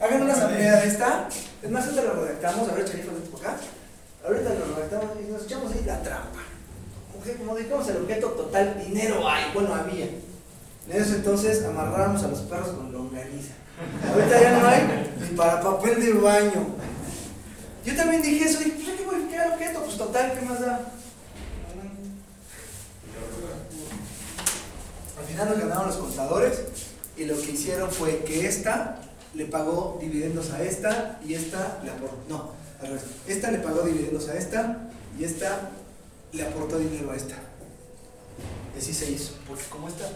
hagan 0.02 0.22
una 0.22 0.32
asamblea 0.32 0.80
de 0.80 0.88
esta. 0.88 1.28
Es 1.62 1.70
más, 1.70 1.84
ahorita 1.84 2.02
lo 2.02 2.24
redactamos. 2.24 2.68
A 2.68 2.74
ver, 2.74 2.84
Charifa, 2.84 3.12
por 3.30 3.40
acá. 3.40 3.56
Ahorita 4.26 4.50
lo 4.54 4.74
redactamos 4.74 5.16
y 5.20 5.32
nos 5.32 5.44
echamos 5.44 5.72
ahí 5.72 5.84
la 5.86 6.02
trampa. 6.02 6.40
Como 7.38 7.56
dijimos, 7.56 7.88
el 7.88 7.98
objeto 7.98 8.28
total, 8.30 8.82
dinero 8.84 9.28
hay. 9.28 9.52
Bueno, 9.54 9.74
había. 9.74 10.06
En 10.06 11.00
eso 11.00 11.14
entonces 11.14 11.64
amarrábamos 11.64 12.22
a 12.24 12.28
los 12.28 12.40
perros 12.40 12.70
con 12.70 12.92
longaniza. 12.92 13.52
Ahorita 14.12 14.40
ya 14.40 14.58
no 14.58 14.66
hay 14.66 15.14
ni 15.20 15.36
para 15.36 15.60
papel 15.60 16.00
de 16.04 16.12
baño. 16.14 16.66
Yo 17.84 17.96
también 17.96 18.22
dije 18.22 18.44
eso. 18.44 18.58
Dije, 18.58 18.72
pues 18.72 18.88
hay 18.88 18.96
que 18.96 19.04
modificar 19.04 19.52
objeto. 19.52 19.82
Pues 19.84 19.96
total, 19.96 20.32
¿qué 20.36 20.44
más 20.44 20.60
da? 20.60 20.80
Al 25.18 25.24
final 25.28 25.48
nos 25.48 25.58
ganaron 25.58 25.86
los 25.86 25.96
contadores 25.96 26.62
y 27.16 27.24
lo 27.24 27.40
que 27.40 27.52
hicieron 27.52 27.90
fue 27.90 28.18
que 28.24 28.46
esta 28.46 28.98
le 29.34 29.46
pagó 29.46 29.98
dividendos 30.00 30.50
a 30.50 30.62
esta 30.62 31.20
y 31.24 31.34
esta 31.34 31.80
le 31.84 31.90
aportó. 31.90 32.16
No, 32.28 32.52
al 32.80 32.88
revés. 32.88 33.02
Esta 33.26 33.50
le 33.50 33.58
pagó 33.58 33.82
dividendos 33.82 34.28
a 34.28 34.36
esta 34.36 34.90
y 35.18 35.24
esta 35.24 35.70
le 36.32 36.42
aportó 36.42 36.78
dinero 36.78 37.10
a 37.10 37.16
esta. 37.16 37.36
Y 38.74 38.78
así 38.78 38.92
se 38.92 39.10
hizo. 39.10 39.34
Porque 39.46 39.64
como 39.64 39.88
esta, 39.88 40.08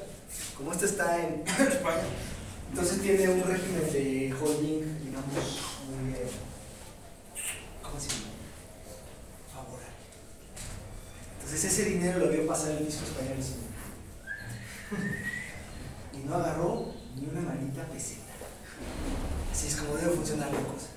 como 0.56 0.72
esta 0.72 0.86
está 0.86 1.22
en 1.22 1.42
España, 1.46 2.02
entonces 2.70 3.00
tiene 3.00 3.28
un 3.28 3.42
régimen 3.42 3.92
de 3.92 4.34
holding, 4.40 4.98
digamos, 5.04 5.60
muy. 5.88 6.14
eh, 6.14 6.26
¿Cómo 7.82 8.00
se 8.00 8.08
llama? 8.08 8.22
Favorable. 9.54 9.86
Entonces 11.36 11.64
ese 11.64 11.84
dinero 11.90 12.18
lo 12.18 12.28
vio 12.28 12.46
pasar 12.46 12.72
el 12.72 12.86
disco 12.86 13.04
español. 13.04 13.36
y 16.12 16.18
no 16.26 16.34
agarró 16.34 16.92
ni 17.16 17.26
una 17.26 17.40
maldita 17.40 17.84
peseta. 17.86 18.25
Así 19.52 19.68
es 19.68 19.76
como 19.76 19.96
debe 19.96 20.14
funcionar 20.14 20.52
la 20.52 20.60
cosa. 20.60 20.88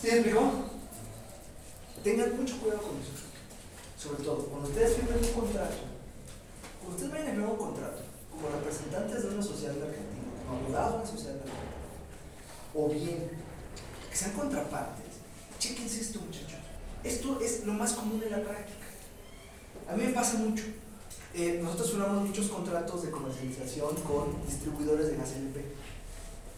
¿Sí 0.00 0.08
explicó? 0.08 0.52
Tengan 2.02 2.36
mucho 2.36 2.58
cuidado 2.58 2.82
con 2.82 3.00
eso. 3.00 3.12
Sobre 3.96 4.22
todo, 4.22 4.36
cuando 4.46 4.68
ustedes 4.68 4.96
firmen 4.96 5.16
un 5.16 5.32
contrato, 5.32 5.76
cuando 6.80 6.96
ustedes 6.96 7.12
vayan 7.12 7.28
a 7.28 7.30
firmar 7.32 7.50
un 7.50 7.56
contrato, 7.56 8.02
como 8.30 8.48
representantes 8.48 9.22
de 9.22 9.28
una 9.28 9.42
sociedad 9.42 9.74
mercantil, 9.74 10.24
como 10.44 10.58
abogados 10.58 10.92
de 10.92 10.98
una 10.98 11.06
sociedad 11.06 11.34
mercantil, 11.36 11.74
o 12.74 12.88
bien 12.88 13.30
que 14.10 14.16
sean 14.16 14.32
contrapartes, 14.32 15.14
chéquense 15.58 16.00
esto, 16.00 16.20
muchachos. 16.20 16.60
Esto 17.02 17.40
es 17.40 17.64
lo 17.64 17.72
más 17.72 17.94
común 17.94 18.22
en 18.22 18.30
la 18.30 18.42
práctica. 18.42 18.84
A 19.88 19.96
mí 19.96 20.04
me 20.04 20.12
pasa 20.12 20.38
mucho. 20.38 20.64
Eh, 21.34 21.60
nosotros 21.62 21.90
firmamos 21.90 22.28
muchos 22.28 22.48
contratos 22.48 23.02
de 23.02 23.10
comercialización 23.10 23.94
con 24.02 24.44
distribuidores 24.46 25.08
de 25.08 25.16
gas 25.16 25.32
LP. 25.32 25.64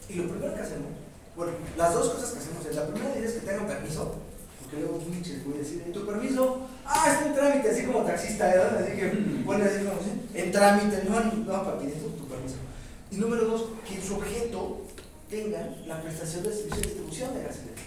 Y 0.08 0.14
lo 0.14 0.28
primero 0.28 0.54
que 0.54 0.60
hacemos, 0.60 0.88
bueno, 1.36 1.52
las 1.76 1.92
dos 1.92 2.10
cosas 2.10 2.30
que 2.32 2.38
hacemos 2.38 2.64
es, 2.66 2.76
la 2.76 2.86
primera 2.86 3.14
es 3.14 3.32
que 3.32 3.40
tengan 3.40 3.66
permiso, 3.66 4.14
porque 4.60 4.78
luego 4.78 4.98
pinches 4.98 5.44
voy 5.44 5.54
a 5.54 5.58
decir, 5.58 5.92
tu 5.92 6.06
permiso, 6.06 6.66
ah, 6.84 7.12
está 7.12 7.26
en 7.26 7.34
trámite, 7.34 7.70
así 7.70 7.84
como 7.84 8.04
taxista, 8.04 8.46
¿verdad? 8.46 8.82
Así 8.82 8.92
que 8.96 9.08
pone 9.44 9.64
así 9.64 9.84
como, 9.84 10.00
¿sí? 10.00 10.16
en 10.34 10.52
trámite, 10.52 11.04
no, 11.08 11.20
no, 11.20 11.64
papi, 11.64 11.86
necesito 11.86 12.10
tu 12.10 12.26
permiso. 12.28 12.56
Y 13.10 13.16
número 13.16 13.44
dos, 13.44 13.66
que 13.88 14.00
su 14.00 14.14
objeto 14.14 14.82
tengan 15.28 15.76
la 15.86 16.00
prestación 16.00 16.44
de 16.44 16.52
servicio 16.52 16.76
de 16.76 16.86
distribución 16.86 17.34
de 17.34 17.42
gas 17.42 17.56
LP. 17.56 17.80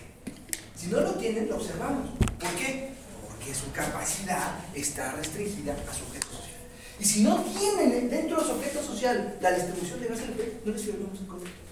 Si 0.75 0.87
no 0.87 1.01
lo 1.01 1.11
tienen, 1.13 1.49
lo 1.49 1.55
observamos. 1.55 2.09
¿Por 2.39 2.49
qué? 2.51 2.91
Porque 3.27 3.53
su 3.53 3.71
capacidad 3.71 4.59
está 4.75 5.13
restringida 5.13 5.73
a 5.73 5.93
su 5.93 6.03
objeto 6.03 6.27
social. 6.27 6.59
Y 6.99 7.05
si 7.05 7.23
no 7.23 7.43
tienen 7.43 8.09
dentro 8.09 8.39
de 8.39 8.45
su 8.45 8.51
objeto 8.51 8.83
social 8.83 9.37
la 9.41 9.51
distribución 9.51 10.01
de 10.01 10.07
gas 10.07 10.19
LP, 10.19 10.61
no 10.65 10.71
les 10.71 10.83
firmamos 10.83 11.19
el 11.19 11.27
contrato. 11.27 11.68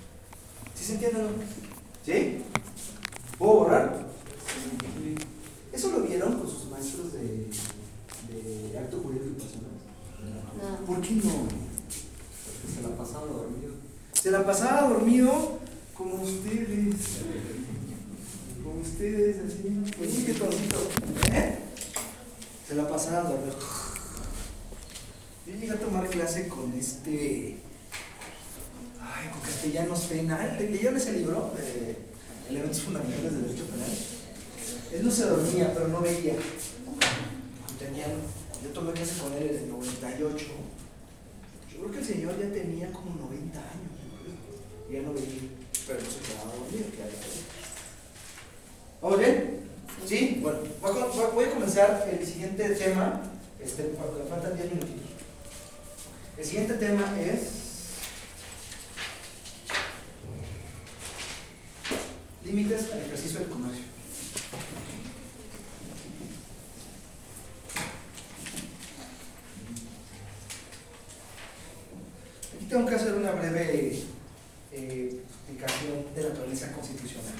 ¿Sí 0.87 0.93
se 0.93 1.05
entiende 1.05 1.21
no? 1.21 1.29
¿Sí? 2.05 2.43
¿Puedo 3.37 3.53
borrar? 3.55 4.07
¿Eso 5.73 5.91
lo 5.91 5.99
vieron 5.99 6.39
con 6.39 6.49
sus 6.49 6.71
maestros 6.71 7.11
de, 7.11 7.49
de 8.71 8.79
acto 8.79 9.01
jurídico 9.01 9.25
y 9.25 9.33
personal? 9.33 9.71
No. 10.61 10.85
¿Por 10.85 11.01
qué 11.01 11.15
no? 11.15 11.49
Se 12.73 12.81
la 12.83 12.95
pasaba 12.95 13.25
dormido. 13.25 13.73
Se 14.13 14.31
la 14.31 14.45
pasaba 14.45 14.87
dormido 14.87 15.59
como 15.93 16.23
ustedes. 16.23 16.95
Como 18.63 18.79
ustedes, 18.79 19.39
así. 19.39 19.83
Oye, 19.99 20.25
qué 20.25 20.33
tontito. 20.35 20.77
¿Eh? 21.33 21.57
Se 22.65 22.75
la 22.75 22.87
pasaba 22.87 23.29
dormido. 23.29 23.57
Yo 25.45 25.53
llegué 25.53 25.71
a 25.71 25.79
tomar 25.81 26.07
clase 26.07 26.47
con 26.47 26.71
este. 26.71 27.66
Ay, 29.15 29.29
con 29.29 29.41
Castellanos 29.41 30.01
Pena. 30.05 30.55
¿Le- 30.59 30.69
¿Leyeron 30.69 30.97
ese 30.97 31.13
libro? 31.13 31.53
De 31.55 31.95
Elementos 32.49 32.81
Fundamentales 32.81 33.31
del 33.33 33.43
Derecho 33.47 33.65
Penal. 33.65 33.89
Él 34.93 35.05
no 35.05 35.11
se 35.11 35.25
dormía, 35.25 35.73
pero 35.73 35.87
no 35.87 36.01
veía. 36.01 36.33
Tenía, 37.79 38.07
yo 38.63 38.69
tomé 38.73 38.91
clase 38.93 39.19
con 39.21 39.33
él 39.33 39.49
en 39.49 39.57
el 39.63 39.69
98. 39.69 40.45
Yo 41.71 41.79
creo 41.79 41.91
que 41.91 41.99
el 41.99 42.05
señor 42.05 42.33
ya 42.39 42.51
tenía 42.51 42.91
como 42.91 43.15
90 43.15 43.59
años. 43.59 43.91
creo. 44.87 45.01
Ya 45.01 45.07
no 45.07 45.13
veía, 45.13 45.49
pero 45.85 45.99
no 45.99 46.05
se 46.09 46.19
quedaba 46.19 46.51
dormido. 46.55 46.85
¿Vamos 49.01 49.19
bien? 49.19 49.59
¿Sí? 50.05 50.39
Bueno, 50.41 50.59
voy 51.33 51.45
a, 51.45 51.51
comenzar 51.51 52.09
el 52.11 52.25
siguiente 52.25 52.69
tema. 52.69 53.21
Este, 53.63 53.93
faltan 54.29 54.55
10 54.55 54.69
minutitos. 54.71 55.11
El 56.37 56.45
siguiente 56.45 56.73
tema 56.75 57.13
es. 57.19 57.66
Límites 62.47 62.93
al 62.93 62.99
ejercicio 62.99 63.39
del 63.39 63.49
comercio. 63.49 63.83
Aquí 72.55 72.65
tengo 72.69 72.85
que 72.85 72.95
hacer 72.95 73.15
una 73.15 73.31
breve 73.31 74.01
eh, 74.71 75.21
explicación 75.27 76.05
de 76.15 76.23
naturaleza 76.23 76.71
constitucional. 76.71 77.33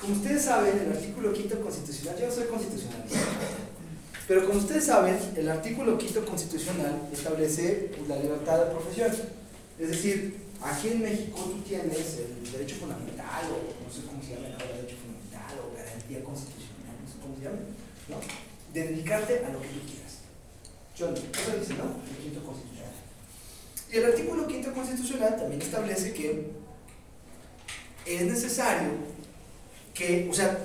Como 0.00 0.14
ustedes 0.14 0.42
saben, 0.42 0.78
el 0.78 0.92
artículo 0.92 1.34
quinto 1.34 1.60
constitucional, 1.60 2.18
yo 2.18 2.30
soy 2.30 2.46
constitucionalista, 2.46 3.18
pero 4.26 4.46
como 4.46 4.58
ustedes 4.58 4.86
saben, 4.86 5.18
el 5.36 5.50
artículo 5.50 5.98
quinto 5.98 6.24
constitucional 6.24 7.08
establece 7.12 7.90
la 8.08 8.16
libertad 8.16 8.64
de 8.64 8.70
profesión. 8.70 9.12
Es 9.78 9.88
decir, 9.88 10.43
aquí 10.64 10.88
en 10.88 11.02
México 11.02 11.38
tú 11.44 11.60
tienes 11.60 12.18
el 12.18 12.50
derecho 12.50 12.76
fundamental, 12.76 13.44
o 13.52 13.84
no 13.84 13.92
sé 13.92 14.06
cómo 14.06 14.22
se 14.22 14.34
llama 14.34 14.48
ahora, 14.56 14.76
derecho 14.76 14.96
fundamental, 14.96 15.60
o 15.60 15.76
garantía 15.76 16.24
constitucional, 16.24 16.96
no 17.04 17.06
sé 17.06 17.18
cómo 17.20 17.36
se 17.36 17.44
llama, 17.44 17.58
¿no? 18.08 18.16
De 18.72 18.88
dedicarte 18.88 19.44
a 19.44 19.50
lo 19.50 19.60
que 19.60 19.68
tú 19.68 19.80
quieras. 19.84 20.24
John, 20.98 21.12
eso 21.12 21.58
dice, 21.60 21.74
¿no? 21.74 22.00
El 22.08 22.16
quinto 22.16 22.42
constitucional. 22.44 22.92
Y 23.92 23.96
el 23.96 24.04
artículo 24.06 24.46
quinto 24.48 24.72
constitucional 24.72 25.36
también 25.36 25.60
establece 25.60 26.12
que 26.14 26.50
es 28.06 28.22
necesario 28.22 28.90
que, 29.92 30.28
o 30.30 30.34
sea, 30.34 30.58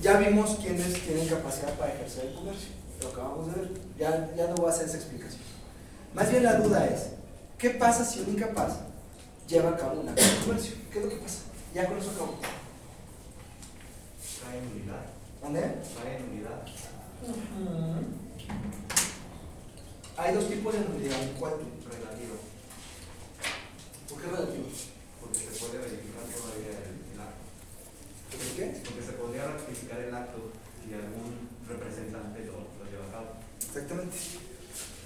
Ya 0.00 0.18
vimos 0.18 0.58
quiénes 0.60 0.92
tienen 1.02 1.26
capacidad 1.26 1.74
para 1.74 1.92
ejercer 1.92 2.26
el 2.26 2.34
comercio. 2.34 2.68
Lo 3.00 3.08
acabamos 3.08 3.52
de 3.52 3.60
ver. 3.60 3.70
Ya, 3.98 4.32
ya 4.36 4.46
no 4.46 4.54
voy 4.54 4.66
a 4.66 4.70
hacer 4.70 4.86
esa 4.86 4.98
explicación. 4.98 5.42
Más 6.14 6.30
bien 6.30 6.44
la 6.44 6.54
duda 6.54 6.86
es, 6.86 7.08
¿qué 7.58 7.70
pasa 7.70 8.04
si 8.04 8.20
un 8.20 8.30
incapaz 8.34 8.74
lleva 9.48 9.70
a 9.70 9.76
cabo 9.76 10.00
un 10.00 10.08
acto 10.08 10.22
de 10.22 10.44
comercio? 10.44 10.76
¿Qué 10.92 10.98
es 10.98 11.04
lo 11.04 11.10
que 11.10 11.16
pasa? 11.16 11.38
Ya 11.74 11.88
con 11.88 11.98
eso 11.98 12.10
acabo. 12.12 12.38
Cae 14.40 14.58
en 14.58 14.66
unidad. 14.68 15.04
¿Dónde? 15.42 15.60
Cae 15.60 16.16
en 16.16 16.30
unidad. 16.30 16.62
Hay 20.16 20.34
dos 20.34 20.48
tipos 20.48 20.72
de 20.74 20.80
nulidad. 20.80 21.16
¿Cuál? 21.40 21.54
¿Por 24.12 24.20
qué 24.20 24.28
relativo? 24.28 24.68
Porque 25.20 25.38
se 25.38 25.56
puede 25.58 25.78
verificar 25.78 26.24
todavía 26.28 26.76
el, 26.84 27.16
el 27.16 27.20
acto. 27.20 27.48
¿Por 28.28 28.46
qué? 28.56 28.80
Porque 28.84 29.02
se 29.02 29.12
podría 29.12 29.44
ratificar 29.46 30.00
el 30.00 30.14
acto 30.14 30.52
si 30.84 30.92
algún 30.92 31.48
representante 31.66 32.44
lo, 32.44 32.52
lo 32.52 32.90
lleva 32.90 33.08
a 33.08 33.12
cabo. 33.12 33.30
Exactamente. 33.56 34.16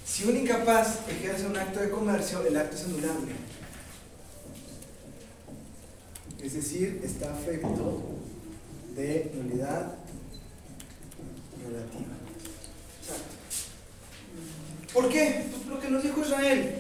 Si 0.05 0.25
un 0.25 0.37
incapaz 0.37 1.09
ejerce 1.09 1.47
un 1.47 1.57
acto 1.57 1.81
de 1.81 1.91
comercio, 1.91 2.45
el 2.45 2.57
acto 2.57 2.75
es 2.75 2.85
anulable. 2.85 3.33
Es 6.43 6.55
decir, 6.55 7.01
está 7.05 7.33
afecto 7.33 8.03
de 8.97 9.31
nulidad 9.35 9.95
relativa. 11.65 12.17
Exacto. 13.03 13.35
¿Por 14.93 15.09
qué? 15.11 15.47
Pues 15.51 15.67
lo 15.67 15.81
que 15.81 15.91
nos 15.91 16.03
dijo 16.03 16.21
Israel. 16.23 16.79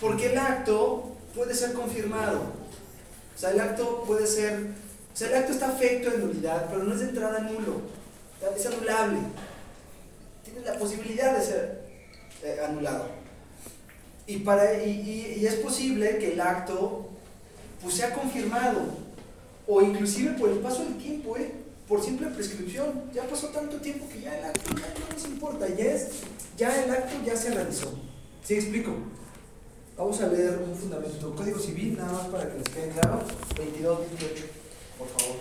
Porque 0.00 0.32
el 0.32 0.38
acto 0.38 1.13
puede 1.34 1.54
ser 1.54 1.72
confirmado. 1.72 2.40
O 3.34 3.38
sea, 3.38 3.50
el 3.50 3.60
acto 3.60 4.04
puede 4.06 4.26
ser. 4.26 4.58
O 5.12 5.16
sea, 5.16 5.28
el 5.28 5.34
acto 5.36 5.52
está 5.52 5.68
afecto 5.68 6.10
de 6.10 6.18
nulidad, 6.18 6.66
pero 6.70 6.84
no 6.84 6.94
es 6.94 7.00
de 7.00 7.06
entrada 7.08 7.38
nulo. 7.40 7.80
Es 8.56 8.66
anulable. 8.66 9.18
Tiene 10.44 10.60
la 10.60 10.74
posibilidad 10.78 11.36
de 11.36 11.44
ser 11.44 11.84
eh, 12.42 12.58
anulado. 12.66 13.06
Y, 14.26 14.38
para, 14.38 14.82
y, 14.82 14.90
y- 14.90 15.40
y 15.40 15.46
es 15.46 15.54
posible 15.56 16.18
que 16.18 16.32
el 16.32 16.40
acto 16.40 17.08
pues, 17.82 17.94
sea 17.94 18.12
confirmado, 18.14 18.80
o 19.66 19.82
inclusive 19.82 20.32
por 20.32 20.50
el 20.50 20.58
paso 20.58 20.84
del 20.84 20.96
tiempo, 20.98 21.36
¿eh? 21.36 21.52
por 21.88 22.02
simple 22.02 22.28
prescripción. 22.28 23.04
Ya 23.14 23.24
pasó 23.24 23.48
tanto 23.48 23.76
tiempo 23.78 24.06
que 24.08 24.20
ya 24.22 24.38
el 24.38 24.44
acto 24.44 24.70
ya 24.74 24.94
no 25.00 25.14
nos 25.14 25.24
importa, 25.26 25.68
ya, 25.68 25.84
es, 25.84 26.08
ya 26.56 26.84
el 26.84 26.90
acto 26.90 27.14
ya 27.24 27.36
se 27.36 27.50
realizó. 27.54 27.92
¿Sí 28.42 28.54
explico? 28.54 28.92
Vamos 29.96 30.20
a 30.20 30.26
leer 30.26 30.58
un 30.58 30.74
fundamento. 30.74 31.34
Código 31.36 31.58
Civil, 31.58 31.96
nada 31.96 32.12
más 32.12 32.26
para 32.26 32.50
que 32.50 32.58
les 32.58 32.68
quede 32.68 32.88
claro. 32.90 33.20
22, 33.56 33.98
28, 33.98 34.44
por 34.98 35.08
favor. 35.08 35.36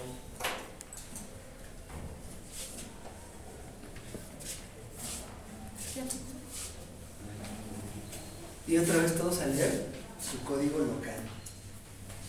Y 8.67 8.77
otra 8.77 8.97
vez 8.97 9.17
todos 9.17 9.39
a 9.41 9.47
leer 9.47 9.87
su 10.21 10.43
código 10.45 10.77
local. 10.79 11.21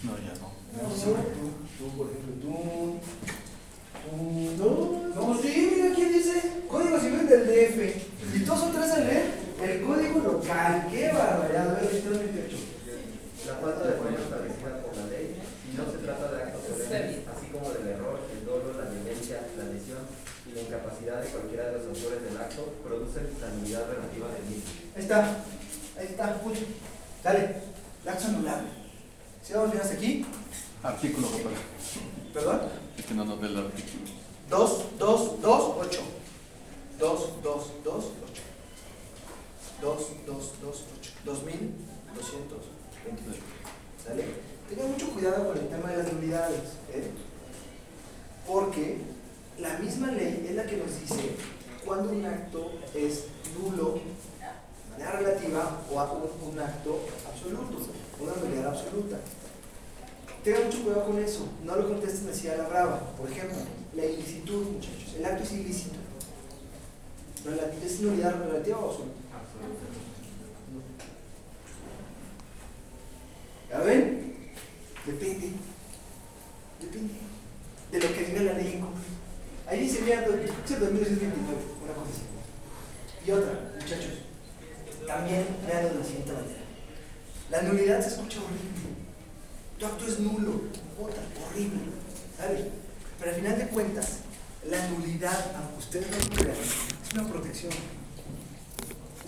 No, 0.03 0.17
ya 0.17 0.33
no. 0.41 0.95
Sí, 0.95 1.05
tú, 1.05 1.85
tú, 1.85 1.97
por 1.97 2.11
ejemplo, 2.11 2.35
tú. 2.41 2.99
tú 4.01 4.17
no, 4.59 5.15
no, 5.15 5.43
sí, 5.43 5.71
mira 5.75 5.95
quién 5.95 6.13
dice 6.13 6.63
Código 6.69 6.99
Civil 6.99 7.29
del 7.29 7.47
DF. 7.47 8.35
Y 8.35 8.41
todos 8.45 8.63
otra 8.65 8.81
vez 8.81 8.93
a 8.93 8.99
leer 9.01 9.44
el 9.63 9.83
código 9.83 10.19
local. 10.21 10.89
Qué 10.91 11.13
barbaridad. 11.13 11.71
A 11.71 11.81
ver, 11.81 11.91
22, 11.91 12.19
28. 12.19 12.57
La 13.47 13.55
falta 13.57 13.87
de 13.87 13.93
forma 13.95 14.19
establecida 14.19 14.81
por 14.81 14.97
la 14.97 15.07
ley 15.07 15.37
y 15.37 15.77
no 15.77 15.85
se 15.85 15.99
trata 15.99 16.33
de 16.33 16.43
actos 16.43 16.65
solemnes, 16.65 17.19
así 17.29 17.47
como 17.53 17.71
del 17.71 17.89
error, 17.89 18.21
el 18.33 18.45
dolo, 18.47 18.73
la 18.73 18.89
violencia, 18.89 19.47
la 19.59 19.65
lesión 19.65 20.01
y 20.49 20.55
la 20.55 20.63
incapacidad 20.63 21.21
de 21.21 21.29
cualquiera 21.29 21.67
de 21.67 21.73
los 21.79 21.87
autores 21.89 22.23
del 22.23 22.37
acto 22.37 22.73
producen 22.83 23.29
la 23.41 23.49
nulidad 23.49 23.85
relativa 23.87 24.29
del 24.33 24.45
mismo. 24.45 24.71
Ahí 24.97 25.03
está. 25.03 25.45
Ahí 25.99 26.07
está, 26.09 26.41
pucho. 26.41 26.63
Dale. 27.23 27.57
El 28.03 28.09
acto 28.09 28.23
es 28.23 28.29
anulable. 28.29 28.69
¿Sí 29.43 29.53
vamos 29.53 29.71
bien 29.73 29.83
hasta 29.83 29.95
aquí? 29.95 30.27
Artículo, 30.83 31.29
papá. 31.29 31.51
¿Perdón? 32.33 32.61
Es 32.99 33.05
que 33.05 33.15
no 33.15 33.25
nos 33.25 33.41
ve 33.41 33.49
el 33.49 33.57
artículo. 33.59 34.05
2, 34.49 34.85
2, 34.99 35.41
2, 35.43 35.75
8. 35.81 36.01
2, 36.99 37.43
2, 37.43 37.67
2, 37.85 37.95
8. 37.95 38.44
2, 39.81 40.07
2, 40.27 40.53
2, 40.63 40.85
8. 40.99 41.11
2229. 41.25 43.39
¿Sale? 44.05 44.25
Tengan 44.69 44.93
mucho 44.93 45.11
cuidado 45.11 45.49
con 45.49 45.59
el 45.59 45.69
tema 45.69 45.91
de 45.91 45.97
las 45.99 46.13
nulidades. 46.13 46.61
¿eh? 46.93 47.11
Porque 48.47 48.99
la 49.59 49.79
misma 49.79 50.13
ley 50.13 50.47
es 50.49 50.55
la 50.55 50.67
que 50.67 50.77
nos 50.77 51.01
dice 51.01 51.35
cuando 51.85 52.13
un 52.13 52.25
acto 52.25 52.71
es 52.95 53.25
nulo 53.59 53.95
de 53.95 54.01
manera 54.91 55.19
relativa 55.19 55.83
o 55.91 55.95
un, 55.95 56.53
un 56.53 56.59
acto 56.59 57.01
absoluto, 57.27 57.79
una 58.21 58.37
nulidad 58.37 58.69
absoluta. 58.69 59.17
Tengan 60.43 60.65
mucho 60.67 60.83
cuidado 60.83 61.07
con 61.07 61.19
eso. 61.19 61.49
No 61.65 61.77
lo 61.77 61.89
contesten 61.89 62.29
así 62.29 62.49
a 62.49 62.59
la 62.59 62.69
brava. 62.69 63.01
Por 63.17 63.31
ejemplo, 63.31 63.57
la 63.95 64.05
ilicitud, 64.05 64.73
muchachos. 64.73 65.15
El 65.17 65.25
acto 65.25 65.43
es 65.43 65.53
ilícito. 65.53 65.97
¿Es 67.85 68.01
nulidad 68.01 68.43
relativa 68.43 68.79
o 68.79 68.91
absoluta? 68.91 69.24
¿Ya 73.71 73.79
ven? 73.81 74.35
Depende. 75.07 75.53
Depende. 76.81 77.15
De 77.93 78.01
lo 78.01 78.15
que 78.15 78.25
diga 78.25 78.43
la 78.43 78.53
ley 78.55 78.75
en. 78.75 78.85
Ahí 79.67 79.81
dice, 79.81 80.03
mira, 80.03 80.23
do- 80.23 80.35
escucha 80.35 80.79
2629, 80.79 81.59
una 81.83 81.93
cosa 81.95 82.11
así. 82.13 82.23
Y 83.27 83.31
otra, 83.31 83.73
muchachos. 83.81 84.13
También 85.07 85.47
vean 85.67 85.85
de 85.85 85.95
la 85.99 86.05
siguiente 86.05 86.33
manera. 86.33 86.61
La 87.51 87.63
nulidad 87.63 88.01
se 88.03 88.09
escucha 88.09 88.39
horrible. 88.41 88.95
Tu 89.79 89.87
acto 89.87 90.07
es 90.07 90.19
nulo, 90.21 90.63
puta, 90.97 91.21
horrible, 91.49 91.81
¿sabes? 92.37 92.61
Pero 93.19 93.31
al 93.31 93.37
final 93.37 93.59
de 93.59 93.67
cuentas, 93.69 94.09
la 94.69 94.89
nulidad, 94.89 95.53
aunque 95.57 95.79
ustedes 95.79 96.07
no 96.11 96.17
lo 96.19 96.31
crean, 96.37 96.57
es 96.57 97.15
una 97.15 97.29
protección. 97.29 97.73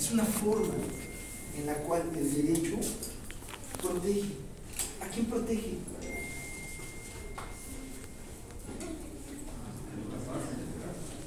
Es 0.07 0.13
una 0.13 0.25
forma 0.25 0.75
en 1.59 1.67
la 1.67 1.75
cual 1.79 2.03
el 2.17 2.33
derecho 2.33 2.77
protege. 3.83 4.37
¿A 5.01 5.09
quién 5.13 5.27
protege? 5.27 5.79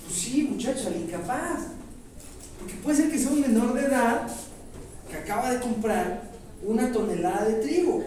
Pues 0.05 0.17
sí, 0.17 0.43
muchachos, 0.43 0.85
al 0.85 0.95
incapaz. 0.95 1.63
Porque 2.57 2.75
puede 2.75 2.95
ser 2.95 3.11
que 3.11 3.19
sea 3.19 3.31
un 3.31 3.41
menor 3.41 3.73
de 3.73 3.81
edad 3.81 4.31
que 5.11 5.17
acaba 5.17 5.51
de 5.51 5.59
comprar 5.59 6.31
una 6.63 6.89
tonelada 6.89 7.49
de 7.49 7.55
trigo. 7.55 8.01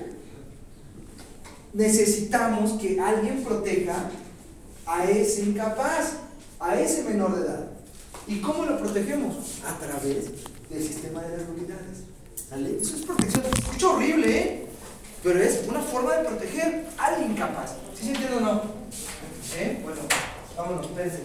necesitamos 1.75 2.81
que 2.81 2.99
alguien 2.99 3.45
proteja 3.45 4.11
a 4.87 5.05
ese 5.05 5.43
incapaz, 5.43 6.15
a 6.59 6.81
ese 6.81 7.05
menor 7.05 7.37
de 7.37 7.47
edad. 7.47 7.67
¿Y 8.27 8.41
cómo 8.41 8.65
lo 8.65 8.79
protegemos? 8.79 9.61
A 9.67 9.79
través 9.79 10.31
del 10.73 10.83
sistema 10.83 11.21
de 11.23 11.37
las 11.37 11.49
unidades. 11.49 12.05
¿Sale? 12.49 12.79
Eso 12.81 12.97
es 12.97 13.03
protección. 13.03 13.45
Se 13.45 13.61
escucha 13.61 13.89
horrible, 13.89 14.39
¿eh? 14.39 14.67
Pero 15.23 15.41
es 15.41 15.63
una 15.69 15.81
forma 15.81 16.17
de 16.17 16.25
proteger 16.25 16.87
al 16.99 17.31
incapaz. 17.31 17.77
¿Sí 17.95 18.05
se 18.07 18.11
entiende 18.13 18.37
o 18.37 18.41
no? 18.41 18.63
¿Eh? 19.57 19.81
Bueno, 19.83 20.01
vámonos, 20.57 20.87
espérense. 20.87 21.23